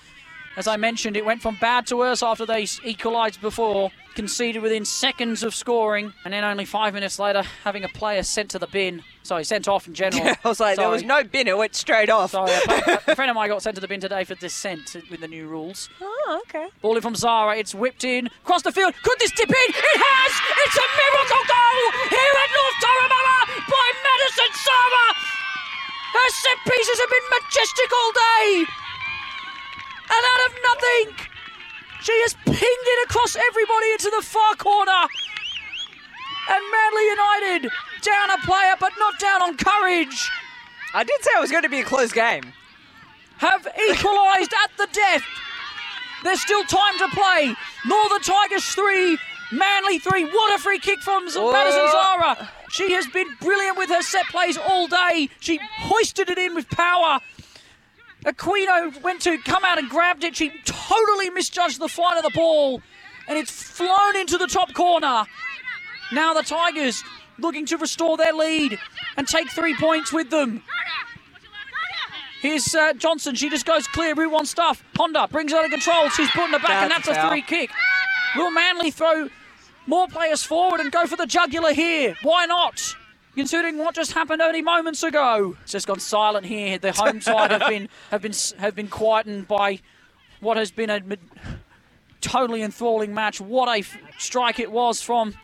As 0.58 0.68
I 0.68 0.78
mentioned, 0.78 1.18
it 1.18 1.26
went 1.26 1.41
from 1.41 1.58
bad 1.60 1.86
to 1.88 1.97
worse 1.97 2.24
after 2.24 2.45
they 2.45 2.66
equalised 2.84 3.41
before, 3.41 3.91
conceded 4.16 4.62
within 4.62 4.86
seconds 4.86 5.43
of 5.43 5.53
scoring, 5.53 6.14
and 6.24 6.34
then 6.34 6.45
only 6.45 6.64
five 6.64 6.93
minutes 6.93 7.20
later 7.20 7.43
having 7.66 7.84
a 7.84 7.89
player 7.89 8.24
sent 8.24 8.51
to 8.51 8.60
the 8.60 8.68
bin. 8.68 9.03
Sorry, 9.24 9.43
sent 9.43 9.68
off 9.68 9.86
in 9.86 9.93
general. 10.01 10.26
I 10.26 10.47
was 10.47 10.62
like, 10.62 10.78
there 10.78 10.88
was 10.89 11.03
no 11.03 11.26
bin. 11.26 11.49
It 11.49 11.58
went 11.58 11.76
straight 11.76 12.10
off. 12.10 12.32
Sorry, 12.32 12.51
a, 12.51 13.01
a 13.08 13.16
friend 13.16 13.30
of 13.30 13.36
mine 13.36 13.49
got 13.49 13.64
sent 13.64 13.76
to 13.76 13.82
the 13.82 13.88
bin 13.88 13.99
today 13.99 14.24
for 14.24 14.36
dissent 14.36 14.95
with 15.12 15.20
the 15.20 15.28
new 15.28 15.45
rules. 15.47 15.89
Oh, 15.99 16.41
okay. 16.47 16.70
Ball 16.82 16.95
in 16.95 17.01
from 17.01 17.16
Zara. 17.16 17.58
It's 17.58 17.76
whipped 17.76 18.06
in. 18.06 18.28
Across 18.28 18.62
the 18.64 18.72
field. 18.72 18.93
Could 19.03 19.20
this 19.20 19.32
dip 19.32 19.49
in? 19.49 19.56
It 19.70 19.76
has! 19.76 20.32
It's 20.64 20.78
a 20.78 20.88
miracle 20.88 21.43
goal 21.51 21.82
here 22.16 22.36
at 22.39 22.49
North 22.56 22.78
Turramurra 22.80 23.39
by 23.68 23.88
Madison 24.08 24.51
Zara. 24.64 25.08
Her 26.16 26.30
set 26.32 26.58
pieces 26.64 26.99
have 27.01 27.10
been 27.12 27.28
majestic 27.43 27.91
all 27.91 28.12
day. 28.16 28.84
And 30.10 30.22
out 30.32 30.41
of 30.47 30.51
nothing, 30.70 31.06
she 32.01 32.14
has 32.24 32.34
pinged 32.45 32.60
it 32.93 33.10
across 33.10 33.36
everybody 33.36 33.91
into 33.91 34.12
the 34.16 34.22
far 34.22 34.56
corner. 34.56 35.08
And 36.47 36.62
Manly 36.72 37.06
United 37.10 37.72
down 38.01 38.30
a 38.32 38.38
player, 38.45 38.76
but 38.80 38.91
not 38.99 39.20
down 39.20 39.41
on 39.41 39.58
courage. 39.58 40.30
I 40.93 41.03
did 41.03 41.24
say 41.24 41.32
it 41.36 41.41
was 41.41 41.51
going 41.51 41.64
to 41.64 41.70
be 41.70 41.80
a 41.80 41.84
close 41.84 42.12
game. 42.12 42.53
have 43.38 43.68
equalised 43.89 44.53
at 44.64 44.72
the 44.78 44.88
death. 44.93 45.24
There's 46.24 46.41
still 46.41 46.64
time 46.64 46.97
to 46.99 47.08
play. 47.10 47.56
Northern 47.86 48.22
Tigers 48.22 48.66
3, 48.66 49.18
Manly 49.51 49.99
3. 49.99 50.26
What 50.26 50.60
a 50.60 50.62
free 50.62 50.80
kick 50.80 50.99
from 51.01 51.26
Madison 51.26 51.88
Zara. 51.91 52.49
She 52.70 52.91
has 52.93 53.08
been 53.08 53.28
brilliant 53.41 53.78
with 53.78 53.89
her 53.89 54.01
set 54.01 54.26
plays 54.28 54.58
all 54.58 54.88
day. 54.88 55.30
She 55.39 55.60
hoisted 55.80 56.30
it 56.30 56.38
in 56.38 56.56
with 56.56 56.70
power. 56.70 57.20
Aquino 58.26 59.01
went 59.03 59.21
to 59.21 59.38
come 59.39 59.63
out 59.63 59.78
and 59.78 59.89
grabbed 59.89 60.23
it. 60.23 60.36
She 60.36 60.51
totally 60.65 61.30
misjudged 61.30 61.80
the 61.80 61.88
flight 61.88 62.17
of 62.17 62.23
the 62.23 62.32
ball. 62.38 62.82
And 63.28 63.38
it's 63.38 63.51
flown 63.51 64.15
into 64.15 64.38
the 64.38 64.47
top 64.47 64.73
corner. 64.73 65.26
Now 66.11 66.34
the 66.34 66.43
Tigers 66.43 67.03
looking 67.38 67.65
to 67.67 67.78
restore 67.78 68.17
their 68.17 68.34
lead 68.34 68.80
and 69.17 69.28
take 69.28 69.49
three 69.51 69.76
points 69.76 70.11
with 70.11 70.30
them. 70.30 70.63
Here's 72.41 72.76
uh, 72.76 72.93
Johnson. 72.93 73.34
She 73.36 73.49
just 73.49 73.65
goes 73.65 73.88
clear. 73.88 74.13
Route 74.13 74.32
one 74.32 74.45
stuff. 74.45 74.84
Honda 74.95 75.28
brings 75.32 75.51
it 75.51 75.57
under 75.57 75.69
control. 75.69 76.09
She's 76.09 76.30
putting 76.30 76.53
it 76.53 76.61
back, 76.61 76.84
and 76.84 76.91
That's 76.91 77.07
that's 77.07 77.17
a 77.17 77.30
free 77.30 77.41
kick. 77.41 77.71
Will 78.36 78.51
Manly 78.51 78.91
throw 78.91 79.30
more 79.88 80.07
players 80.07 80.43
forward 80.43 80.80
and 80.80 80.91
go 80.91 81.07
for 81.07 81.15
the 81.15 81.26
jugular 81.26 81.73
here? 81.73 82.15
Why 82.21 82.45
not? 82.45 82.95
Considering 83.36 83.77
what 83.77 83.95
just 83.95 84.13
happened 84.13 84.41
only 84.41 84.61
moments 84.61 85.03
ago, 85.03 85.57
it's 85.63 85.73
just 85.73 85.88
gone 85.88 85.99
silent 85.99 86.45
here. 86.45 86.77
The 86.77 86.93
home 86.93 87.21
side 87.21 87.51
have 87.51 87.67
been 87.67 87.89
have 88.11 88.21
been 88.21 88.33
have 88.57 88.75
been 88.75 88.88
quietened 88.88 89.47
by 89.47 89.79
what 90.39 90.57
has 90.57 90.71
been 90.71 90.89
a 90.89 91.01
totally 92.21 92.61
enthralling 92.61 93.13
match. 93.13 93.41
What 93.41 93.67
a 93.67 93.79
f- 93.79 93.97
strike 94.17 94.59
it 94.59 94.71
was 94.71 95.01
from 95.01 95.36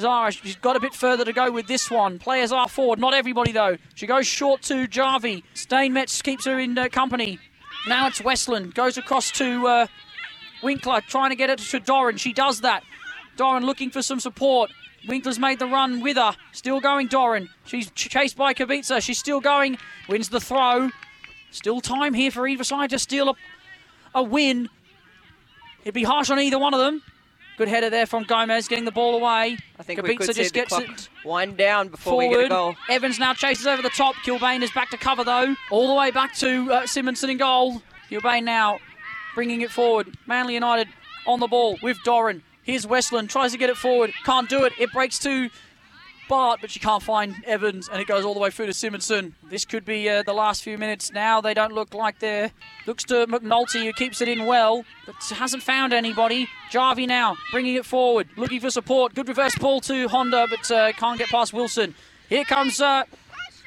Zara, 0.00 0.32
she's 0.32 0.56
got 0.56 0.76
a 0.76 0.80
bit 0.80 0.94
further 0.94 1.24
to 1.24 1.32
go 1.32 1.50
with 1.50 1.66
this 1.66 1.90
one. 1.90 2.18
Players 2.18 2.52
are 2.52 2.68
forward, 2.68 2.98
not 2.98 3.14
everybody 3.14 3.52
though. 3.52 3.76
She 3.94 4.06
goes 4.06 4.26
short 4.26 4.62
to 4.62 4.86
Jarvie. 4.86 5.44
Steinmetz 5.54 6.22
keeps 6.22 6.46
her 6.46 6.58
in 6.58 6.76
uh, 6.76 6.88
company. 6.88 7.38
Now 7.86 8.08
it's 8.08 8.22
Westland. 8.22 8.74
Goes 8.74 8.98
across 8.98 9.30
to 9.32 9.66
uh, 9.66 9.86
Winkler, 10.62 11.00
trying 11.02 11.30
to 11.30 11.36
get 11.36 11.50
it 11.50 11.58
to 11.58 11.80
Doran. 11.80 12.16
She 12.16 12.32
does 12.32 12.62
that. 12.62 12.82
Doran 13.36 13.64
looking 13.64 13.90
for 13.90 14.02
some 14.02 14.20
support. 14.20 14.70
Winkler's 15.08 15.38
made 15.38 15.58
the 15.58 15.66
run 15.66 16.00
with 16.00 16.16
her. 16.16 16.34
Still 16.52 16.80
going, 16.80 17.06
Doran. 17.08 17.48
She's 17.64 17.90
ch- 17.92 18.08
chased 18.08 18.36
by 18.36 18.54
Kavica. 18.54 19.02
She's 19.02 19.18
still 19.18 19.40
going. 19.40 19.78
Wins 20.08 20.28
the 20.28 20.40
throw. 20.40 20.90
Still 21.50 21.80
time 21.80 22.14
here 22.14 22.30
for 22.30 22.46
either 22.46 22.64
side 22.64 22.90
to 22.90 22.98
steal 22.98 23.30
a, 23.30 23.34
a 24.14 24.22
win. 24.22 24.68
It'd 25.82 25.94
be 25.94 26.04
harsh 26.04 26.30
on 26.30 26.38
either 26.38 26.58
one 26.58 26.74
of 26.74 26.80
them. 26.80 27.02
Good 27.56 27.68
header 27.68 27.90
there 27.90 28.06
from 28.06 28.24
Gomez, 28.24 28.68
getting 28.68 28.86
the 28.86 28.90
ball 28.90 29.16
away. 29.16 29.58
I 29.78 29.82
think 29.82 30.02
we 30.02 30.16
Kubica 30.16 30.26
could 30.26 30.36
just 30.36 30.54
gets 30.54 30.78
it 30.78 31.08
wind 31.24 31.58
down 31.58 31.88
before 31.88 32.16
we 32.16 32.28
get 32.28 32.46
a 32.46 32.48
goal. 32.48 32.74
Evans 32.88 33.18
now 33.18 33.34
chases 33.34 33.66
over 33.66 33.82
the 33.82 33.90
top. 33.90 34.14
Gilbane 34.24 34.62
is 34.62 34.70
back 34.70 34.90
to 34.90 34.96
cover 34.96 35.24
though. 35.24 35.54
All 35.70 35.88
the 35.88 35.94
way 35.94 36.10
back 36.10 36.34
to 36.36 36.72
uh, 36.72 36.86
Simonson 36.86 37.28
in 37.28 37.36
goal. 37.36 37.82
Gilbane 38.10 38.44
now 38.44 38.78
bringing 39.34 39.60
it 39.60 39.70
forward. 39.70 40.16
Manly 40.26 40.54
United 40.54 40.88
on 41.26 41.40
the 41.40 41.48
ball 41.48 41.78
with 41.82 42.02
Doran. 42.02 42.42
Here's 42.70 42.86
Westland, 42.86 43.28
tries 43.28 43.50
to 43.50 43.58
get 43.58 43.68
it 43.68 43.76
forward, 43.76 44.12
can't 44.24 44.48
do 44.48 44.64
it. 44.64 44.72
It 44.78 44.92
breaks 44.92 45.18
to 45.18 45.50
Bart, 46.28 46.60
but 46.60 46.70
she 46.70 46.78
can't 46.78 47.02
find 47.02 47.34
Evans, 47.44 47.88
and 47.88 48.00
it 48.00 48.06
goes 48.06 48.24
all 48.24 48.32
the 48.32 48.38
way 48.38 48.52
through 48.52 48.66
to 48.66 48.72
Simonson. 48.72 49.34
This 49.42 49.64
could 49.64 49.84
be 49.84 50.08
uh, 50.08 50.22
the 50.22 50.34
last 50.34 50.62
few 50.62 50.78
minutes. 50.78 51.10
Now 51.10 51.40
they 51.40 51.52
don't 51.52 51.72
look 51.72 51.94
like 51.94 52.20
they're. 52.20 52.52
Looks 52.86 53.02
to 53.06 53.26
McNulty, 53.26 53.86
who 53.86 53.92
keeps 53.92 54.20
it 54.20 54.28
in 54.28 54.46
well, 54.46 54.84
but 55.04 55.16
hasn't 55.36 55.64
found 55.64 55.92
anybody. 55.92 56.48
Jarvie 56.70 57.08
now 57.08 57.34
bringing 57.50 57.74
it 57.74 57.84
forward, 57.84 58.28
looking 58.36 58.60
for 58.60 58.70
support. 58.70 59.16
Good 59.16 59.26
reverse 59.26 59.58
ball 59.58 59.80
to 59.80 60.06
Honda, 60.06 60.46
but 60.48 60.70
uh, 60.70 60.92
can't 60.92 61.18
get 61.18 61.28
past 61.28 61.52
Wilson. 61.52 61.96
Here 62.28 62.44
comes 62.44 62.80
uh, 62.80 63.02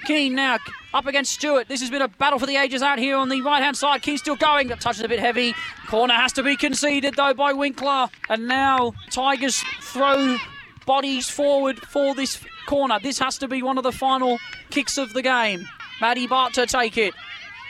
Keane 0.06 0.36
now 0.36 0.58
up 0.94 1.06
against 1.06 1.34
Stewart. 1.34 1.68
This 1.68 1.82
has 1.82 1.90
been 1.90 2.02
a 2.02 2.08
battle 2.08 2.40
for 2.40 2.46
the 2.46 2.58
ages 2.58 2.82
out 2.82 3.00
here 3.00 3.18
on 3.18 3.30
the 3.30 3.42
right 3.42 3.62
hand 3.62 3.78
side. 3.78 4.02
Keane 4.02 4.18
still 4.18 4.36
going. 4.36 4.68
The 4.68 4.76
touch 4.76 4.98
is 4.98 5.04
a 5.04 5.08
bit 5.08 5.20
heavy. 5.20 5.54
Corner 5.88 6.14
has 6.14 6.34
to 6.34 6.44
be 6.44 6.56
conceded 6.56 7.16
though 7.16 7.34
by 7.34 7.54
Winkler. 7.54 8.10
And 8.30 8.48
now 8.48 8.94
Tigers 9.10 9.64
throw 9.82 10.38
bodies 10.86 11.30
forward 11.30 11.80
for 11.80 12.14
this 12.14 12.40
corner. 12.66 13.00
This 13.02 13.20
has 13.20 13.38
to 13.40 13.48
be 13.48 13.62
one 13.62 13.78
of 13.78 13.84
the 13.84 13.92
final 13.92 14.40
kicks 14.70 14.98
of 14.98 15.14
the 15.14 15.22
game. 15.22 15.68
Maddie 16.02 16.28
Bart 16.28 16.54
to 16.56 16.66
take 16.66 16.98
it. 16.98 17.14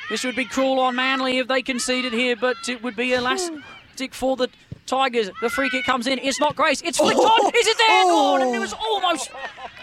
This 0.09 0.23
would 0.23 0.35
be 0.35 0.45
cruel 0.45 0.79
on 0.79 0.95
Manly 0.95 1.37
if 1.37 1.47
they 1.47 1.61
conceded 1.61 2.13
here, 2.13 2.35
but 2.35 2.57
it 2.67 2.83
would 2.83 2.95
be 2.95 3.13
elastic 3.13 4.13
for 4.13 4.35
the 4.35 4.49
Tigers. 4.85 5.29
The 5.41 5.49
free 5.49 5.69
kick 5.69 5.85
comes 5.85 6.07
in. 6.07 6.19
It's 6.19 6.39
not 6.39 6.55
Grace. 6.55 6.81
It's 6.81 6.97
flicked 6.97 7.19
on. 7.19 7.25
Oh. 7.25 7.51
Is 7.55 7.67
it 7.67 7.77
there? 7.77 8.03
Oh, 8.05 8.35
and 8.41 8.55
it 8.55 8.59
was 8.59 8.73
almost 8.73 9.31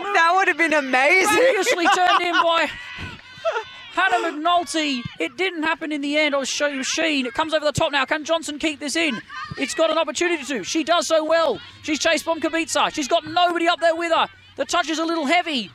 That 0.02 0.32
would 0.34 0.48
have 0.48 0.58
been 0.58 0.72
amazing. 0.72 1.34
miraculously 1.36 1.86
turned 1.94 2.20
in 2.22 2.32
by 2.32 2.70
Hannah 3.92 4.30
McNulty. 4.30 5.02
It 5.18 5.36
didn't 5.36 5.62
happen 5.62 5.92
in 5.92 6.00
the 6.00 6.16
end. 6.16 6.34
I 6.34 6.38
was 6.38 6.48
showing 6.48 6.74
you 6.76 6.82
Sheen. 6.82 7.26
It 7.26 7.34
comes 7.34 7.52
over 7.54 7.64
the 7.64 7.72
top 7.72 7.92
now. 7.92 8.04
Can 8.04 8.24
Johnson 8.24 8.58
keep 8.58 8.80
this 8.80 8.96
in? 8.96 9.20
It's 9.58 9.74
got 9.74 9.90
an 9.90 9.98
opportunity 9.98 10.44
to. 10.44 10.64
She 10.64 10.84
does 10.84 11.06
so 11.06 11.24
well. 11.24 11.60
She's 11.82 11.98
chased 11.98 12.24
from 12.24 12.40
Kubica. 12.40 12.92
She's 12.94 13.08
got 13.08 13.26
nobody 13.26 13.68
up 13.68 13.80
there 13.80 13.96
with 13.96 14.12
her. 14.12 14.26
The 14.56 14.64
touch 14.64 14.88
is 14.88 14.98
a 14.98 15.04
little 15.04 15.26
heavy. 15.26 15.70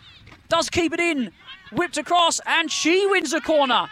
Does 0.49 0.69
keep 0.69 0.93
it 0.93 0.99
in. 0.99 1.31
Whipped 1.71 1.97
across, 1.97 2.39
and 2.45 2.71
she 2.71 3.05
wins 3.07 3.31
the 3.31 3.41
corner. 3.41 3.87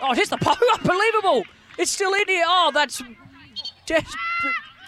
Oh, 0.00 0.12
it 0.12 0.16
hits 0.18 0.30
the 0.30 0.38
pole. 0.38 0.56
Unbelievable. 0.78 1.44
It's 1.78 1.90
still 1.90 2.12
in 2.14 2.26
here. 2.26 2.44
Oh, 2.46 2.70
that's 2.72 3.02
desperate, 3.86 4.18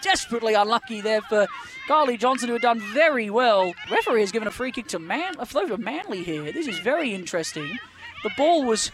desperately 0.01 0.53
unlucky 0.53 1.01
there 1.01 1.21
for 1.21 1.47
Kylie 1.87 2.19
Johnson, 2.19 2.47
who 2.49 2.53
had 2.53 2.61
done 2.61 2.79
very 2.93 3.29
well. 3.29 3.73
Referee 3.89 4.21
has 4.21 4.31
given 4.31 4.47
a 4.47 4.51
free 4.51 4.71
kick 4.71 4.87
to 4.87 4.99
Man, 4.99 5.35
a 5.39 5.45
flow 5.45 5.67
for 5.67 5.77
Manly 5.77 6.23
here. 6.23 6.51
This 6.51 6.67
is 6.67 6.79
very 6.79 7.13
interesting. 7.13 7.77
The 8.23 8.31
ball 8.37 8.65
was 8.65 8.91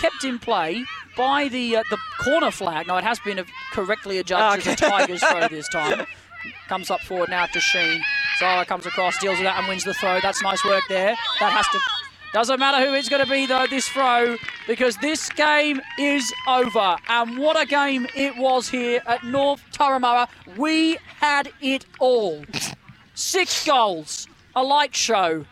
kept 0.00 0.24
in 0.24 0.38
play 0.38 0.84
by 1.16 1.48
the 1.48 1.76
uh, 1.76 1.82
the 1.90 1.98
corner 2.20 2.50
flag. 2.50 2.86
Now 2.86 2.98
it 2.98 3.04
has 3.04 3.18
been 3.20 3.42
correctly 3.72 4.18
adjudged 4.18 4.66
as 4.66 4.74
a 4.74 4.76
Tigers 4.76 5.22
throw 5.24 5.48
this 5.50 5.68
time. 5.68 6.06
Comes 6.68 6.90
up 6.90 7.00
forward 7.00 7.30
now 7.30 7.46
to 7.46 7.60
Sheen. 7.60 8.02
Zara 8.38 8.66
comes 8.66 8.84
across, 8.86 9.18
deals 9.18 9.38
with 9.38 9.44
that 9.44 9.58
and 9.58 9.66
wins 9.66 9.84
the 9.84 9.94
throw. 9.94 10.20
That's 10.20 10.42
nice 10.42 10.62
work 10.64 10.82
there. 10.88 11.16
That 11.40 11.52
has 11.52 11.66
to 11.68 11.80
doesn't 12.36 12.60
matter 12.60 12.86
who 12.86 12.92
it's 12.92 13.08
going 13.08 13.24
to 13.24 13.30
be, 13.30 13.46
though, 13.46 13.66
this 13.66 13.88
throw, 13.88 14.36
because 14.66 14.94
this 14.98 15.30
game 15.30 15.80
is 15.98 16.30
over. 16.46 16.98
And 17.08 17.38
what 17.38 17.58
a 17.58 17.64
game 17.64 18.06
it 18.14 18.36
was 18.36 18.68
here 18.68 19.00
at 19.06 19.24
North 19.24 19.62
Turramurra. 19.72 20.28
We 20.54 20.98
had 21.18 21.50
it 21.62 21.86
all. 21.98 22.44
Six 23.14 23.64
goals, 23.64 24.28
a 24.54 24.62
light 24.62 24.94
show. 24.94 25.46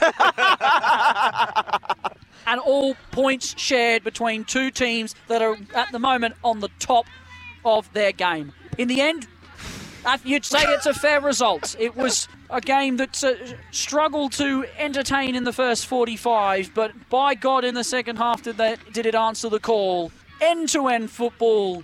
and 2.46 2.60
all 2.60 2.94
points 3.10 3.54
shared 3.60 4.02
between 4.02 4.44
two 4.44 4.70
teams 4.70 5.14
that 5.28 5.42
are 5.42 5.58
at 5.74 5.92
the 5.92 5.98
moment 5.98 6.36
on 6.42 6.60
the 6.60 6.70
top 6.78 7.04
of 7.66 7.92
their 7.92 8.12
game. 8.12 8.54
In 8.78 8.88
the 8.88 9.02
end, 9.02 9.28
you'd 10.24 10.44
say 10.44 10.62
it's 10.62 10.86
a 10.86 10.94
fair 10.94 11.20
result. 11.20 11.76
It 11.78 11.96
was 11.96 12.28
a 12.48 12.60
game 12.60 12.96
that 12.96 13.22
uh, 13.22 13.34
struggled 13.70 14.32
to 14.32 14.64
entertain 14.78 15.34
in 15.34 15.44
the 15.44 15.52
first 15.52 15.86
45, 15.86 16.72
but 16.74 16.92
by 17.08 17.34
God, 17.34 17.64
in 17.64 17.74
the 17.74 17.84
second 17.84 18.16
half, 18.16 18.42
did, 18.42 18.56
did 18.92 19.06
it 19.06 19.14
answer 19.14 19.48
the 19.48 19.60
call? 19.60 20.10
End 20.40 20.68
to 20.70 20.88
end 20.88 21.10
football, 21.10 21.82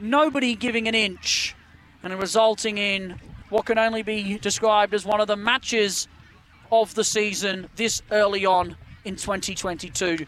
nobody 0.00 0.54
giving 0.54 0.86
an 0.86 0.94
inch, 0.94 1.54
and 2.02 2.18
resulting 2.18 2.78
in 2.78 3.18
what 3.48 3.66
can 3.66 3.78
only 3.78 4.02
be 4.02 4.38
described 4.38 4.92
as 4.94 5.04
one 5.04 5.20
of 5.20 5.26
the 5.26 5.36
matches 5.36 6.08
of 6.70 6.94
the 6.94 7.04
season 7.04 7.68
this 7.76 8.02
early 8.10 8.44
on 8.44 8.76
in 9.04 9.16
2022. 9.16 10.26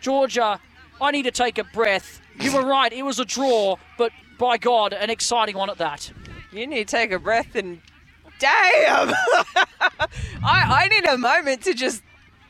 Georgia, 0.00 0.60
I 1.00 1.10
need 1.10 1.24
to 1.24 1.30
take 1.30 1.58
a 1.58 1.64
breath. 1.64 2.20
You 2.40 2.54
were 2.54 2.64
right, 2.64 2.92
it 2.92 3.02
was 3.02 3.18
a 3.18 3.24
draw, 3.24 3.76
but 3.96 4.12
by 4.38 4.58
God, 4.58 4.92
an 4.92 5.10
exciting 5.10 5.56
one 5.56 5.70
at 5.70 5.78
that. 5.78 6.12
You 6.52 6.66
need 6.66 6.88
to 6.88 6.96
take 6.96 7.12
a 7.12 7.18
breath 7.18 7.54
and 7.54 7.80
damn. 8.38 9.10
I, 9.80 10.08
I 10.42 10.88
need 10.88 11.06
a 11.06 11.18
moment 11.18 11.62
to 11.64 11.74
just 11.74 12.02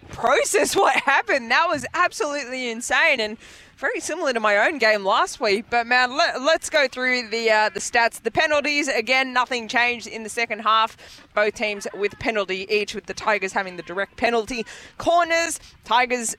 process 0.09 0.77
what 0.77 0.97
happened. 0.97 1.51
That 1.51 1.69
was 1.69 1.85
absolutely 1.95 2.71
insane. 2.71 3.21
And 3.21 3.37
very 3.79 4.01
similar 4.01 4.33
to 4.33 4.41
my 4.41 4.67
own 4.67 4.79
game 4.79 5.05
last 5.05 5.41
week. 5.41 5.67
But 5.71 5.87
man, 5.87 6.17
let, 6.17 6.35
us 6.37 6.69
go 6.69 6.89
through 6.89 7.29
the 7.29 7.51
uh, 7.51 7.69
the 7.69 7.79
stats. 7.79 8.21
The 8.21 8.31
penalties 8.31 8.89
again, 8.89 9.33
nothing 9.33 9.69
changed 9.69 10.09
in 10.09 10.25
the 10.25 10.29
second 10.29 10.61
half. 10.61 10.97
Both 11.33 11.55
teams 11.55 11.87
with 11.95 12.19
penalty 12.19 12.67
each, 12.69 12.95
with 12.95 13.07
the 13.07 13.15
Tigers 13.15 13.53
having 13.53 13.77
the 13.77 13.85
direct 13.85 14.17
penalty. 14.17 14.67
Corners, 14.99 15.61
Tigers 15.85 16.35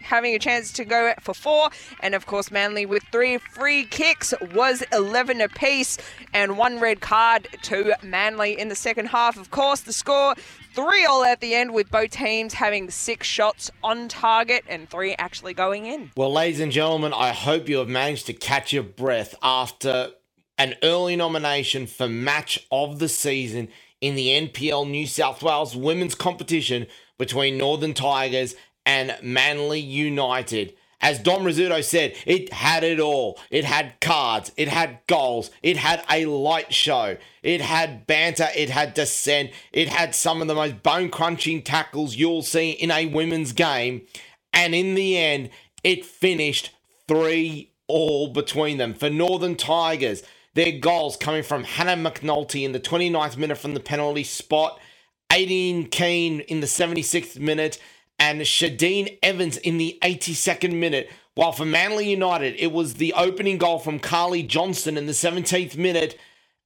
having 0.00 0.36
a 0.36 0.38
chance 0.38 0.72
to 0.74 0.84
go 0.84 1.12
for 1.20 1.34
four, 1.34 1.70
and 1.98 2.14
of 2.14 2.26
course 2.26 2.52
Manly 2.52 2.86
with 2.86 3.02
three 3.10 3.38
free 3.38 3.84
kicks 3.86 4.32
was 4.54 4.84
11 4.92 5.40
apiece, 5.40 5.98
and 6.32 6.56
one 6.56 6.78
red 6.78 7.00
card 7.00 7.48
to 7.62 7.96
Manly 8.04 8.58
in 8.58 8.68
the 8.68 8.76
second 8.76 9.06
half. 9.06 9.36
Of 9.36 9.50
course, 9.50 9.80
the 9.80 9.92
score 9.92 10.36
Three 10.74 11.06
all 11.06 11.22
at 11.22 11.40
the 11.40 11.54
end, 11.54 11.72
with 11.72 11.88
both 11.88 12.10
teams 12.10 12.54
having 12.54 12.90
six 12.90 13.28
shots 13.28 13.70
on 13.84 14.08
target 14.08 14.64
and 14.68 14.90
three 14.90 15.14
actually 15.20 15.54
going 15.54 15.86
in. 15.86 16.10
Well, 16.16 16.32
ladies 16.32 16.58
and 16.58 16.72
gentlemen, 16.72 17.12
I 17.14 17.28
hope 17.28 17.68
you 17.68 17.76
have 17.78 17.88
managed 17.88 18.26
to 18.26 18.32
catch 18.32 18.72
your 18.72 18.82
breath 18.82 19.36
after 19.40 20.10
an 20.58 20.74
early 20.82 21.14
nomination 21.14 21.86
for 21.86 22.08
match 22.08 22.66
of 22.72 22.98
the 22.98 23.08
season 23.08 23.68
in 24.00 24.16
the 24.16 24.30
NPL 24.30 24.90
New 24.90 25.06
South 25.06 25.44
Wales 25.44 25.76
women's 25.76 26.16
competition 26.16 26.88
between 27.18 27.56
Northern 27.56 27.94
Tigers 27.94 28.56
and 28.84 29.16
Manly 29.22 29.78
United. 29.78 30.74
As 31.04 31.18
Dom 31.18 31.42
Rizzuto 31.42 31.84
said, 31.84 32.16
it 32.24 32.50
had 32.50 32.82
it 32.82 32.98
all. 32.98 33.38
It 33.50 33.66
had 33.66 34.00
cards, 34.00 34.50
it 34.56 34.68
had 34.68 35.00
goals, 35.06 35.50
it 35.62 35.76
had 35.76 36.02
a 36.10 36.24
light 36.24 36.72
show, 36.72 37.18
it 37.42 37.60
had 37.60 38.06
banter, 38.06 38.48
it 38.56 38.70
had 38.70 38.94
dissent, 38.94 39.50
it 39.70 39.90
had 39.90 40.14
some 40.14 40.40
of 40.40 40.48
the 40.48 40.54
most 40.54 40.82
bone 40.82 41.10
crunching 41.10 41.60
tackles 41.60 42.16
you'll 42.16 42.40
see 42.40 42.70
in 42.70 42.90
a 42.90 43.04
women's 43.04 43.52
game. 43.52 44.06
And 44.54 44.74
in 44.74 44.94
the 44.94 45.18
end, 45.18 45.50
it 45.82 46.06
finished 46.06 46.70
3 47.06 47.70
all 47.86 48.28
between 48.28 48.78
them. 48.78 48.94
For 48.94 49.10
Northern 49.10 49.56
Tigers, 49.56 50.22
their 50.54 50.72
goals 50.72 51.18
coming 51.18 51.42
from 51.42 51.64
Hannah 51.64 52.02
McNulty 52.10 52.64
in 52.64 52.72
the 52.72 52.80
29th 52.80 53.36
minute 53.36 53.58
from 53.58 53.74
the 53.74 53.80
penalty 53.80 54.24
spot, 54.24 54.80
Aideen 55.30 55.90
Keane 55.90 56.40
in 56.40 56.60
the 56.60 56.66
76th 56.66 57.38
minute, 57.38 57.78
and 58.18 58.40
Shadeen 58.42 59.18
Evans 59.22 59.56
in 59.56 59.78
the 59.78 59.98
82nd 60.02 60.74
minute. 60.74 61.10
While 61.34 61.52
for 61.52 61.64
Manly 61.64 62.10
United, 62.10 62.54
it 62.58 62.72
was 62.72 62.94
the 62.94 63.12
opening 63.14 63.58
goal 63.58 63.78
from 63.78 63.98
Carly 63.98 64.42
Johnson 64.42 64.96
in 64.96 65.06
the 65.06 65.12
17th 65.12 65.76
minute 65.76 66.18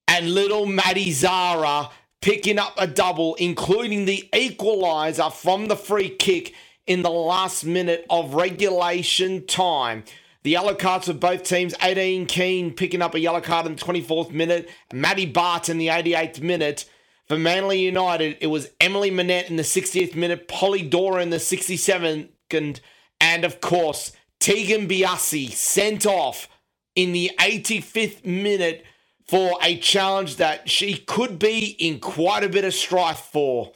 and 0.07 0.34
little 0.34 0.66
Maddie 0.66 1.12
Zara 1.12 1.90
picking 2.20 2.59
up 2.59 2.74
a 2.76 2.86
double, 2.86 3.34
including 3.36 4.05
the 4.05 4.28
equaliser 4.32 5.32
from 5.32 5.66
the 5.68 5.76
free 5.76 6.11
kick 6.11 6.55
in 6.86 7.03
the 7.03 7.11
last 7.11 7.64
minute 7.64 8.05
of 8.11 8.34
regulation 8.34 9.46
time. 9.46 10.05
The 10.42 10.51
yellow 10.51 10.74
cards 10.74 11.07
for 11.07 11.12
both 11.12 11.42
teams, 11.42 11.74
Aideen 11.74 12.26
Keane 12.26 12.72
picking 12.72 13.03
up 13.03 13.14
a 13.14 13.20
yellow 13.20 13.40
card 13.40 13.66
in 13.66 13.76
the 13.76 13.84
24th 13.84 14.30
minute, 14.30 14.68
Maddie 14.92 15.26
Bart 15.26 15.68
in 15.68 15.78
the 15.78 15.88
88th 15.88 16.40
minute. 16.40 16.84
For 17.29 17.39
Manly 17.39 17.81
United, 17.81 18.39
it 18.41 18.47
was 18.47 18.70
Emily 18.81 19.11
Manette 19.11 19.51
in 19.51 19.57
the 19.57 19.62
60th 19.62 20.14
minute, 20.14 20.49
Polly 20.49 20.81
Doran 20.81 21.24
in 21.24 21.31
the 21.31 21.37
67nd, 21.37 22.81
and 23.20 23.45
of 23.45 23.61
course, 23.61 24.12
Tegan 24.41 24.89
Biasi 24.89 25.51
sent 25.51 26.07
off 26.07 26.49
in 26.95 27.12
the 27.12 27.31
85th 27.39 28.24
minute 28.24 28.83
for 29.26 29.59
a 29.62 29.76
challenge 29.76 30.37
that 30.37 30.70
she 30.70 30.97
could 30.97 31.39
be 31.39 31.76
in 31.79 32.01
quite 32.01 32.45
a 32.45 32.49
bit 32.49 32.64
of 32.64 32.72
strife 32.72 33.29
for. 33.31 33.72